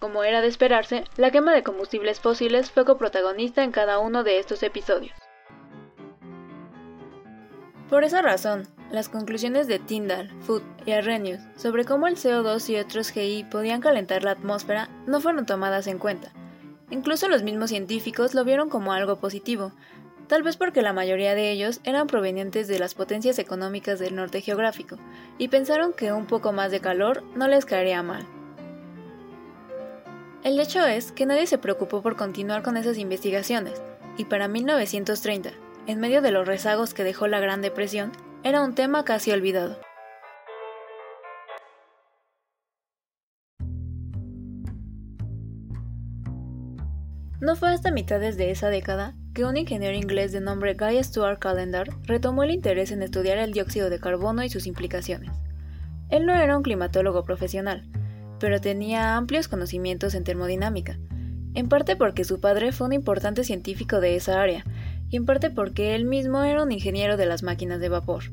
Como 0.00 0.24
era 0.24 0.40
de 0.40 0.48
esperarse, 0.48 1.04
la 1.16 1.30
quema 1.30 1.54
de 1.54 1.62
combustibles 1.62 2.18
fósiles 2.18 2.72
fue 2.72 2.84
coprotagonista 2.84 3.62
en 3.62 3.70
cada 3.70 4.00
uno 4.00 4.24
de 4.24 4.38
estos 4.40 4.64
episodios. 4.64 5.12
Por 7.90 8.04
esa 8.04 8.22
razón, 8.22 8.68
las 8.92 9.08
conclusiones 9.08 9.66
de 9.66 9.80
Tyndall, 9.80 10.30
Foote 10.42 10.64
y 10.86 10.92
Arrhenius 10.92 11.40
sobre 11.56 11.84
cómo 11.84 12.06
el 12.06 12.14
CO2 12.14 12.70
y 12.70 12.76
otros 12.76 13.10
GI 13.10 13.44
podían 13.50 13.80
calentar 13.80 14.22
la 14.22 14.30
atmósfera 14.30 14.88
no 15.08 15.20
fueron 15.20 15.44
tomadas 15.44 15.88
en 15.88 15.98
cuenta. 15.98 16.30
Incluso 16.90 17.28
los 17.28 17.42
mismos 17.42 17.70
científicos 17.70 18.32
lo 18.32 18.44
vieron 18.44 18.70
como 18.70 18.92
algo 18.92 19.16
positivo, 19.16 19.72
tal 20.28 20.44
vez 20.44 20.56
porque 20.56 20.82
la 20.82 20.92
mayoría 20.92 21.34
de 21.34 21.50
ellos 21.50 21.80
eran 21.82 22.06
provenientes 22.06 22.68
de 22.68 22.78
las 22.78 22.94
potencias 22.94 23.40
económicas 23.40 23.98
del 23.98 24.14
norte 24.14 24.40
geográfico, 24.40 24.96
y 25.36 25.48
pensaron 25.48 25.92
que 25.92 26.12
un 26.12 26.26
poco 26.26 26.52
más 26.52 26.70
de 26.70 26.78
calor 26.78 27.24
no 27.34 27.48
les 27.48 27.64
caería 27.64 28.04
mal. 28.04 28.24
El 30.44 30.60
hecho 30.60 30.86
es 30.86 31.10
que 31.10 31.26
nadie 31.26 31.48
se 31.48 31.58
preocupó 31.58 32.02
por 32.02 32.14
continuar 32.14 32.62
con 32.62 32.76
esas 32.76 32.98
investigaciones, 32.98 33.82
y 34.16 34.26
para 34.26 34.46
1930, 34.46 35.50
en 35.90 35.98
medio 35.98 36.22
de 36.22 36.30
los 36.30 36.46
rezagos 36.46 36.94
que 36.94 37.02
dejó 37.02 37.26
la 37.26 37.40
Gran 37.40 37.62
Depresión, 37.62 38.12
era 38.44 38.62
un 38.62 38.76
tema 38.76 39.04
casi 39.04 39.32
olvidado. 39.32 39.76
No 47.40 47.56
fue 47.56 47.70
hasta 47.70 47.90
mitades 47.90 48.36
de 48.36 48.50
esa 48.50 48.68
década 48.68 49.14
que 49.34 49.44
un 49.44 49.56
ingeniero 49.56 49.96
inglés 49.96 50.30
de 50.30 50.40
nombre 50.40 50.74
Guy 50.74 51.02
Stuart 51.02 51.40
Calendar 51.40 51.88
retomó 52.04 52.44
el 52.44 52.52
interés 52.52 52.92
en 52.92 53.02
estudiar 53.02 53.38
el 53.38 53.52
dióxido 53.52 53.90
de 53.90 53.98
carbono 53.98 54.44
y 54.44 54.50
sus 54.50 54.66
implicaciones. 54.66 55.30
Él 56.08 56.24
no 56.24 56.34
era 56.34 56.56
un 56.56 56.62
climatólogo 56.62 57.24
profesional, 57.24 57.88
pero 58.38 58.60
tenía 58.60 59.16
amplios 59.16 59.48
conocimientos 59.48 60.14
en 60.14 60.22
termodinámica, 60.22 60.98
en 61.54 61.68
parte 61.68 61.96
porque 61.96 62.24
su 62.24 62.40
padre 62.40 62.70
fue 62.70 62.86
un 62.86 62.92
importante 62.92 63.42
científico 63.42 64.00
de 64.00 64.16
esa 64.16 64.40
área, 64.40 64.64
y 65.10 65.16
en 65.16 65.26
parte 65.26 65.50
porque 65.50 65.94
él 65.94 66.04
mismo 66.04 66.42
era 66.42 66.62
un 66.62 66.72
ingeniero 66.72 67.16
de 67.16 67.26
las 67.26 67.42
máquinas 67.42 67.80
de 67.80 67.88
vapor. 67.88 68.24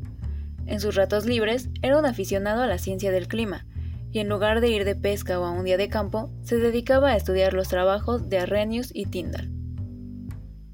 En 0.66 0.80
sus 0.80 0.96
ratos 0.96 1.26
libres 1.26 1.70
era 1.82 1.98
un 1.98 2.06
aficionado 2.06 2.62
a 2.62 2.68
la 2.68 2.78
ciencia 2.78 3.12
del 3.12 3.28
clima, 3.28 3.66
y 4.12 4.20
en 4.20 4.30
lugar 4.30 4.62
de 4.62 4.70
ir 4.70 4.86
de 4.86 4.96
pesca 4.96 5.40
o 5.40 5.46
a 5.46 5.52
un 5.52 5.66
día 5.66 5.78
de 5.78 5.90
campo, 5.90 6.30
se 6.44 6.58
dedicaba 6.58 7.10
a 7.10 7.16
estudiar 7.16 7.54
los 7.54 7.68
trabajos 7.68 8.30
de 8.30 8.40
Arrhenius 8.40 8.92
y 8.94 9.06
Tyndall. 9.06 9.52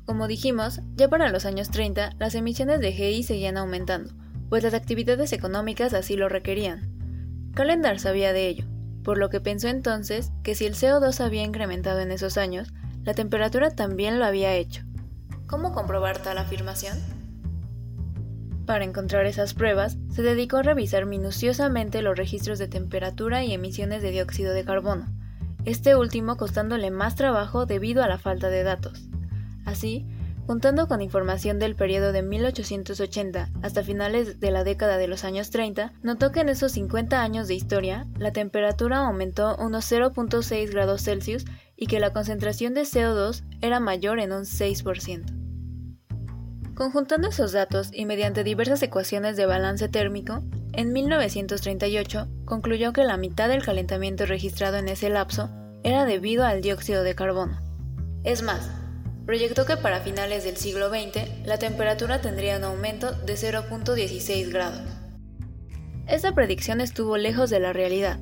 Como 0.06 0.28
dijimos, 0.28 0.82
ya 0.96 1.08
para 1.08 1.30
los 1.30 1.46
años 1.46 1.70
30 1.70 2.16
las 2.20 2.36
emisiones 2.36 2.82
de 2.82 2.92
GI 2.92 3.24
seguían 3.24 3.58
aumentando, 3.58 4.14
pues 4.50 4.64
las 4.64 4.74
actividades 4.74 5.32
económicas 5.32 5.94
así 5.94 6.16
lo 6.16 6.30
requerían. 6.30 6.90
Calendar 7.54 8.00
sabía 8.00 8.34
de 8.34 8.48
ello, 8.48 8.66
por 9.04 9.18
lo 9.18 9.30
que 9.30 9.42
pensó 9.42 9.68
entonces 9.68 10.32
que 10.44 10.56
si 10.56 10.66
el 10.66 10.74
CO2 10.74 11.20
había 11.22 11.44
incrementado 11.44 12.00
en 12.00 12.12
esos 12.12 12.38
años, 12.38 12.74
la 13.04 13.14
temperatura 13.14 13.72
también 13.72 14.20
lo 14.20 14.26
había 14.26 14.56
hecho. 14.56 14.84
¿Cómo 15.54 15.72
comprobar 15.72 16.18
tal 16.18 16.40
afirmación? 16.40 16.98
Para 18.66 18.86
encontrar 18.86 19.28
esas 19.28 19.54
pruebas, 19.54 19.98
se 20.10 20.24
dedicó 20.24 20.58
a 20.58 20.64
revisar 20.64 21.06
minuciosamente 21.06 22.02
los 22.02 22.18
registros 22.18 22.58
de 22.58 22.68
temperatura 22.68 23.44
y 23.44 23.54
emisiones 23.54 24.02
de 24.02 24.10
dióxido 24.10 24.52
de 24.52 24.66
carbono, 24.66 25.06
este 25.64 25.96
último 25.96 26.38
costándole 26.38 26.90
más 26.90 27.14
trabajo 27.14 27.68
debido 27.68 28.02
a 28.02 28.08
la 28.08 28.18
falta 28.18 28.50
de 28.50 28.64
datos. 28.64 29.08
Así, 29.64 30.08
Juntando 30.46 30.90
con 30.90 31.02
información 31.02 31.58
del 31.58 31.74
periodo 31.74 32.12
de 32.12 32.22
1880 32.22 33.50
hasta 33.62 33.82
finales 33.82 34.42
de 34.42 34.52
la 34.52 34.66
década 34.66 34.98
de 34.98 35.08
los 35.08 35.24
años 35.24 35.52
30, 35.52 35.94
notó 36.02 36.34
que 36.34 36.42
en 36.42 36.50
esos 36.50 36.74
50 36.74 37.22
años 37.22 37.48
de 37.48 37.54
historia 37.54 38.08
la 38.18 38.34
temperatura 38.34 38.98
aumentó 38.98 39.56
unos 39.56 39.90
0.6 39.90 40.70
grados 40.70 41.04
Celsius 41.04 41.46
y 41.78 41.88
que 41.88 42.02
la 42.02 42.12
concentración 42.12 42.74
de 42.74 42.82
CO2 42.82 43.46
era 43.62 43.80
mayor 43.80 44.20
en 44.20 44.34
un 44.34 44.42
6%. 44.42 45.43
Conjuntando 46.76 47.28
esos 47.28 47.52
datos 47.52 47.90
y 47.94 48.06
mediante 48.06 48.44
diversas 48.44 48.82
ecuaciones 48.82 49.38
de 49.38 49.46
balance 49.46 49.90
térmico, 49.90 50.42
en 50.72 50.92
1938 50.92 52.28
concluyó 52.46 52.94
que 52.94 53.04
la 53.04 53.16
mitad 53.18 53.48
del 53.48 53.64
calentamiento 53.64 54.26
registrado 54.26 54.78
en 54.78 54.90
ese 54.90 55.10
lapso 55.10 55.52
era 55.84 56.06
debido 56.06 56.46
al 56.46 56.62
dióxido 56.62 57.04
de 57.04 57.14
carbono. 57.14 57.60
Es 58.24 58.42
más, 58.42 58.72
proyectó 59.28 59.68
que 59.68 59.78
para 59.78 60.00
finales 60.00 60.46
del 60.46 60.58
siglo 60.58 60.90
XX 60.90 61.46
la 61.46 61.60
temperatura 61.60 62.22
tendría 62.22 62.58
un 62.58 62.64
aumento 62.64 63.12
de 63.12 63.36
0.16 63.36 64.52
grados. 64.52 64.82
Esta 66.08 66.34
predicción 66.34 66.82
estuvo 66.82 67.18
lejos 67.18 67.52
de 67.52 67.60
la 67.60 67.72
realidad, 67.72 68.20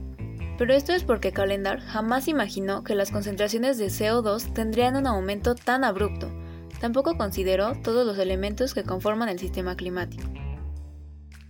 pero 0.58 0.74
esto 0.74 0.92
es 0.92 1.04
porque 1.04 1.32
Calendar 1.32 1.80
jamás 1.80 2.28
imaginó 2.28 2.84
que 2.84 2.96
las 2.96 3.12
concentraciones 3.12 3.78
de 3.78 3.88
CO2 3.88 4.54
tendrían 4.54 4.98
un 4.98 5.08
aumento 5.08 5.56
tan 5.56 5.86
abrupto, 5.86 6.30
tampoco 6.82 7.15
consideró 7.15 7.76
todos 7.84 8.06
los 8.06 8.17
elementos 8.17 8.74
que 8.74 8.84
conforman 8.84 9.30
el 9.30 9.39
sistema 9.39 9.76
climático. 9.76 10.28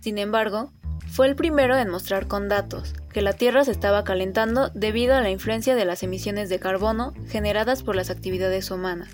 Sin 0.00 0.18
embargo, 0.18 0.70
fue 1.10 1.26
el 1.26 1.36
primero 1.36 1.76
en 1.76 1.88
mostrar 1.88 2.28
con 2.28 2.48
datos 2.48 2.94
que 3.12 3.22
la 3.22 3.32
Tierra 3.32 3.64
se 3.64 3.70
estaba 3.70 4.04
calentando 4.04 4.68
debido 4.74 5.14
a 5.14 5.20
la 5.20 5.30
influencia 5.30 5.74
de 5.74 5.84
las 5.86 6.02
emisiones 6.02 6.48
de 6.50 6.58
carbono 6.58 7.14
generadas 7.28 7.82
por 7.82 7.96
las 7.96 8.10
actividades 8.10 8.70
humanas. 8.70 9.08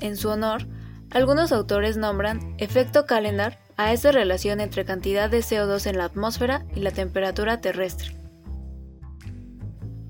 En 0.00 0.16
su 0.16 0.28
honor, 0.28 0.66
algunos 1.10 1.52
autores 1.52 1.96
nombran 1.96 2.54
efecto 2.58 3.06
calendar 3.06 3.58
a 3.76 3.92
esa 3.92 4.10
relación 4.10 4.60
entre 4.60 4.84
cantidad 4.84 5.30
de 5.30 5.38
CO2 5.38 5.86
en 5.86 5.98
la 5.98 6.04
atmósfera 6.04 6.66
y 6.74 6.80
la 6.80 6.90
temperatura 6.90 7.60
terrestre. 7.60 8.16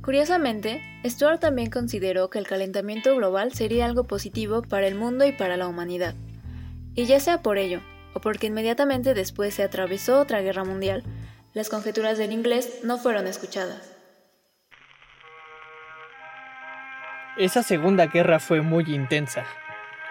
Curiosamente, 0.06 0.80
Stuart 1.04 1.40
también 1.40 1.68
consideró 1.68 2.30
que 2.30 2.38
el 2.38 2.46
calentamiento 2.46 3.16
global 3.16 3.52
sería 3.52 3.86
algo 3.86 4.04
positivo 4.04 4.62
para 4.62 4.86
el 4.86 4.94
mundo 4.94 5.26
y 5.26 5.32
para 5.32 5.56
la 5.56 5.66
humanidad. 5.66 6.14
Y 6.94 7.06
ya 7.06 7.18
sea 7.18 7.42
por 7.42 7.58
ello, 7.58 7.80
o 8.14 8.20
porque 8.20 8.46
inmediatamente 8.46 9.14
después 9.14 9.52
se 9.54 9.64
atravesó 9.64 10.20
otra 10.20 10.42
guerra 10.42 10.62
mundial, 10.62 11.02
las 11.54 11.68
conjeturas 11.68 12.18
del 12.18 12.30
inglés 12.30 12.82
no 12.84 12.98
fueron 12.98 13.26
escuchadas. 13.26 13.96
Esa 17.36 17.64
segunda 17.64 18.06
guerra 18.06 18.38
fue 18.38 18.60
muy 18.60 18.84
intensa, 18.86 19.44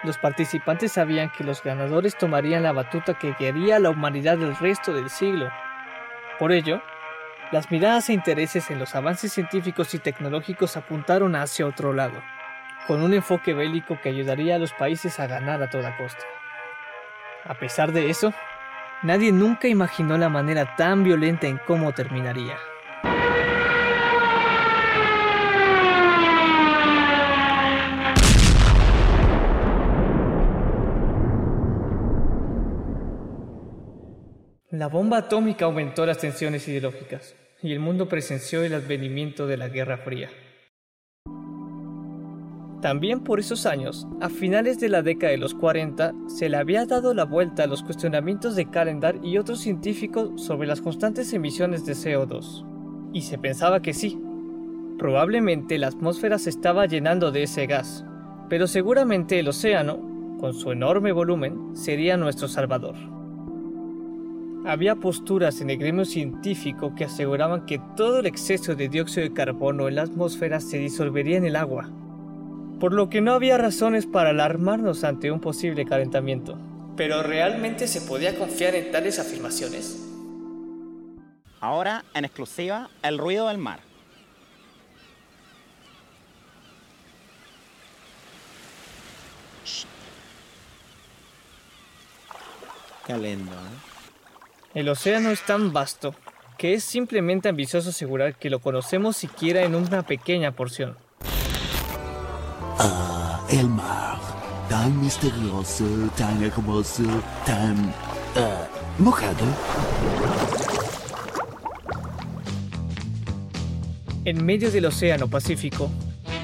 los 0.04 0.18
participantes 0.18 0.92
sabían 0.92 1.32
que 1.32 1.42
los 1.42 1.62
ganadores 1.62 2.18
tomarían 2.18 2.64
la 2.64 2.72
batuta 2.72 3.18
que 3.18 3.34
guiaría 3.38 3.76
a 3.76 3.80
la 3.80 3.88
humanidad 3.88 4.36
del 4.36 4.54
resto 4.56 4.92
del 4.92 5.08
siglo. 5.08 5.48
Por 6.38 6.52
ello, 6.52 6.82
las 7.52 7.70
miradas 7.70 8.08
e 8.08 8.12
intereses 8.12 8.70
en 8.70 8.78
los 8.78 8.94
avances 8.94 9.32
científicos 9.32 9.94
y 9.94 9.98
tecnológicos 9.98 10.76
apuntaron 10.76 11.36
hacia 11.36 11.66
otro 11.66 11.92
lado, 11.92 12.22
con 12.86 13.02
un 13.02 13.14
enfoque 13.14 13.54
bélico 13.54 14.00
que 14.00 14.08
ayudaría 14.08 14.56
a 14.56 14.58
los 14.58 14.72
países 14.72 15.20
a 15.20 15.26
ganar 15.26 15.62
a 15.62 15.70
toda 15.70 15.96
costa. 15.96 16.24
A 17.44 17.54
pesar 17.54 17.92
de 17.92 18.10
eso, 18.10 18.34
nadie 19.02 19.30
nunca 19.30 19.68
imaginó 19.68 20.18
la 20.18 20.28
manera 20.28 20.74
tan 20.76 21.04
violenta 21.04 21.46
en 21.46 21.58
cómo 21.58 21.92
terminaría. 21.92 22.56
La 34.72 34.88
bomba 34.88 35.18
atómica 35.18 35.66
aumentó 35.66 36.04
las 36.06 36.18
tensiones 36.18 36.66
ideológicas 36.66 37.36
y 37.62 37.72
el 37.72 37.78
mundo 37.78 38.08
presenció 38.08 38.64
el 38.64 38.74
advenimiento 38.74 39.46
de 39.46 39.56
la 39.56 39.68
Guerra 39.68 39.96
Fría. 39.98 40.28
También 42.82 43.22
por 43.22 43.38
esos 43.38 43.64
años, 43.64 44.08
a 44.20 44.28
finales 44.28 44.80
de 44.80 44.88
la 44.88 45.02
década 45.02 45.30
de 45.30 45.38
los 45.38 45.54
40, 45.54 46.12
se 46.26 46.48
le 46.48 46.56
había 46.56 46.84
dado 46.84 47.14
la 47.14 47.24
vuelta 47.24 47.62
a 47.62 47.66
los 47.68 47.84
cuestionamientos 47.84 48.56
de 48.56 48.68
Calendar 48.68 49.20
y 49.22 49.38
otros 49.38 49.60
científicos 49.60 50.42
sobre 50.42 50.66
las 50.66 50.80
constantes 50.80 51.32
emisiones 51.32 51.86
de 51.86 51.92
CO2. 51.92 52.66
Y 53.12 53.22
se 53.22 53.38
pensaba 53.38 53.80
que 53.82 53.94
sí. 53.94 54.20
Probablemente 54.98 55.78
la 55.78 55.86
atmósfera 55.86 56.38
se 56.38 56.50
estaba 56.50 56.86
llenando 56.86 57.30
de 57.30 57.44
ese 57.44 57.66
gas, 57.66 58.04
pero 58.48 58.66
seguramente 58.66 59.38
el 59.38 59.46
océano, 59.46 60.36
con 60.40 60.54
su 60.54 60.72
enorme 60.72 61.12
volumen, 61.12 61.76
sería 61.76 62.16
nuestro 62.16 62.48
salvador. 62.48 63.15
Había 64.66 64.96
posturas 64.96 65.60
en 65.60 65.70
el 65.70 65.78
gremio 65.78 66.04
científico 66.04 66.92
que 66.96 67.04
aseguraban 67.04 67.66
que 67.66 67.80
todo 67.96 68.18
el 68.18 68.26
exceso 68.26 68.74
de 68.74 68.88
dióxido 68.88 69.22
de 69.22 69.32
carbono 69.32 69.86
en 69.86 69.94
la 69.94 70.02
atmósfera 70.02 70.58
se 70.58 70.78
disolvería 70.78 71.36
en 71.36 71.46
el 71.46 71.54
agua, 71.54 71.88
por 72.80 72.92
lo 72.92 73.08
que 73.08 73.20
no 73.20 73.32
había 73.32 73.58
razones 73.58 74.06
para 74.06 74.30
alarmarnos 74.30 75.04
ante 75.04 75.30
un 75.30 75.40
posible 75.40 75.84
calentamiento. 75.84 76.58
¿Pero 76.96 77.22
realmente 77.22 77.86
se 77.86 78.00
podía 78.00 78.36
confiar 78.36 78.74
en 78.74 78.90
tales 78.90 79.20
afirmaciones? 79.20 80.04
Ahora, 81.60 82.04
en 82.12 82.24
exclusiva, 82.24 82.90
el 83.04 83.18
ruido 83.18 83.46
del 83.46 83.58
mar. 83.58 83.78
Qué 93.06 93.16
lindo, 93.16 93.52
¿eh? 93.52 93.95
El 94.76 94.90
océano 94.90 95.30
es 95.30 95.40
tan 95.40 95.72
vasto 95.72 96.14
que 96.58 96.74
es 96.74 96.84
simplemente 96.84 97.48
ambicioso 97.48 97.88
asegurar 97.88 98.34
que 98.34 98.50
lo 98.50 98.60
conocemos 98.60 99.16
siquiera 99.16 99.62
en 99.62 99.74
una 99.74 100.02
pequeña 100.02 100.52
porción. 100.52 100.98
Ah, 102.78 103.42
el 103.48 103.70
mar. 103.70 104.18
Tan 104.68 105.00
misterioso, 105.00 105.86
tan 106.18 106.44
hermoso, 106.44 107.04
tan... 107.46 107.86
Uh, 108.36 109.02
mojado. 109.02 109.46
En 114.26 114.44
medio 114.44 114.70
del 114.70 114.84
Océano 114.84 115.26
Pacífico, 115.26 115.90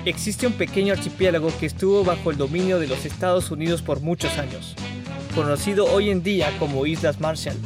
existe 0.06 0.46
un 0.46 0.54
pequeño 0.54 0.94
archipiélago 0.94 1.50
que 1.60 1.66
estuvo 1.66 2.02
bajo 2.02 2.30
el 2.30 2.38
dominio 2.38 2.78
de 2.78 2.86
los 2.86 3.04
Estados 3.04 3.50
Unidos 3.50 3.82
por 3.82 4.00
muchos 4.00 4.38
años, 4.38 4.74
conocido 5.34 5.84
hoy 5.92 6.08
en 6.08 6.22
día 6.22 6.50
como 6.58 6.86
Islas 6.86 7.20
Marshall. 7.20 7.58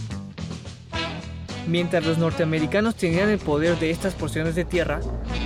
Mientras 1.66 2.06
los 2.06 2.18
norteamericanos 2.18 2.94
tenían 2.94 3.28
el 3.28 3.38
poder 3.38 3.78
de 3.78 3.90
estas 3.90 4.14
porciones 4.14 4.54
de 4.54 4.64
tierra, 4.64 5.00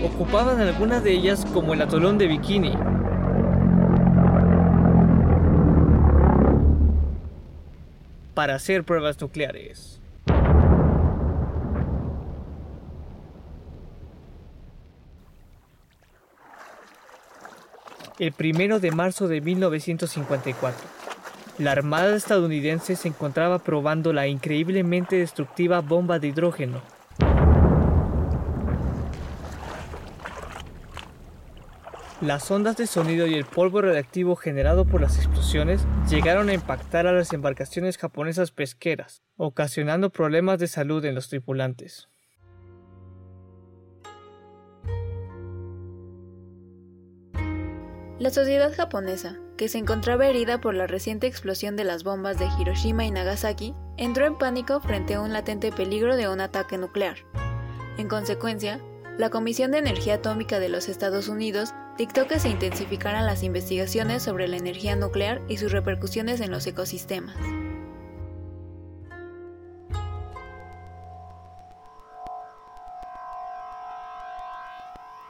ocupaban 0.05 0.61
algunas 0.61 1.03
de 1.03 1.13
ellas 1.13 1.47
como 1.53 1.75
el 1.75 1.83
atolón 1.83 2.19
de 2.19 2.27
Bikini. 2.27 2.75
para 8.41 8.55
hacer 8.55 8.85
pruebas 8.85 9.21
nucleares. 9.21 10.01
El 18.19 18.33
primero 18.33 18.81
de 18.81 18.93
marzo 18.93 19.29
de 19.29 19.43
1954, 19.43 20.81
la 21.61 21.73
Armada 21.73 22.16
estadounidense 22.16 22.96
se 22.96 23.09
encontraba 23.09 23.59
probando 23.59 24.14
la 24.14 24.27
increíblemente 24.27 25.16
destructiva 25.16 25.83
bomba 25.83 26.18
de 26.18 26.29
hidrógeno. 26.29 26.81
Las 32.23 32.51
ondas 32.51 32.79
de 32.79 32.87
sonido 32.87 33.27
y 33.27 33.35
el 33.35 33.44
polvo 33.44 33.83
reactivo 33.83 34.37
generado 34.37 34.87
por 34.87 35.03
las 35.03 35.18
explosiones 35.18 35.87
llegaron 36.09 36.49
a 36.49 36.55
impactar 36.55 37.07
a 37.07 37.12
las 37.12 37.33
embarcaciones 37.35 37.99
japonesas 37.99 38.53
pesqueras, 38.53 39.23
ocasionando 39.37 40.09
problemas 40.09 40.59
de 40.59 40.66
salud 40.66 41.05
en 41.05 41.14
los 41.14 41.29
tripulantes. 41.29 42.09
La 48.21 48.29
sociedad 48.29 48.71
japonesa, 48.77 49.39
que 49.57 49.71
se 49.71 49.79
encontraba 49.79 50.27
herida 50.27 50.61
por 50.61 50.75
la 50.75 50.87
reciente 50.87 51.27
explosión 51.27 51.75
de 51.75 51.85
las 51.85 52.05
bombas 52.05 52.39
de 52.39 52.51
Hiroshima 52.61 53.07
y 53.07 53.11
Nagasaki, 53.11 53.75
entró 53.97 54.27
en 54.27 54.37
pánico 54.37 54.79
frente 54.83 55.15
a 55.15 55.23
un 55.23 55.33
latente 55.33 55.73
peligro 55.73 56.15
de 56.17 56.29
un 56.29 56.43
ataque 56.43 56.77
nuclear. 56.77 57.17
En 57.97 58.09
consecuencia, 58.09 58.79
la 59.17 59.31
Comisión 59.31 59.71
de 59.71 59.79
Energía 59.79 60.17
Atómica 60.17 60.59
de 60.59 60.69
los 60.69 60.91
Estados 60.91 61.29
Unidos 61.29 61.71
dictó 61.97 62.27
que 62.27 62.39
se 62.39 62.51
intensificaran 62.51 63.25
las 63.25 63.43
investigaciones 63.43 64.23
sobre 64.23 64.49
la 64.49 64.59
energía 64.59 64.97
nuclear 64.97 65.41
y 65.49 65.57
sus 65.57 65.73
repercusiones 65.73 66.43
en 66.43 66.51
los 66.51 66.67
ecosistemas. 66.67 67.37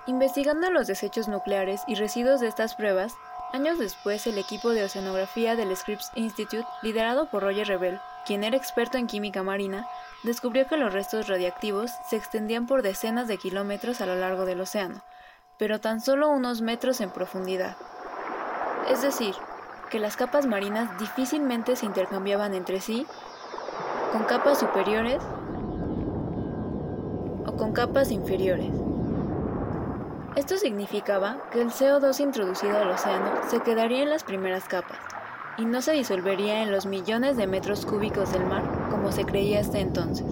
Investigando 0.06 0.70
los 0.70 0.86
desechos 0.86 1.28
nucleares 1.28 1.82
y 1.86 1.94
residuos 1.94 2.40
de 2.40 2.48
estas 2.48 2.74
pruebas, 2.74 3.14
años 3.52 3.78
después 3.78 4.26
el 4.26 4.38
equipo 4.38 4.70
de 4.70 4.84
oceanografía 4.84 5.56
del 5.56 5.76
Scripps 5.76 6.10
Institute, 6.14 6.66
liderado 6.82 7.26
por 7.26 7.42
Roger 7.42 7.68
Rebel, 7.68 8.00
quien 8.26 8.42
era 8.42 8.56
experto 8.56 8.96
en 8.96 9.06
química 9.06 9.42
marina, 9.42 9.86
descubrió 10.22 10.66
que 10.66 10.78
los 10.78 10.92
restos 10.92 11.28
radiactivos 11.28 11.90
se 12.08 12.16
extendían 12.16 12.66
por 12.66 12.82
decenas 12.82 13.28
de 13.28 13.36
kilómetros 13.36 14.00
a 14.00 14.06
lo 14.06 14.16
largo 14.16 14.46
del 14.46 14.60
océano, 14.62 15.02
pero 15.58 15.80
tan 15.80 16.00
solo 16.00 16.30
unos 16.30 16.62
metros 16.62 17.00
en 17.02 17.10
profundidad. 17.10 17.76
Es 18.88 19.02
decir, 19.02 19.34
que 19.90 19.98
las 19.98 20.16
capas 20.16 20.46
marinas 20.46 20.98
difícilmente 20.98 21.76
se 21.76 21.84
intercambiaban 21.86 22.54
entre 22.54 22.80
sí 22.80 23.06
con 24.12 24.24
capas 24.24 24.58
superiores 24.58 25.22
o 27.46 27.56
con 27.56 27.72
capas 27.72 28.10
inferiores. 28.10 28.89
Esto 30.36 30.56
significaba 30.56 31.38
que 31.50 31.60
el 31.60 31.70
CO2 31.70 32.20
introducido 32.20 32.78
al 32.78 32.90
océano 32.90 33.32
se 33.48 33.60
quedaría 33.60 34.02
en 34.02 34.10
las 34.10 34.22
primeras 34.22 34.64
capas 34.64 34.98
y 35.58 35.64
no 35.64 35.82
se 35.82 35.92
disolvería 35.92 36.62
en 36.62 36.70
los 36.70 36.86
millones 36.86 37.36
de 37.36 37.48
metros 37.48 37.84
cúbicos 37.84 38.32
del 38.32 38.46
mar 38.46 38.62
como 38.90 39.10
se 39.10 39.24
creía 39.24 39.60
hasta 39.60 39.80
entonces. 39.80 40.26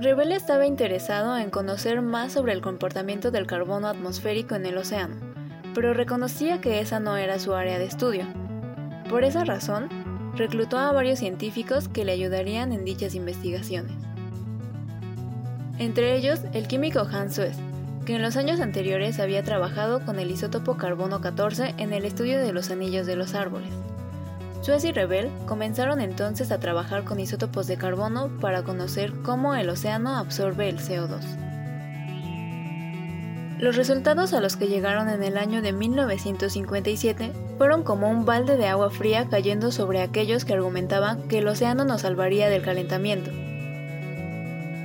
Rebel 0.00 0.32
estaba 0.32 0.66
interesado 0.66 1.36
en 1.36 1.50
conocer 1.50 2.02
más 2.02 2.32
sobre 2.32 2.54
el 2.54 2.60
comportamiento 2.60 3.30
del 3.30 3.46
carbono 3.46 3.86
atmosférico 3.86 4.56
en 4.56 4.66
el 4.66 4.78
océano, 4.78 5.14
pero 5.76 5.94
reconocía 5.94 6.60
que 6.60 6.80
esa 6.80 6.98
no 6.98 7.16
era 7.16 7.38
su 7.38 7.54
área 7.54 7.78
de 7.78 7.84
estudio. 7.84 8.26
Por 9.08 9.22
esa 9.22 9.44
razón, 9.44 9.88
reclutó 10.36 10.78
a 10.78 10.92
varios 10.92 11.18
científicos 11.18 11.88
que 11.88 12.04
le 12.04 12.12
ayudarían 12.12 12.72
en 12.72 12.84
dichas 12.84 13.14
investigaciones. 13.14 13.92
Entre 15.78 16.16
ellos, 16.16 16.40
el 16.52 16.68
químico 16.68 17.00
Hans 17.00 17.34
Suez, 17.34 17.56
que 18.06 18.16
en 18.16 18.22
los 18.22 18.36
años 18.36 18.60
anteriores 18.60 19.20
había 19.20 19.42
trabajado 19.42 20.04
con 20.04 20.18
el 20.18 20.30
isótopo 20.30 20.76
carbono 20.76 21.20
14 21.20 21.74
en 21.78 21.92
el 21.92 22.04
estudio 22.04 22.38
de 22.38 22.52
los 22.52 22.70
anillos 22.70 23.06
de 23.06 23.16
los 23.16 23.34
árboles. 23.34 23.72
Suez 24.60 24.84
y 24.84 24.92
Rebel 24.92 25.28
comenzaron 25.46 26.00
entonces 26.00 26.52
a 26.52 26.60
trabajar 26.60 27.04
con 27.04 27.18
isótopos 27.18 27.66
de 27.66 27.76
carbono 27.76 28.28
para 28.40 28.62
conocer 28.62 29.12
cómo 29.22 29.54
el 29.54 29.68
océano 29.68 30.16
absorbe 30.16 30.68
el 30.68 30.78
CO2. 30.78 31.41
Los 33.62 33.76
resultados 33.76 34.32
a 34.32 34.40
los 34.40 34.56
que 34.56 34.66
llegaron 34.66 35.08
en 35.08 35.22
el 35.22 35.38
año 35.38 35.62
de 35.62 35.72
1957 35.72 37.30
fueron 37.58 37.84
como 37.84 38.10
un 38.10 38.24
balde 38.24 38.56
de 38.56 38.66
agua 38.66 38.90
fría 38.90 39.28
cayendo 39.30 39.70
sobre 39.70 40.02
aquellos 40.02 40.44
que 40.44 40.54
argumentaban 40.54 41.28
que 41.28 41.38
el 41.38 41.46
océano 41.46 41.84
nos 41.84 42.00
salvaría 42.00 42.48
del 42.48 42.62
calentamiento. 42.62 43.30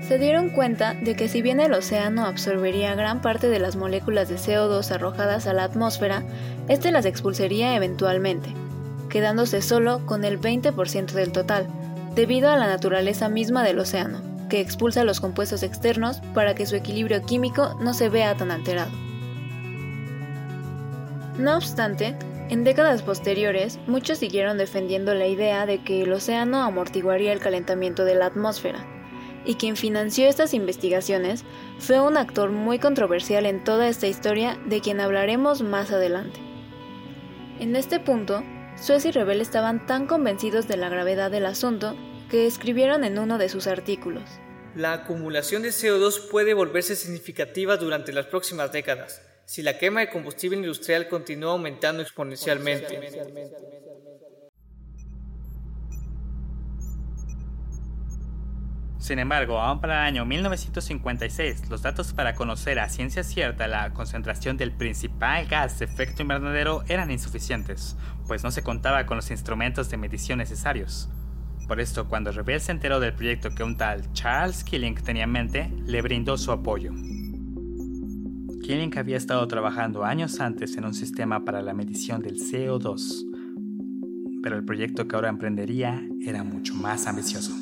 Se 0.07 0.19
dieron 0.19 0.51
cuenta 0.51 0.93
de 0.93 1.15
que 1.15 1.27
si 1.27 1.41
bien 1.41 1.59
el 1.59 1.73
océano 1.73 2.27
absorbería 2.27 2.93
gran 2.93 3.19
parte 3.19 3.49
de 3.49 3.57
las 3.57 3.75
moléculas 3.75 4.29
de 4.29 4.35
CO2 4.35 4.91
arrojadas 4.91 5.47
a 5.47 5.53
la 5.53 5.63
atmósfera, 5.63 6.21
éste 6.67 6.91
las 6.91 7.05
expulsaría 7.05 7.75
eventualmente, 7.75 8.53
quedándose 9.09 9.63
solo 9.63 10.05
con 10.05 10.23
el 10.23 10.39
20% 10.39 11.13
del 11.13 11.31
total, 11.31 11.65
debido 12.13 12.51
a 12.51 12.57
la 12.57 12.67
naturaleza 12.67 13.27
misma 13.27 13.63
del 13.63 13.79
océano 13.79 14.36
que 14.49 14.61
expulsa 14.61 15.03
los 15.03 15.19
compuestos 15.19 15.63
externos 15.63 16.21
para 16.33 16.55
que 16.55 16.65
su 16.65 16.75
equilibrio 16.75 17.21
químico 17.23 17.75
no 17.79 17.93
se 17.93 18.09
vea 18.09 18.35
tan 18.35 18.51
alterado. 18.51 18.91
No 21.37 21.55
obstante, 21.55 22.15
en 22.49 22.63
décadas 22.63 23.01
posteriores, 23.01 23.77
muchos 23.87 24.19
siguieron 24.19 24.57
defendiendo 24.57 25.13
la 25.13 25.27
idea 25.27 25.65
de 25.65 25.83
que 25.83 26.01
el 26.03 26.13
océano 26.13 26.63
amortiguaría 26.63 27.33
el 27.33 27.39
calentamiento 27.39 28.05
de 28.05 28.15
la 28.15 28.27
atmósfera, 28.27 28.85
y 29.45 29.55
quien 29.55 29.75
financió 29.75 30.27
estas 30.27 30.53
investigaciones 30.53 31.43
fue 31.77 31.99
un 31.99 32.17
actor 32.17 32.51
muy 32.51 32.79
controversial 32.79 33.45
en 33.45 33.63
toda 33.63 33.87
esta 33.87 34.07
historia 34.07 34.57
de 34.65 34.81
quien 34.81 34.99
hablaremos 34.99 35.61
más 35.61 35.91
adelante. 35.91 36.39
En 37.59 37.75
este 37.75 37.99
punto, 37.99 38.43
Suez 38.75 39.05
y 39.05 39.11
Rebel 39.11 39.41
estaban 39.41 39.85
tan 39.85 40.07
convencidos 40.07 40.67
de 40.67 40.77
la 40.77 40.89
gravedad 40.89 41.31
del 41.31 41.45
asunto 41.47 41.95
que 42.29 42.47
escribieron 42.47 43.03
en 43.03 43.19
uno 43.19 43.37
de 43.37 43.49
sus 43.49 43.67
artículos. 43.67 44.23
La 44.75 44.93
acumulación 44.93 45.63
de 45.63 45.69
CO2 45.69 46.29
puede 46.29 46.53
volverse 46.53 46.95
significativa 46.95 47.77
durante 47.77 48.11
las 48.13 48.27
próximas 48.27 48.71
décadas 48.71 49.21
si 49.47 49.63
la 49.63 49.77
quema 49.77 50.01
de 50.01 50.09
combustible 50.09 50.57
industrial 50.57 51.07
continúa 51.07 51.53
aumentando 51.53 52.01
exponencialmente. 52.01 52.99
Sin 58.99 59.19
embargo, 59.19 59.57
aún 59.57 59.79
para 59.79 60.01
el 60.01 60.07
año 60.15 60.25
1956, 60.25 61.69
los 61.69 61.81
datos 61.81 62.11
para 62.11 62.35
conocer 62.35 62.77
a 62.77 62.89
ciencia 62.89 63.23
cierta 63.23 63.69
la 63.69 63.93
concentración 63.93 64.57
del 64.57 64.73
principal 64.73 65.47
gas 65.47 65.79
de 65.79 65.85
efecto 65.85 66.23
invernadero 66.23 66.83
eran 66.89 67.09
insuficientes, 67.09 67.95
pues 68.27 68.43
no 68.43 68.51
se 68.51 68.63
contaba 68.63 69.05
con 69.05 69.15
los 69.15 69.31
instrumentos 69.31 69.89
de 69.89 69.95
medición 69.95 70.39
necesarios. 70.39 71.07
Por 71.67 71.81
esto, 71.81 72.07
cuando 72.07 72.31
Rebel 72.31 72.61
se 72.61 72.71
enteró 72.71 73.01
del 73.01 73.13
proyecto 73.13 73.53
que 73.53 73.63
un 73.63 73.75
tal 73.75 74.01
Charles 74.13 74.63
Killing 74.63 74.95
tenía 74.95 75.25
en 75.25 75.31
mente, 75.31 75.69
le 75.85 76.01
brindó 76.01 76.37
su 76.37 76.51
apoyo. 76.53 76.93
Killing 78.61 78.97
había 78.97 79.17
estado 79.17 79.45
trabajando 79.47 80.05
años 80.05 80.39
antes 80.39 80.77
en 80.77 80.85
un 80.85 80.93
sistema 80.93 81.43
para 81.43 81.61
la 81.61 81.73
medición 81.73 82.21
del 82.21 82.37
CO2, 82.37 83.25
pero 84.41 84.55
el 84.55 84.63
proyecto 84.63 85.07
que 85.07 85.15
ahora 85.15 85.29
emprendería 85.29 86.07
era 86.21 86.43
mucho 86.43 86.73
más 86.73 87.05
ambicioso. 87.05 87.53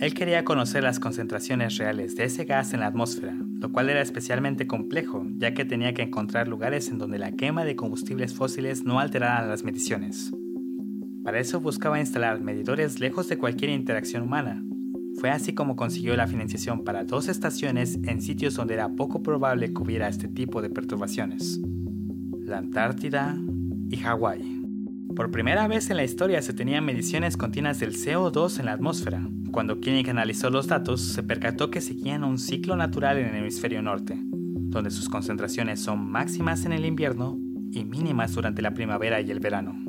Él 0.00 0.14
quería 0.14 0.44
conocer 0.44 0.82
las 0.82 1.00
concentraciones 1.00 1.76
reales 1.76 2.14
de 2.14 2.24
ese 2.24 2.44
gas 2.44 2.72
en 2.72 2.80
la 2.80 2.86
atmósfera, 2.86 3.34
lo 3.34 3.72
cual 3.72 3.90
era 3.90 4.00
especialmente 4.00 4.66
complejo, 4.66 5.26
ya 5.38 5.54
que 5.54 5.64
tenía 5.64 5.92
que 5.92 6.02
encontrar 6.02 6.46
lugares 6.46 6.88
en 6.88 6.98
donde 6.98 7.18
la 7.18 7.32
quema 7.32 7.64
de 7.64 7.74
combustibles 7.74 8.32
fósiles 8.34 8.84
no 8.84 9.00
alterara 9.00 9.46
las 9.46 9.64
mediciones. 9.64 10.30
Para 11.28 11.40
eso 11.40 11.60
buscaba 11.60 12.00
instalar 12.00 12.40
medidores 12.40 13.00
lejos 13.00 13.28
de 13.28 13.36
cualquier 13.36 13.70
interacción 13.70 14.22
humana. 14.22 14.64
Fue 15.20 15.28
así 15.28 15.52
como 15.54 15.76
consiguió 15.76 16.16
la 16.16 16.26
financiación 16.26 16.84
para 16.84 17.04
dos 17.04 17.28
estaciones 17.28 17.98
en 18.04 18.22
sitios 18.22 18.54
donde 18.54 18.72
era 18.72 18.88
poco 18.88 19.22
probable 19.22 19.74
que 19.74 19.82
hubiera 19.82 20.08
este 20.08 20.26
tipo 20.26 20.62
de 20.62 20.70
perturbaciones. 20.70 21.60
La 22.40 22.56
Antártida 22.56 23.36
y 23.90 23.98
Hawái. 23.98 24.62
Por 25.14 25.30
primera 25.30 25.68
vez 25.68 25.90
en 25.90 25.98
la 25.98 26.04
historia 26.04 26.40
se 26.40 26.54
tenían 26.54 26.86
mediciones 26.86 27.36
continuas 27.36 27.78
del 27.78 27.92
CO2 27.92 28.58
en 28.58 28.64
la 28.64 28.72
atmósfera. 28.72 29.28
Cuando 29.52 29.82
Koenig 29.82 30.08
analizó 30.08 30.48
los 30.48 30.66
datos, 30.66 31.02
se 31.02 31.22
percató 31.22 31.70
que 31.70 31.82
seguían 31.82 32.24
un 32.24 32.38
ciclo 32.38 32.74
natural 32.74 33.18
en 33.18 33.26
el 33.26 33.34
hemisferio 33.34 33.82
norte, 33.82 34.18
donde 34.18 34.90
sus 34.90 35.10
concentraciones 35.10 35.78
son 35.78 36.10
máximas 36.10 36.64
en 36.64 36.72
el 36.72 36.86
invierno 36.86 37.38
y 37.70 37.84
mínimas 37.84 38.32
durante 38.34 38.62
la 38.62 38.72
primavera 38.72 39.20
y 39.20 39.30
el 39.30 39.40
verano. 39.40 39.87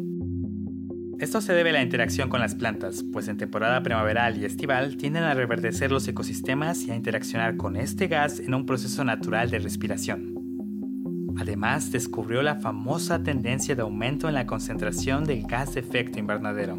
Esto 1.19 1.41
se 1.41 1.51
debe 1.51 1.71
a 1.71 1.73
la 1.73 1.81
interacción 1.81 2.29
con 2.29 2.39
las 2.39 2.55
plantas, 2.55 3.03
pues 3.11 3.27
en 3.27 3.35
temporada 3.35 3.83
primaveral 3.83 4.37
y 4.37 4.45
estival 4.45 4.95
tienden 4.95 5.23
a 5.23 5.33
reverdecer 5.33 5.91
los 5.91 6.07
ecosistemas 6.07 6.83
y 6.83 6.91
a 6.91 6.95
interaccionar 6.95 7.57
con 7.57 7.75
este 7.75 8.07
gas 8.07 8.39
en 8.39 8.53
un 8.53 8.65
proceso 8.65 9.03
natural 9.03 9.49
de 9.49 9.59
respiración. 9.59 11.35
Además, 11.37 11.91
descubrió 11.91 12.41
la 12.41 12.55
famosa 12.55 13.21
tendencia 13.21 13.75
de 13.75 13.81
aumento 13.81 14.29
en 14.29 14.33
la 14.33 14.45
concentración 14.45 15.25
del 15.25 15.45
gas 15.45 15.73
de 15.73 15.81
efecto 15.81 16.19
invernadero. 16.19 16.77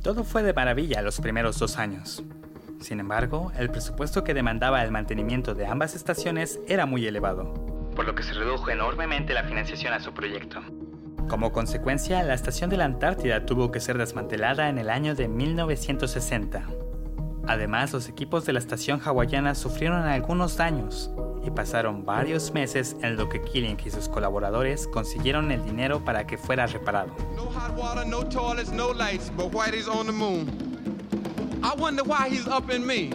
Todo 0.00 0.24
fue 0.24 0.42
de 0.42 0.54
maravilla 0.54 1.02
los 1.02 1.20
primeros 1.20 1.58
dos 1.58 1.76
años. 1.76 2.24
Sin 2.80 2.98
embargo, 2.98 3.52
el 3.58 3.68
presupuesto 3.68 4.24
que 4.24 4.32
demandaba 4.32 4.82
el 4.82 4.90
mantenimiento 4.90 5.54
de 5.54 5.66
ambas 5.66 5.94
estaciones 5.94 6.58
era 6.66 6.86
muy 6.86 7.06
elevado 7.06 7.71
por 7.94 8.04
lo 8.04 8.14
que 8.14 8.22
se 8.22 8.32
redujo 8.32 8.70
enormemente 8.70 9.34
la 9.34 9.44
financiación 9.44 9.92
a 9.92 10.00
su 10.00 10.12
proyecto. 10.12 10.60
Como 11.28 11.52
consecuencia, 11.52 12.22
la 12.22 12.34
estación 12.34 12.68
de 12.68 12.76
la 12.76 12.84
Antártida 12.84 13.46
tuvo 13.46 13.70
que 13.70 13.80
ser 13.80 13.96
desmantelada 13.96 14.68
en 14.68 14.78
el 14.78 14.90
año 14.90 15.14
de 15.14 15.28
1960. 15.28 16.66
Además, 17.46 17.92
los 17.92 18.08
equipos 18.08 18.44
de 18.44 18.52
la 18.52 18.58
estación 18.58 19.00
hawaiana 19.04 19.54
sufrieron 19.54 20.02
algunos 20.02 20.56
daños 20.56 21.10
y 21.44 21.50
pasaron 21.50 22.04
varios 22.04 22.52
meses 22.52 22.96
en 23.02 23.16
lo 23.16 23.28
que 23.28 23.42
Killing 23.42 23.78
y 23.84 23.90
sus 23.90 24.08
colaboradores 24.08 24.86
consiguieron 24.86 25.50
el 25.50 25.64
dinero 25.64 26.04
para 26.04 26.26
que 26.26 26.38
fuera 26.38 26.66
reparado. 26.66 27.14
No 27.34 27.44
hot 27.46 27.76
water, 27.76 28.06
no 28.06 28.24
toilets, 28.24 28.70
no 28.70 28.92
lights, 28.92 29.30
but 29.36 29.52
Whitey's 29.52 29.88
on 29.88 30.06
the 30.06 30.12
moon. 30.12 30.46
I 31.64 31.74
wonder 31.80 32.04
why 32.04 32.28
he's 32.28 32.46
up 32.46 32.70
in 32.70 32.86
me. 32.86 33.10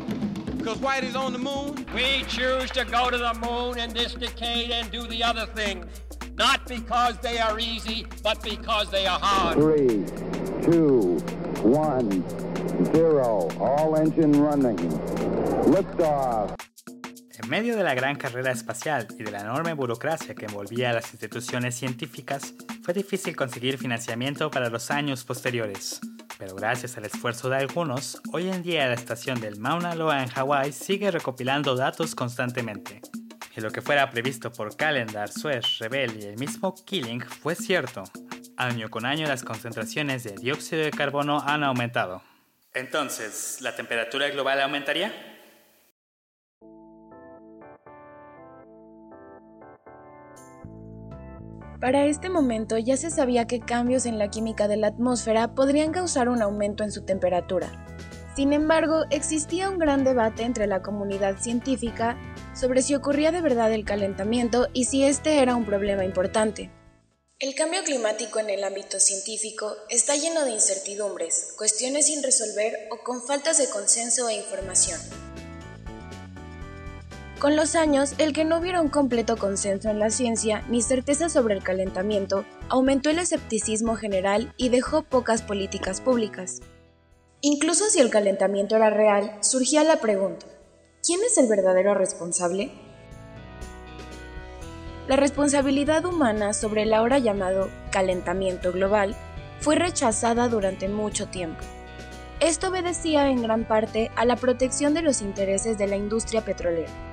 Because 0.67 0.81
Whitey's 0.81 1.15
on 1.15 1.31
the 1.31 1.39
moon? 1.39 1.85
We 1.95 2.25
choose 2.27 2.69
to 2.71 2.83
go 2.83 3.09
to 3.09 3.17
the 3.17 3.33
moon 3.35 3.79
in 3.79 3.93
this 3.93 4.13
decade 4.13 4.71
and 4.71 4.91
do 4.91 5.07
the 5.07 5.23
other 5.23 5.45
things. 5.55 5.85
Not 6.35 6.67
because 6.67 7.17
they 7.19 7.39
are 7.39 7.57
easy, 7.57 8.05
but 8.21 8.43
because 8.43 8.91
they 8.91 9.07
are 9.07 9.17
hard. 9.17 9.55
Three, 9.55 10.03
two, 10.61 11.19
one, 11.63 12.21
zero. 12.93 13.47
All 13.61 13.95
engine 13.95 14.33
running. 14.33 14.77
Liftoff. 15.71 16.53
En 17.41 17.49
medio 17.49 17.77
de 17.77 17.83
la 17.83 17.93
gran 17.93 18.17
carrera 18.17 18.51
espacial 18.51 19.07
y 19.17 19.23
de 19.23 19.31
la 19.31 19.39
enorme 19.39 19.73
burocracia 19.73 20.35
que 20.35 20.47
envolvía 20.47 20.89
a 20.89 20.93
las 20.93 21.13
instituciones 21.13 21.75
científicas, 21.75 22.53
fue 22.81 22.93
difícil 22.93 23.37
conseguir 23.37 23.77
financiamiento 23.77 24.51
para 24.51 24.69
los 24.69 24.91
años 24.91 25.23
posteriores. 25.23 26.01
Pero 26.37 26.55
gracias 26.55 26.97
al 26.97 27.05
esfuerzo 27.05 27.49
de 27.49 27.57
algunos, 27.57 28.21
hoy 28.31 28.47
en 28.49 28.61
día 28.61 28.87
la 28.87 28.93
estación 28.93 29.41
del 29.41 29.59
Mauna 29.59 29.95
Loa 29.95 30.21
en 30.21 30.29
Hawái 30.29 30.71
sigue 30.71 31.09
recopilando 31.09 31.75
datos 31.75 32.13
constantemente. 32.13 33.01
Y 33.55 33.61
lo 33.61 33.71
que 33.71 33.81
fuera 33.81 34.09
previsto 34.11 34.51
por 34.51 34.75
Calendar, 34.77 35.29
Swesh, 35.29 35.79
Rebel 35.79 36.21
y 36.21 36.25
el 36.25 36.37
mismo 36.37 36.75
Killing 36.85 37.21
fue 37.21 37.55
cierto. 37.55 38.03
Año 38.55 38.89
con 38.89 39.05
año 39.05 39.27
las 39.27 39.43
concentraciones 39.43 40.23
de 40.23 40.35
dióxido 40.35 40.83
de 40.83 40.91
carbono 40.91 41.41
han 41.43 41.63
aumentado. 41.63 42.21
Entonces, 42.75 43.57
¿la 43.61 43.75
temperatura 43.75 44.29
global 44.29 44.61
aumentaría? 44.61 45.26
Para 51.79 52.07
este 52.07 52.29
momento 52.29 52.79
ya 52.79 52.97
se 52.97 53.11
sabía 53.11 53.45
que 53.45 53.59
cambios 53.59 54.07
en 54.07 54.17
la 54.17 54.29
química 54.31 54.67
de 54.67 54.77
la 54.77 54.87
atmósfera 54.87 55.53
podrían 55.53 55.91
causar 55.91 56.27
un 56.27 56.41
aumento 56.41 56.83
en 56.83 56.91
su 56.91 57.05
temperatura. 57.05 57.85
Sin 58.35 58.51
embargo, 58.51 59.03
existía 59.11 59.69
un 59.69 59.77
gran 59.77 60.03
debate 60.03 60.41
entre 60.41 60.65
la 60.65 60.81
comunidad 60.81 61.37
científica 61.37 62.17
sobre 62.55 62.81
si 62.81 62.95
ocurría 62.95 63.31
de 63.31 63.41
verdad 63.41 63.71
el 63.71 63.85
calentamiento 63.85 64.67
y 64.73 64.85
si 64.85 65.03
este 65.03 65.39
era 65.39 65.55
un 65.55 65.65
problema 65.65 66.03
importante. 66.03 66.71
El 67.39 67.53
cambio 67.53 67.83
climático 67.83 68.39
en 68.39 68.49
el 68.49 68.63
ámbito 68.63 68.99
científico 68.99 69.75
está 69.89 70.15
lleno 70.15 70.45
de 70.45 70.51
incertidumbres, 70.51 71.53
cuestiones 71.59 72.07
sin 72.07 72.23
resolver 72.23 72.73
o 72.89 73.03
con 73.03 73.21
faltas 73.21 73.59
de 73.59 73.69
consenso 73.69 74.27
e 74.29 74.37
información. 74.37 74.99
Con 77.39 77.55
los 77.55 77.75
años, 77.75 78.15
el 78.17 78.33
que 78.33 78.45
no 78.45 78.57
hubiera 78.57 78.81
un 78.81 78.89
completo 78.89 79.37
consenso 79.37 79.91
en 79.91 79.99
la 79.99 80.09
ciencia 80.09 80.63
ni 80.69 80.81
certeza 80.81 81.29
sobre 81.29 81.53
el 81.53 81.61
calentamiento 81.61 82.45
aumentó 82.67 83.11
el 83.11 83.19
escepticismo 83.19 83.95
general 83.95 84.53
y 84.57 84.69
dejó 84.69 85.03
pocas 85.03 85.43
políticas 85.43 86.01
públicas. 86.01 86.61
Incluso 87.41 87.85
si 87.89 87.99
el 87.99 88.09
calentamiento 88.09 88.75
era 88.75 88.89
real, 88.89 89.37
surgía 89.41 89.83
la 89.83 89.97
pregunta, 89.97 90.47
¿quién 91.05 91.19
es 91.23 91.37
el 91.37 91.47
verdadero 91.47 91.93
responsable? 91.93 92.71
La 95.07 95.15
responsabilidad 95.15 96.05
humana 96.05 96.53
sobre 96.53 96.83
el 96.83 96.93
ahora 96.95 97.19
llamado 97.19 97.69
calentamiento 97.91 98.71
global 98.71 99.15
fue 99.59 99.75
rechazada 99.75 100.49
durante 100.49 100.89
mucho 100.89 101.27
tiempo. 101.27 101.61
Esto 102.39 102.69
obedecía 102.69 103.29
en 103.29 103.43
gran 103.43 103.63
parte 103.63 104.09
a 104.15 104.25
la 104.25 104.37
protección 104.37 104.95
de 104.95 105.03
los 105.03 105.21
intereses 105.21 105.77
de 105.77 105.85
la 105.85 105.97
industria 105.97 106.41
petrolera. 106.41 107.06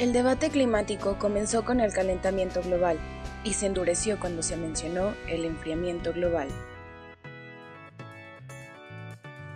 El 0.00 0.14
debate 0.14 0.48
climático 0.48 1.18
comenzó 1.18 1.62
con 1.66 1.78
el 1.78 1.92
calentamiento 1.92 2.62
global 2.62 2.98
y 3.44 3.52
se 3.52 3.66
endureció 3.66 4.18
cuando 4.18 4.42
se 4.42 4.56
mencionó 4.56 5.12
el 5.28 5.44
enfriamiento 5.44 6.14
global. 6.14 6.48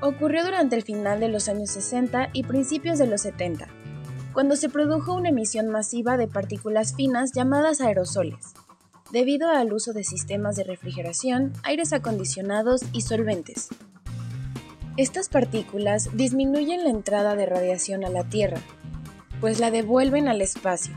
Ocurrió 0.02 0.44
durante 0.44 0.76
el 0.76 0.82
final 0.82 1.18
de 1.18 1.28
los 1.28 1.48
años 1.48 1.70
60 1.70 2.28
y 2.34 2.42
principios 2.42 2.98
de 2.98 3.06
los 3.06 3.22
70, 3.22 3.68
cuando 4.34 4.56
se 4.56 4.68
produjo 4.68 5.14
una 5.14 5.30
emisión 5.30 5.70
masiva 5.70 6.18
de 6.18 6.28
partículas 6.28 6.94
finas 6.94 7.32
llamadas 7.32 7.80
aerosoles, 7.80 8.52
debido 9.12 9.48
al 9.48 9.72
uso 9.72 9.94
de 9.94 10.04
sistemas 10.04 10.56
de 10.56 10.64
refrigeración, 10.64 11.54
aires 11.62 11.94
acondicionados 11.94 12.82
y 12.92 13.00
solventes. 13.00 13.70
Estas 14.98 15.30
partículas 15.30 16.10
disminuyen 16.12 16.84
la 16.84 16.90
entrada 16.90 17.34
de 17.34 17.46
radiación 17.46 18.04
a 18.04 18.10
la 18.10 18.24
Tierra 18.24 18.60
pues 19.44 19.60
la 19.60 19.70
devuelven 19.70 20.26
al 20.26 20.40
espacio, 20.40 20.94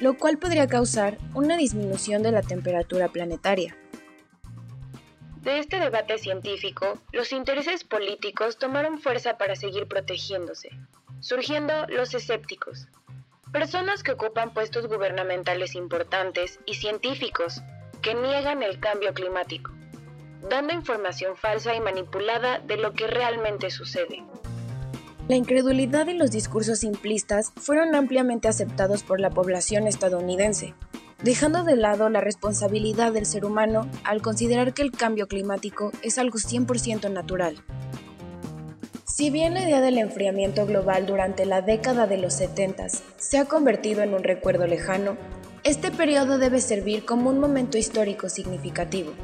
lo 0.00 0.16
cual 0.16 0.38
podría 0.38 0.68
causar 0.68 1.18
una 1.34 1.56
disminución 1.56 2.22
de 2.22 2.30
la 2.30 2.40
temperatura 2.40 3.08
planetaria. 3.08 3.76
De 5.40 5.58
este 5.58 5.80
debate 5.80 6.16
científico, 6.18 7.00
los 7.10 7.32
intereses 7.32 7.82
políticos 7.82 8.56
tomaron 8.56 9.00
fuerza 9.00 9.36
para 9.36 9.56
seguir 9.56 9.88
protegiéndose, 9.88 10.70
surgiendo 11.18 11.72
los 11.88 12.14
escépticos, 12.14 12.86
personas 13.50 14.04
que 14.04 14.12
ocupan 14.12 14.54
puestos 14.54 14.86
gubernamentales 14.86 15.74
importantes 15.74 16.60
y 16.66 16.74
científicos 16.74 17.62
que 18.00 18.14
niegan 18.14 18.62
el 18.62 18.78
cambio 18.78 19.12
climático, 19.12 19.72
dando 20.48 20.72
información 20.72 21.36
falsa 21.36 21.74
y 21.74 21.80
manipulada 21.80 22.60
de 22.60 22.76
lo 22.76 22.92
que 22.92 23.08
realmente 23.08 23.72
sucede. 23.72 24.22
La 25.32 25.38
incredulidad 25.38 26.08
y 26.08 26.12
los 26.12 26.30
discursos 26.30 26.80
simplistas 26.80 27.52
fueron 27.56 27.94
ampliamente 27.94 28.48
aceptados 28.48 29.02
por 29.02 29.18
la 29.18 29.30
población 29.30 29.86
estadounidense, 29.86 30.74
dejando 31.22 31.64
de 31.64 31.74
lado 31.74 32.10
la 32.10 32.20
responsabilidad 32.20 33.14
del 33.14 33.24
ser 33.24 33.46
humano 33.46 33.88
al 34.04 34.20
considerar 34.20 34.74
que 34.74 34.82
el 34.82 34.92
cambio 34.92 35.28
climático 35.28 35.90
es 36.02 36.18
algo 36.18 36.36
100% 36.36 37.10
natural. 37.10 37.64
Si 39.06 39.30
bien 39.30 39.54
la 39.54 39.62
idea 39.62 39.80
del 39.80 39.96
enfriamiento 39.96 40.66
global 40.66 41.06
durante 41.06 41.46
la 41.46 41.62
década 41.62 42.06
de 42.06 42.18
los 42.18 42.34
70 42.34 42.88
se 43.16 43.38
ha 43.38 43.46
convertido 43.46 44.02
en 44.02 44.12
un 44.12 44.24
recuerdo 44.24 44.66
lejano, 44.66 45.16
este 45.64 45.90
periodo 45.90 46.36
debe 46.36 46.60
servir 46.60 47.06
como 47.06 47.30
un 47.30 47.40
momento 47.40 47.78
histórico 47.78 48.28
significativo 48.28 49.14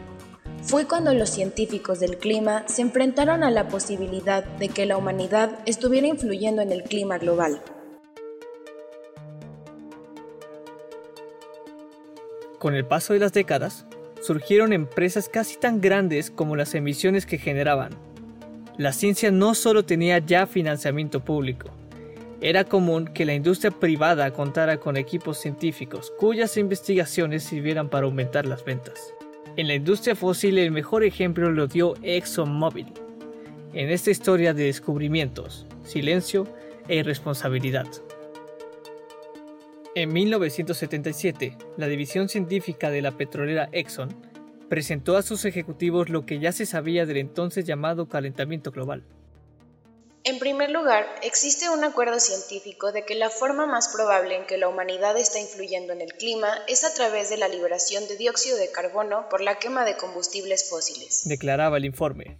fue 0.68 0.86
cuando 0.86 1.14
los 1.14 1.30
científicos 1.30 1.98
del 1.98 2.18
clima 2.18 2.62
se 2.68 2.82
enfrentaron 2.82 3.42
a 3.42 3.50
la 3.50 3.68
posibilidad 3.68 4.44
de 4.44 4.68
que 4.68 4.84
la 4.84 4.98
humanidad 4.98 5.60
estuviera 5.64 6.06
influyendo 6.06 6.60
en 6.60 6.72
el 6.72 6.82
clima 6.82 7.16
global. 7.16 7.62
Con 12.58 12.74
el 12.74 12.84
paso 12.84 13.14
de 13.14 13.20
las 13.20 13.32
décadas, 13.32 13.86
surgieron 14.20 14.74
empresas 14.74 15.30
casi 15.30 15.56
tan 15.56 15.80
grandes 15.80 16.30
como 16.30 16.54
las 16.54 16.74
emisiones 16.74 17.24
que 17.24 17.38
generaban. 17.38 17.92
La 18.76 18.92
ciencia 18.92 19.30
no 19.30 19.54
solo 19.54 19.86
tenía 19.86 20.18
ya 20.18 20.46
financiamiento 20.46 21.24
público, 21.24 21.70
era 22.42 22.64
común 22.64 23.06
que 23.06 23.24
la 23.24 23.32
industria 23.32 23.70
privada 23.70 24.32
contara 24.32 24.76
con 24.76 24.98
equipos 24.98 25.38
científicos 25.38 26.12
cuyas 26.18 26.58
investigaciones 26.58 27.42
sirvieran 27.42 27.88
para 27.88 28.04
aumentar 28.04 28.44
las 28.44 28.64
ventas. 28.64 29.14
En 29.58 29.66
la 29.66 29.74
industria 29.74 30.14
fósil 30.14 30.56
el 30.56 30.70
mejor 30.70 31.02
ejemplo 31.02 31.50
lo 31.50 31.66
dio 31.66 31.96
ExxonMobil, 32.02 32.86
en 33.72 33.90
esta 33.90 34.12
historia 34.12 34.54
de 34.54 34.66
descubrimientos, 34.66 35.66
silencio 35.82 36.46
e 36.86 36.98
irresponsabilidad. 36.98 37.88
En 39.96 40.12
1977, 40.12 41.58
la 41.76 41.88
división 41.88 42.28
científica 42.28 42.88
de 42.90 43.02
la 43.02 43.16
petrolera 43.16 43.68
Exxon 43.72 44.10
presentó 44.68 45.16
a 45.16 45.22
sus 45.22 45.44
ejecutivos 45.44 46.08
lo 46.08 46.24
que 46.24 46.38
ya 46.38 46.52
se 46.52 46.64
sabía 46.64 47.04
del 47.04 47.16
entonces 47.16 47.64
llamado 47.64 48.08
calentamiento 48.08 48.70
global. 48.70 49.02
En 50.28 50.38
primer 50.38 50.70
lugar, 50.70 51.06
existe 51.22 51.70
un 51.70 51.84
acuerdo 51.84 52.20
científico 52.20 52.92
de 52.92 53.06
que 53.06 53.14
la 53.14 53.30
forma 53.30 53.64
más 53.64 53.88
probable 53.88 54.36
en 54.36 54.44
que 54.44 54.58
la 54.58 54.68
humanidad 54.68 55.16
está 55.16 55.40
influyendo 55.40 55.94
en 55.94 56.02
el 56.02 56.12
clima 56.12 56.48
es 56.68 56.84
a 56.84 56.92
través 56.92 57.30
de 57.30 57.38
la 57.38 57.48
liberación 57.48 58.06
de 58.08 58.18
dióxido 58.18 58.58
de 58.58 58.70
carbono 58.70 59.26
por 59.30 59.40
la 59.40 59.58
quema 59.58 59.86
de 59.86 59.96
combustibles 59.96 60.68
fósiles. 60.68 61.22
Declaraba 61.24 61.78
el 61.78 61.86
informe. 61.86 62.38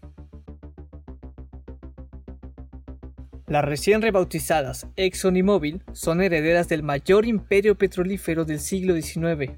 Las 3.47 3.64
recién 3.64 4.03
rebautizadas 4.03 4.86
Exxon 4.97 5.39
y 5.39 5.80
son 5.95 6.20
herederas 6.20 6.68
del 6.68 6.82
mayor 6.82 7.24
imperio 7.24 7.78
petrolífero 7.78 8.45
del 8.45 8.61
siglo 8.61 9.01
XIX. 9.01 9.53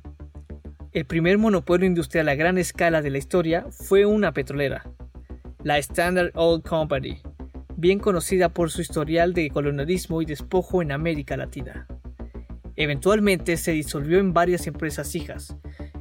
El 0.93 1.05
primer 1.05 1.37
monopolio 1.39 1.85
industrial 1.85 2.29
a 2.29 2.37
gran 2.37 2.59
escala 2.59 3.03
de 3.03 3.11
la 3.11 3.19
historia 3.19 3.67
fue 3.73 4.07
una 4.07 4.33
petrolera, 4.33 4.89
la 5.65 5.79
Standard 5.79 6.31
Oil 6.37 6.63
Company, 6.63 7.21
bien 7.81 7.99
conocida 7.99 8.51
por 8.51 8.71
su 8.71 8.83
historial 8.83 9.33
de 9.33 9.49
colonialismo 9.51 10.21
y 10.21 10.27
despojo 10.27 10.83
en 10.83 10.93
América 10.93 11.37
Latina. 11.37 11.87
Eventualmente 12.77 13.57
se 13.57 13.73
disolvió 13.73 14.19
en 14.19 14.33
varias 14.33 14.67
empresas 14.67 15.15
hijas, 15.15 15.57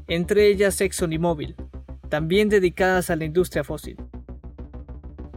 entre 0.07 0.47
ellas 0.47 0.81
Exxon 0.81 1.13
y 1.13 1.17
Mobil, 1.17 1.55
también 2.09 2.49
dedicadas 2.49 3.09
a 3.09 3.15
la 3.15 3.25
industria 3.25 3.63
fósil. 3.63 3.97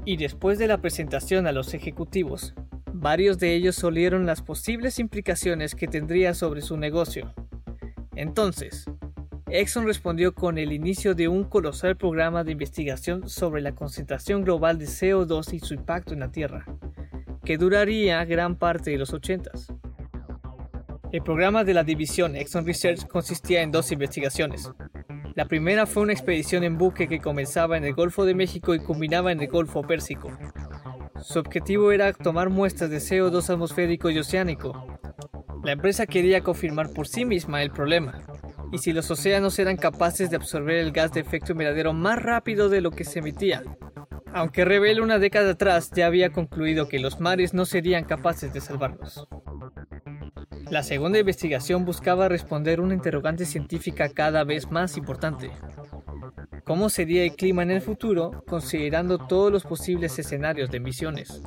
Y 0.05 0.17
después 0.17 0.59
de 0.59 0.67
la 0.67 0.81
presentación 0.81 1.47
a 1.47 1.53
los 1.53 1.75
ejecutivos, 1.75 2.55
varios 2.93 3.39
de 3.39 3.55
ellos 3.55 3.83
olieron 3.85 4.27
las 4.27 4.43
posibles 4.43 4.99
implicaciones 4.99 5.75
que 5.75 5.87
tendría 5.87 6.35
sobre 6.35 6.61
su 6.61 6.77
negocio. 6.77 7.33
Entonces, 8.17 8.85
Exxon 9.55 9.85
respondió 9.85 10.35
con 10.35 10.57
el 10.57 10.73
inicio 10.73 11.15
de 11.15 11.29
un 11.29 11.45
colosal 11.45 11.95
programa 11.95 12.43
de 12.43 12.53
investigación 12.53 13.29
sobre 13.29 13.61
la 13.61 13.75
concentración 13.75 14.45
global 14.45 14.79
de 14.79 14.87
CO2 14.87 15.53
y 15.53 15.61
su 15.61 15.75
impacto 15.75 16.15
en 16.15 16.21
la 16.21 16.33
Tierra, 16.33 16.65
que 17.45 17.59
duraría 17.59 18.25
gran 18.25 18.57
parte 18.57 18.93
de 18.93 18.97
los 18.97 19.13
80. 19.13 19.51
El 21.13 21.23
programa 21.23 21.65
de 21.65 21.75
la 21.75 21.85
división 21.85 22.35
Exxon 22.35 22.65
Research 22.65 23.07
consistía 23.07 23.61
en 23.61 23.73
dos 23.73 23.93
investigaciones. 23.93 24.71
La 25.35 25.45
primera 25.45 25.85
fue 25.85 26.05
una 26.05 26.15
expedición 26.15 26.65
en 26.65 26.79
buque 26.79 27.07
que 27.07 27.21
comenzaba 27.21 27.77
en 27.77 27.85
el 27.85 27.93
Golfo 27.93 28.25
de 28.25 28.35
México 28.35 28.75
y 28.75 28.79
culminaba 28.79 29.33
en 29.33 29.43
el 29.43 29.49
Golfo 29.49 29.83
Pérsico. 29.83 30.31
Su 31.21 31.39
objetivo 31.41 31.93
era 31.93 32.15
tomar 32.15 32.49
muestras 32.49 32.89
de 32.89 33.01
CO2 33.01 33.51
atmosférico 33.51 34.09
y 34.09 34.19
oceánico. 34.19 34.99
La 35.63 35.73
empresa 35.73 36.07
quería 36.07 36.41
confirmar 36.41 36.91
por 36.95 37.07
sí 37.07 37.27
misma 37.27 37.63
el 37.63 37.71
problema, 37.71 38.23
y 38.73 38.79
si 38.79 38.93
los 38.93 39.11
océanos 39.11 39.59
eran 39.59 39.77
capaces 39.77 40.31
de 40.31 40.37
absorber 40.37 40.79
el 40.79 40.93
gas 40.93 41.13
de 41.13 41.21
efecto 41.21 41.53
invernadero 41.53 41.93
más 41.93 42.21
rápido 42.21 42.71
de 42.71 42.81
lo 42.81 42.91
que 42.91 43.05
se 43.05 43.19
emitía. 43.19 43.63
Aunque 44.33 44.65
Rebel 44.65 45.03
una 45.03 45.19
década 45.19 45.53
atrás 45.53 45.91
ya 45.95 46.07
había 46.07 46.33
concluido 46.33 46.89
que 46.89 46.99
los 46.99 47.21
mares 47.21 47.53
no 47.53 47.67
serían 47.67 48.05
capaces 48.05 48.53
de 48.55 48.63
salvarlos. 48.63 49.29
La 50.71 50.83
segunda 50.83 51.19
investigación 51.19 51.85
buscaba 51.85 52.31
responder 52.31 52.81
una 52.81 52.95
interrogante 52.95 53.45
científica 53.45 54.09
cada 54.09 54.43
vez 54.43 54.71
más 54.71 54.97
importante. 54.97 55.51
¿Cómo 56.65 56.89
sería 56.89 57.25
el 57.25 57.37
clima 57.37 57.63
en 57.63 57.73
el 57.73 57.83
futuro 57.83 58.43
considerando 58.47 59.19
todos 59.19 59.53
los 59.53 59.65
posibles 59.65 60.19
escenarios 60.19 60.71
de 60.71 60.79
emisiones? 60.79 61.43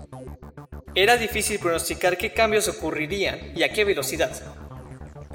Era 0.93 1.17
difícil 1.17 1.57
pronosticar 1.57 2.17
qué 2.17 2.34
cambios 2.34 2.67
ocurrirían 2.67 3.39
y 3.55 3.63
a 3.63 3.73
qué 3.73 3.84
velocidad, 3.84 4.32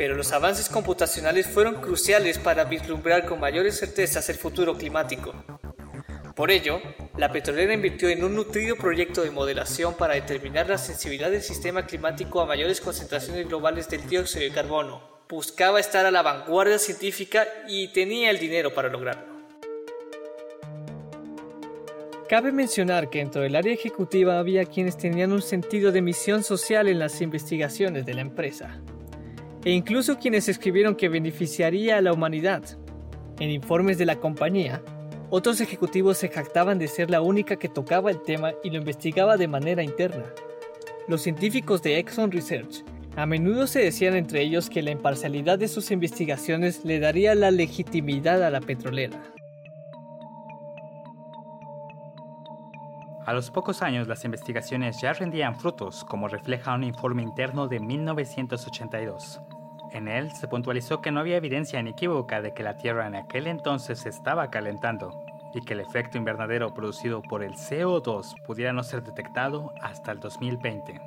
pero 0.00 0.14
los 0.14 0.32
avances 0.32 0.70
computacionales 0.70 1.46
fueron 1.46 1.74
cruciales 1.74 2.38
para 2.38 2.64
vislumbrar 2.64 3.26
con 3.26 3.38
mayores 3.38 3.78
certezas 3.78 4.30
el 4.30 4.36
futuro 4.36 4.74
climático. 4.74 5.34
Por 6.34 6.50
ello, 6.50 6.80
la 7.18 7.30
petrolera 7.30 7.74
invirtió 7.74 8.08
en 8.08 8.24
un 8.24 8.34
nutrido 8.34 8.76
proyecto 8.76 9.20
de 9.20 9.30
modelación 9.30 9.92
para 9.92 10.14
determinar 10.14 10.70
la 10.70 10.78
sensibilidad 10.78 11.30
del 11.30 11.42
sistema 11.42 11.84
climático 11.84 12.40
a 12.40 12.46
mayores 12.46 12.80
concentraciones 12.80 13.46
globales 13.46 13.90
del 13.90 14.08
dióxido 14.08 14.42
de 14.42 14.52
carbono. 14.52 15.02
Buscaba 15.28 15.78
estar 15.78 16.06
a 16.06 16.10
la 16.10 16.22
vanguardia 16.22 16.78
científica 16.78 17.46
y 17.68 17.88
tenía 17.88 18.30
el 18.30 18.38
dinero 18.38 18.72
para 18.72 18.88
lograrlo. 18.88 19.26
Cabe 22.26 22.52
mencionar 22.52 23.10
que 23.10 23.18
dentro 23.18 23.42
del 23.42 23.54
área 23.54 23.74
ejecutiva 23.74 24.38
había 24.38 24.64
quienes 24.64 24.96
tenían 24.96 25.30
un 25.30 25.42
sentido 25.42 25.92
de 25.92 26.00
misión 26.00 26.42
social 26.42 26.88
en 26.88 26.98
las 26.98 27.20
investigaciones 27.20 28.06
de 28.06 28.14
la 28.14 28.22
empresa 28.22 28.80
e 29.64 29.70
incluso 29.70 30.18
quienes 30.18 30.48
escribieron 30.48 30.94
que 30.94 31.08
beneficiaría 31.08 31.98
a 31.98 32.00
la 32.00 32.12
humanidad. 32.12 32.62
En 33.38 33.50
informes 33.50 33.98
de 33.98 34.06
la 34.06 34.16
compañía, 34.16 34.82
otros 35.30 35.60
ejecutivos 35.60 36.18
se 36.18 36.28
jactaban 36.28 36.78
de 36.78 36.88
ser 36.88 37.10
la 37.10 37.22
única 37.22 37.56
que 37.56 37.68
tocaba 37.68 38.10
el 38.10 38.22
tema 38.22 38.52
y 38.64 38.70
lo 38.70 38.78
investigaba 38.78 39.36
de 39.36 39.48
manera 39.48 39.82
interna. 39.82 40.24
Los 41.08 41.22
científicos 41.22 41.82
de 41.82 41.98
Exxon 41.98 42.32
Research 42.32 42.84
a 43.16 43.26
menudo 43.26 43.66
se 43.66 43.80
decían 43.80 44.16
entre 44.16 44.40
ellos 44.40 44.70
que 44.70 44.82
la 44.82 44.92
imparcialidad 44.92 45.58
de 45.58 45.68
sus 45.68 45.90
investigaciones 45.90 46.84
le 46.84 47.00
daría 47.00 47.34
la 47.34 47.50
legitimidad 47.50 48.42
a 48.42 48.50
la 48.50 48.60
petrolera. 48.60 49.20
A 53.30 53.32
los 53.32 53.52
pocos 53.52 53.80
años 53.82 54.08
las 54.08 54.24
investigaciones 54.24 55.00
ya 55.00 55.12
rendían 55.12 55.54
frutos, 55.54 56.04
como 56.04 56.26
refleja 56.26 56.74
un 56.74 56.82
informe 56.82 57.22
interno 57.22 57.68
de 57.68 57.78
1982. 57.78 59.40
En 59.92 60.08
él 60.08 60.32
se 60.32 60.48
puntualizó 60.48 61.00
que 61.00 61.12
no 61.12 61.20
había 61.20 61.36
evidencia 61.36 61.78
inequívoca 61.78 62.42
de 62.42 62.52
que 62.54 62.64
la 62.64 62.76
Tierra 62.76 63.06
en 63.06 63.14
aquel 63.14 63.46
entonces 63.46 64.04
estaba 64.04 64.50
calentando 64.50 65.24
y 65.54 65.60
que 65.60 65.74
el 65.74 65.80
efecto 65.80 66.18
invernadero 66.18 66.74
producido 66.74 67.22
por 67.22 67.44
el 67.44 67.52
CO2 67.52 68.34
pudiera 68.44 68.72
no 68.72 68.82
ser 68.82 69.04
detectado 69.04 69.74
hasta 69.80 70.10
el 70.10 70.18
2020. 70.18 71.00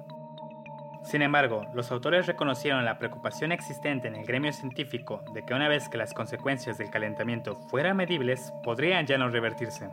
Sin 1.03 1.23
embargo, 1.23 1.65
los 1.73 1.91
autores 1.91 2.25
reconocieron 2.25 2.85
la 2.85 2.99
preocupación 2.99 3.51
existente 3.51 4.07
en 4.07 4.15
el 4.15 4.25
gremio 4.25 4.53
científico 4.53 5.25
de 5.33 5.43
que 5.43 5.53
una 5.53 5.67
vez 5.67 5.89
que 5.89 5.97
las 5.97 6.13
consecuencias 6.13 6.77
del 6.77 6.89
calentamiento 6.89 7.57
fueran 7.67 7.97
medibles, 7.97 8.53
podrían 8.63 9.05
ya 9.05 9.17
no 9.17 9.27
revertirse, 9.27 9.89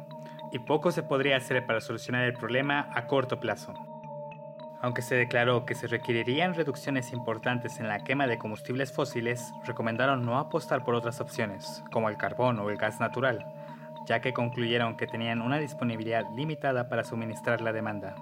y 0.53 0.59
poco 0.59 0.93
se 0.93 1.03
podría 1.03 1.37
hacer 1.37 1.67
para 1.67 1.81
solucionar 1.81 2.25
el 2.25 2.35
problema 2.35 2.91
a 2.95 3.07
corto 3.07 3.41
plazo. 3.41 3.75
Aunque 4.83 5.03
se 5.03 5.15
declaró 5.15 5.67
que 5.67 5.75
se 5.75 5.87
requerirían 5.87 6.55
reducciones 6.55 7.13
importantes 7.13 7.81
en 7.81 7.89
la 7.89 8.01
quema 8.01 8.27
de 8.27 8.39
combustibles 8.39 8.93
fósiles, 8.93 9.53
recomendaron 9.65 10.25
no 10.25 10.39
apostar 10.39 10.85
por 10.85 10.95
otras 10.95 11.21
opciones, 11.21 11.85
como 11.93 12.09
el 12.09 12.17
carbón 12.17 12.59
o 12.61 12.71
el 12.71 12.79
gas 12.79 12.99
natural, 12.99 13.45
ya 14.07 14.21
que 14.21 14.33
concluyeron 14.33 14.97
que 14.97 15.07
tenían 15.07 15.43
una 15.43 15.59
disponibilidad 15.59 16.25
limitada 16.35 16.89
para 16.89 17.05
suministrar 17.05 17.61
la 17.61 17.73
demanda. 17.73 18.15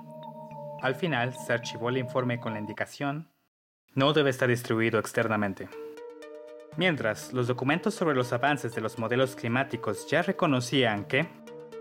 Al 0.83 0.97
final, 0.97 1.35
se 1.35 1.53
archivó 1.53 1.91
el 1.91 1.99
informe 1.99 2.41
con 2.41 2.55
la 2.55 2.61
indicación 2.61 3.29
no 3.99 4.13
debe 4.13 4.31
estar 4.31 4.49
distribuido 4.49 5.01
externamente. 5.01 5.69
Mientras, 6.77 7.33
los 7.33 7.49
documentos 7.49 7.95
sobre 7.95 8.15
los 8.15 8.33
avances 8.33 8.73
de 8.75 8.81
los 8.81 8.99
modelos 8.99 9.35
climáticos 9.35 10.07
ya 10.09 10.23
reconocían 10.23 11.05
que 11.05 11.27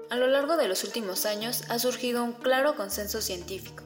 a 0.09 0.15
lo 0.15 0.27
largo 0.27 0.57
de 0.57 0.67
los 0.67 0.83
últimos 0.83 1.25
años 1.25 1.63
ha 1.69 1.79
surgido 1.79 2.23
un 2.23 2.33
claro 2.33 2.75
consenso 2.75 3.21
científico. 3.21 3.83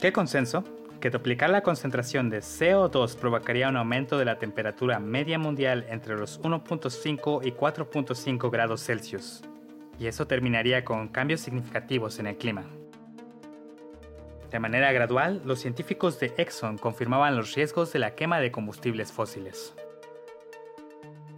¿Qué 0.00 0.12
consenso? 0.12 0.64
Que 1.00 1.10
duplicar 1.10 1.50
la 1.50 1.62
concentración 1.62 2.30
de 2.30 2.38
CO2 2.38 3.16
provocaría 3.16 3.68
un 3.68 3.76
aumento 3.76 4.18
de 4.18 4.24
la 4.24 4.38
temperatura 4.38 4.98
media 4.98 5.38
mundial 5.38 5.86
entre 5.88 6.16
los 6.16 6.40
1.5 6.40 7.46
y 7.46 7.52
4.5 7.52 8.50
grados 8.50 8.84
Celsius. 8.84 9.42
Y 9.98 10.06
eso 10.06 10.26
terminaría 10.26 10.84
con 10.84 11.08
cambios 11.08 11.40
significativos 11.40 12.18
en 12.18 12.26
el 12.26 12.36
clima. 12.36 12.66
De 14.50 14.60
manera 14.60 14.92
gradual, 14.92 15.42
los 15.44 15.60
científicos 15.60 16.20
de 16.20 16.34
Exxon 16.36 16.78
confirmaban 16.78 17.36
los 17.36 17.54
riesgos 17.54 17.92
de 17.92 17.98
la 17.98 18.14
quema 18.14 18.38
de 18.40 18.52
combustibles 18.52 19.12
fósiles. 19.12 19.74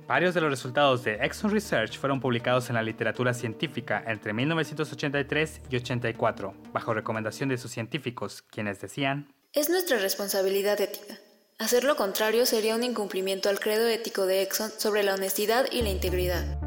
Varios 0.08 0.32
de 0.32 0.40
los 0.40 0.48
resultados 0.48 1.04
de 1.04 1.16
Exxon 1.16 1.50
Research 1.50 1.98
fueron 1.98 2.18
publicados 2.18 2.70
en 2.70 2.76
la 2.76 2.82
literatura 2.82 3.34
científica 3.34 4.02
entre 4.06 4.32
1983 4.32 5.60
y 5.68 5.76
84, 5.76 6.54
bajo 6.72 6.94
recomendación 6.94 7.50
de 7.50 7.58
sus 7.58 7.70
científicos, 7.70 8.40
quienes 8.40 8.80
decían, 8.80 9.30
Es 9.52 9.68
nuestra 9.68 9.98
responsabilidad 9.98 10.80
ética. 10.80 11.18
Hacer 11.58 11.84
lo 11.84 11.96
contrario 11.96 12.46
sería 12.46 12.74
un 12.74 12.84
incumplimiento 12.84 13.50
al 13.50 13.60
credo 13.60 13.86
ético 13.86 14.24
de 14.24 14.40
Exxon 14.40 14.70
sobre 14.70 15.02
la 15.02 15.12
honestidad 15.12 15.66
y 15.70 15.82
la 15.82 15.90
integridad. 15.90 16.57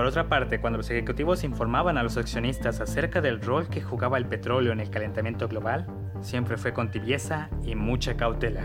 Por 0.00 0.06
otra 0.06 0.30
parte, 0.30 0.62
cuando 0.62 0.78
los 0.78 0.88
ejecutivos 0.88 1.44
informaban 1.44 1.98
a 1.98 2.02
los 2.02 2.16
accionistas 2.16 2.80
acerca 2.80 3.20
del 3.20 3.38
rol 3.38 3.68
que 3.68 3.82
jugaba 3.82 4.16
el 4.16 4.24
petróleo 4.24 4.72
en 4.72 4.80
el 4.80 4.88
calentamiento 4.88 5.46
global, 5.46 5.86
siempre 6.22 6.56
fue 6.56 6.72
con 6.72 6.90
tibieza 6.90 7.50
y 7.66 7.74
mucha 7.74 8.16
cautela. 8.16 8.62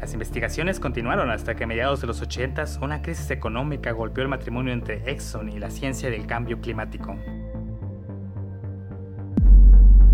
Las 0.00 0.12
investigaciones 0.12 0.80
continuaron 0.80 1.30
hasta 1.30 1.54
que 1.54 1.62
a 1.62 1.66
mediados 1.68 2.00
de 2.00 2.08
los 2.08 2.20
80 2.20 2.64
una 2.82 3.00
crisis 3.00 3.30
económica 3.30 3.92
golpeó 3.92 4.24
el 4.24 4.28
matrimonio 4.28 4.72
entre 4.72 5.08
Exxon 5.08 5.50
y 5.50 5.60
la 5.60 5.70
ciencia 5.70 6.10
del 6.10 6.26
cambio 6.26 6.60
climático. 6.60 7.16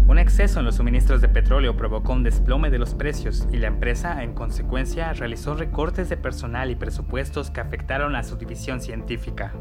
Un 0.07 0.18
exceso 0.18 0.59
en 0.59 0.66
los 0.66 0.75
suministros 0.75 1.23
de 1.23 1.31
petróleo 1.31 1.79
provocó 1.79 2.12
un 2.12 2.25
desplome 2.25 2.68
de 2.68 2.79
los 2.79 2.95
precios 2.95 3.49
y 3.51 3.57
la 3.57 3.68
empresa, 3.68 4.23
en 4.23 4.35
consecuencia, 4.35 5.14
realizó 5.14 5.55
recortes 5.55 6.11
de 6.11 6.18
personal 6.18 6.71
y 6.71 6.75
presupuestos 6.75 7.51
que 7.51 7.61
afectaron 7.61 8.14
a 8.14 8.23
su 8.23 8.37
división 8.37 8.83
científica. 8.83 9.55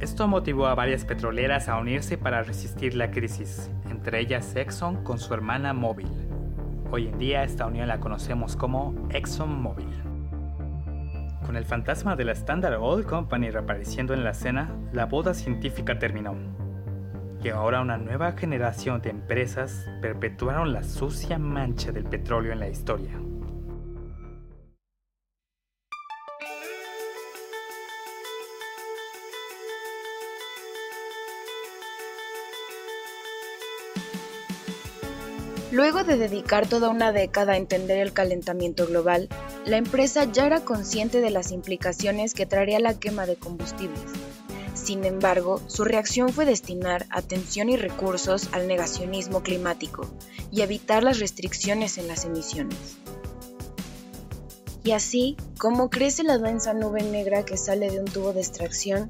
Esto 0.00 0.26
motivó 0.26 0.66
a 0.66 0.74
varias 0.74 1.04
petroleras 1.04 1.68
a 1.68 1.76
unirse 1.76 2.16
para 2.16 2.42
resistir 2.42 2.94
la 2.94 3.10
crisis, 3.10 3.70
entre 3.90 4.20
ellas 4.20 4.56
Exxon 4.56 5.04
con 5.04 5.18
su 5.18 5.34
hermana 5.34 5.74
Mobil. 5.74 6.08
Hoy 6.90 7.08
en 7.08 7.18
día 7.18 7.44
esta 7.44 7.66
unión 7.66 7.86
la 7.86 8.00
conocemos 8.00 8.56
como 8.56 8.94
ExxonMobil. 9.10 10.02
Con 11.44 11.54
el 11.54 11.66
fantasma 11.66 12.16
de 12.16 12.24
la 12.24 12.32
Standard 12.32 12.78
Oil 12.80 13.04
Company 13.04 13.50
reapareciendo 13.50 14.14
en 14.14 14.24
la 14.24 14.30
escena, 14.30 14.74
la 14.94 15.04
boda 15.04 15.34
científica 15.34 15.98
terminó. 15.98 16.34
Y 17.44 17.50
ahora 17.50 17.82
una 17.82 17.98
nueva 17.98 18.32
generación 18.32 19.02
de 19.02 19.10
empresas 19.10 19.86
perpetuaron 20.00 20.72
la 20.72 20.82
sucia 20.82 21.38
mancha 21.38 21.92
del 21.92 22.04
petróleo 22.04 22.52
en 22.52 22.60
la 22.60 22.68
historia. 22.68 23.20
Luego 35.72 36.02
de 36.02 36.16
dedicar 36.16 36.66
toda 36.66 36.88
una 36.88 37.12
década 37.12 37.52
a 37.52 37.56
entender 37.56 37.98
el 37.98 38.12
calentamiento 38.12 38.88
global, 38.88 39.28
la 39.64 39.76
empresa 39.76 40.24
ya 40.24 40.46
era 40.46 40.64
consciente 40.64 41.20
de 41.20 41.30
las 41.30 41.52
implicaciones 41.52 42.34
que 42.34 42.44
traería 42.44 42.80
la 42.80 42.98
quema 42.98 43.24
de 43.24 43.36
combustibles. 43.36 44.02
Sin 44.74 45.04
embargo, 45.04 45.60
su 45.68 45.84
reacción 45.84 46.30
fue 46.30 46.44
destinar 46.44 47.06
atención 47.10 47.68
y 47.68 47.76
recursos 47.76 48.48
al 48.50 48.66
negacionismo 48.66 49.44
climático 49.44 50.08
y 50.50 50.62
evitar 50.62 51.04
las 51.04 51.20
restricciones 51.20 51.98
en 51.98 52.08
las 52.08 52.24
emisiones. 52.24 52.96
Y 54.82 54.90
así, 54.90 55.36
como 55.56 55.88
crece 55.88 56.24
la 56.24 56.38
densa 56.38 56.72
nube 56.72 57.02
negra 57.02 57.44
que 57.44 57.56
sale 57.56 57.90
de 57.90 58.00
un 58.00 58.06
tubo 58.06 58.32
de 58.32 58.40
extracción, 58.40 59.08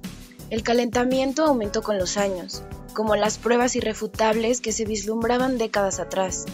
el 0.50 0.62
calentamiento 0.62 1.46
aumentó 1.46 1.80
con 1.80 1.96
los 1.96 2.18
años, 2.18 2.62
como 2.93 3.16
las 3.16 3.38
pruebas 3.38 3.76
irrefutables 3.76 4.61
que 4.61 4.72
se 4.72 4.84
vislumbraban 4.84 5.59
décadas 5.59 6.01
atrás. 6.01 6.47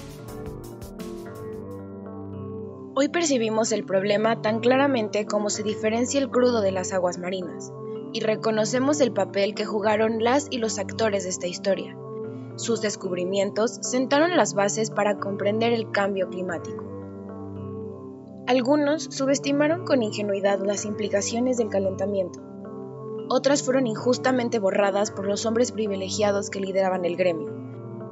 Hoy 2.94 3.08
percibimos 3.08 3.72
el 3.72 3.84
problema 3.84 4.40
tan 4.40 4.60
claramente 4.60 5.26
como 5.26 5.50
se 5.50 5.62
diferencia 5.62 6.18
el 6.18 6.30
crudo 6.30 6.62
de 6.62 6.72
las 6.72 6.92
aguas 6.92 7.18
marinas, 7.18 7.72
y 8.12 8.20
reconocemos 8.20 9.00
el 9.00 9.12
papel 9.12 9.54
que 9.54 9.66
jugaron 9.66 10.24
las 10.24 10.46
y 10.50 10.58
los 10.58 10.78
actores 10.78 11.24
de 11.24 11.30
esta 11.30 11.46
historia. 11.46 11.96
Sus 12.56 12.80
descubrimientos 12.80 13.78
sentaron 13.82 14.34
las 14.34 14.54
bases 14.54 14.90
para 14.90 15.18
comprender 15.18 15.74
el 15.74 15.90
cambio 15.90 16.30
climático. 16.30 16.84
Algunos 18.46 19.02
subestimaron 19.04 19.84
con 19.84 20.02
ingenuidad 20.02 20.60
las 20.64 20.86
implicaciones 20.86 21.58
del 21.58 21.68
calentamiento, 21.68 22.40
otras 23.28 23.62
fueron 23.62 23.86
injustamente 23.86 24.58
borradas 24.58 25.10
por 25.10 25.26
los 25.26 25.46
hombres 25.46 25.72
privilegiados 25.72 26.50
que 26.50 26.60
lideraban 26.60 27.04
el 27.04 27.16
gremio, 27.16 27.52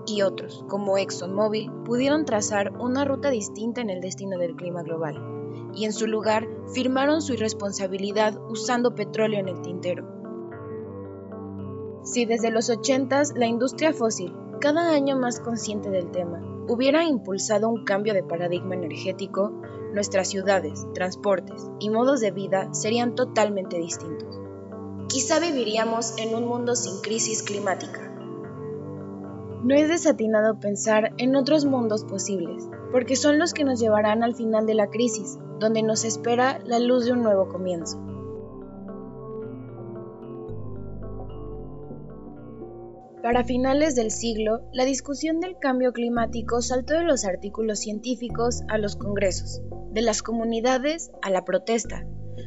y 0.07 0.23
otros, 0.23 0.65
como 0.69 0.99
ExxonMobil, 0.99 1.71
pudieron 1.85 2.25
trazar 2.25 2.73
una 2.79 3.05
ruta 3.05 3.31
distinta 3.31 3.81
en 3.81 3.91
el 3.91 4.01
destino 4.01 4.39
del 4.39 4.57
clima 4.57 4.83
global, 4.83 5.71
y 5.75 5.85
en 5.85 5.93
su 5.93 6.07
lugar 6.07 6.49
firmaron 6.73 7.23
su 7.23 7.35
irresponsabilidad 7.35 8.39
usando 8.49 8.95
petróleo 8.95 9.41
en 9.41 9.49
el 9.49 9.63
tintero. 9.63 10.07
Si 12.03 12.27
desde 12.27 12.51
los 12.51 12.69
80 12.69 13.23
la 13.37 13.47
industria 13.47 13.93
fósil, 13.93 14.35
cada 14.61 14.91
año 14.91 15.17
más 15.17 15.41
consciente 15.41 15.91
del 15.91 16.11
tema, 16.11 16.41
hubiera 16.69 17.05
impulsado 17.05 17.69
un 17.69 17.85
cambio 17.85 18.15
de 18.15 18.23
paradigma 18.23 18.75
energético, 18.75 19.53
nuestras 19.93 20.29
ciudades, 20.29 20.87
transportes 20.93 21.71
y 21.79 21.89
modos 21.89 22.21
de 22.21 22.31
vida 22.31 22.73
serían 22.75 23.15
totalmente 23.15 23.79
distintos 23.79 24.44
quizá 25.09 25.39
viviríamos 25.41 26.15
en 26.19 26.35
un 26.35 26.47
mundo 26.47 26.77
sin 26.77 27.01
crisis 27.01 27.43
climática. 27.43 28.01
No 29.63 29.75
es 29.75 29.89
desatinado 29.89 30.61
pensar 30.61 31.13
en 31.17 31.37
otros 31.37 31.65
mundos 31.65 32.05
posibles, 32.05 32.69
porque 32.93 33.17
son 33.17 33.39
los 33.39 33.55
que 33.55 33.65
nos 33.65 33.81
llevarán 33.81 34.23
al 34.23 34.35
final 34.35 34.67
de 34.67 34.75
la 34.75 34.89
crisis, 34.89 35.39
donde 35.59 35.83
nos 35.83 36.05
espera 36.05 36.59
la 36.65 36.79
luz 36.79 37.07
de 37.07 37.13
un 37.13 37.23
nuevo 37.23 37.49
comienzo. 37.49 37.99
Para 43.23 43.43
finales 43.43 43.95
del 43.95 44.11
siglo, 44.11 44.69
la 44.75 44.85
discusión 44.85 45.41
del 45.41 45.57
cambio 45.59 45.95
climático 45.95 46.61
saltó 46.61 46.93
de 46.93 47.05
los 47.05 47.25
artículos 47.25 47.79
científicos 47.79 48.61
a 48.69 48.77
los 48.77 48.97
congresos, 48.97 49.63
de 49.93 50.03
las 50.03 50.23
comunidades 50.23 51.11
a 51.23 51.31
la 51.31 51.43
protesta, 51.47 52.07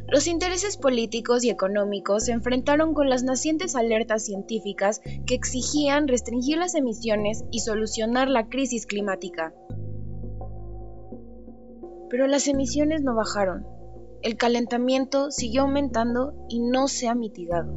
los 0.10 0.28
intereses 0.28 0.78
políticos 0.78 1.44
y 1.44 1.50
económicos 1.50 2.26
se 2.26 2.32
enfrentaron 2.32 2.94
con 2.94 3.10
las 3.10 3.24
nacientes 3.24 3.76
alertas 3.76 4.24
científicas 4.24 5.02
que 5.26 5.36
exigían 5.36 6.08
restringir 6.08 6.58
las 6.58 6.76
emisiones 6.76 7.44
y 7.52 7.60
solucionar 7.60 8.30
la 8.30 8.48
crisis 8.48 8.86
climática. 8.86 9.54
Pero 12.10 12.26
las 12.28 12.48
emisiones 12.48 13.02
no 13.02 13.16
bajaron. 13.16 13.68
El 14.22 14.38
calentamiento 14.38 15.30
siguió 15.30 15.64
aumentando 15.64 16.34
y 16.48 16.62
no 16.62 16.88
se 16.88 17.10
ha 17.10 17.16
mitigado. 17.16 17.74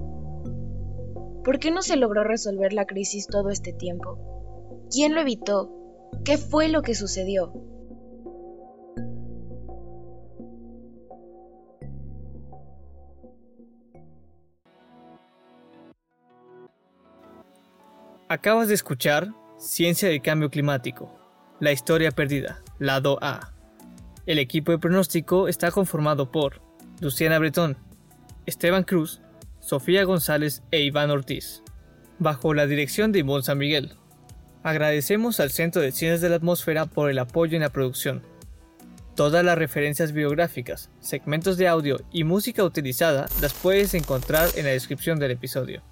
¿Por 1.45 1.59
qué 1.59 1.72
no 1.72 1.83
se 1.83 1.97
logró 1.97 2.22
resolver 2.22 2.72
la 2.72 2.87
crisis 2.87 3.26
todo 3.26 3.51
este 3.51 3.72
tiempo? 3.72 4.18
¿Quién 4.89 5.14
lo 5.14 5.20
evitó? 5.20 5.72
¿Qué 6.24 6.39
fue 6.39 6.68
lo 6.68 6.83
que 6.83 6.95
sucedió? 6.95 7.53
Acabas 18.33 18.68
de 18.68 18.74
escuchar 18.74 19.35
Ciencia 19.59 20.09
del 20.09 20.22
Cambio 20.22 20.51
Climático, 20.51 21.12
la 21.59 21.72
historia 21.72 22.12
perdida, 22.12 22.62
lado 22.78 23.18
A. 23.22 23.53
El 24.24 24.39
equipo 24.39 24.70
de 24.70 24.78
pronóstico 24.78 25.49
está 25.49 25.72
conformado 25.72 26.31
por 26.31 26.62
Luciana 27.01 27.41
Bretón, 27.41 27.76
Esteban 28.47 28.85
Cruz, 28.85 29.20
Sofía 29.59 30.05
González 30.05 30.62
e 30.70 30.78
Iván 30.78 31.11
Ortiz, 31.11 31.64
bajo 32.20 32.55
la 32.55 32.68
dirección 32.68 33.11
de 33.11 33.18
Ivonne 33.18 33.43
San 33.43 33.59
Miguel. 33.59 33.97
Agradecemos 34.62 35.41
al 35.41 35.51
Centro 35.51 35.83
de 35.83 35.91
Ciencias 35.91 36.20
de 36.20 36.28
la 36.28 36.37
Atmósfera 36.37 36.87
por 36.87 37.11
el 37.11 37.18
apoyo 37.18 37.57
en 37.57 37.62
la 37.62 37.70
producción. 37.70 38.22
Todas 39.16 39.45
las 39.45 39.59
referencias 39.59 40.12
biográficas, 40.12 40.89
segmentos 41.01 41.57
de 41.57 41.66
audio 41.66 42.01
y 42.12 42.22
música 42.22 42.62
utilizada 42.62 43.26
las 43.41 43.55
puedes 43.55 43.93
encontrar 43.95 44.51
en 44.55 44.66
la 44.66 44.70
descripción 44.70 45.18
del 45.18 45.33
episodio. 45.33 45.83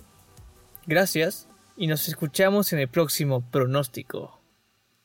Gracias 0.87 1.48
y 1.79 1.87
nos 1.87 2.09
escuchamos 2.09 2.73
en 2.73 2.81
el 2.81 2.89
próximo 2.89 3.41
pronóstico. 3.41 4.38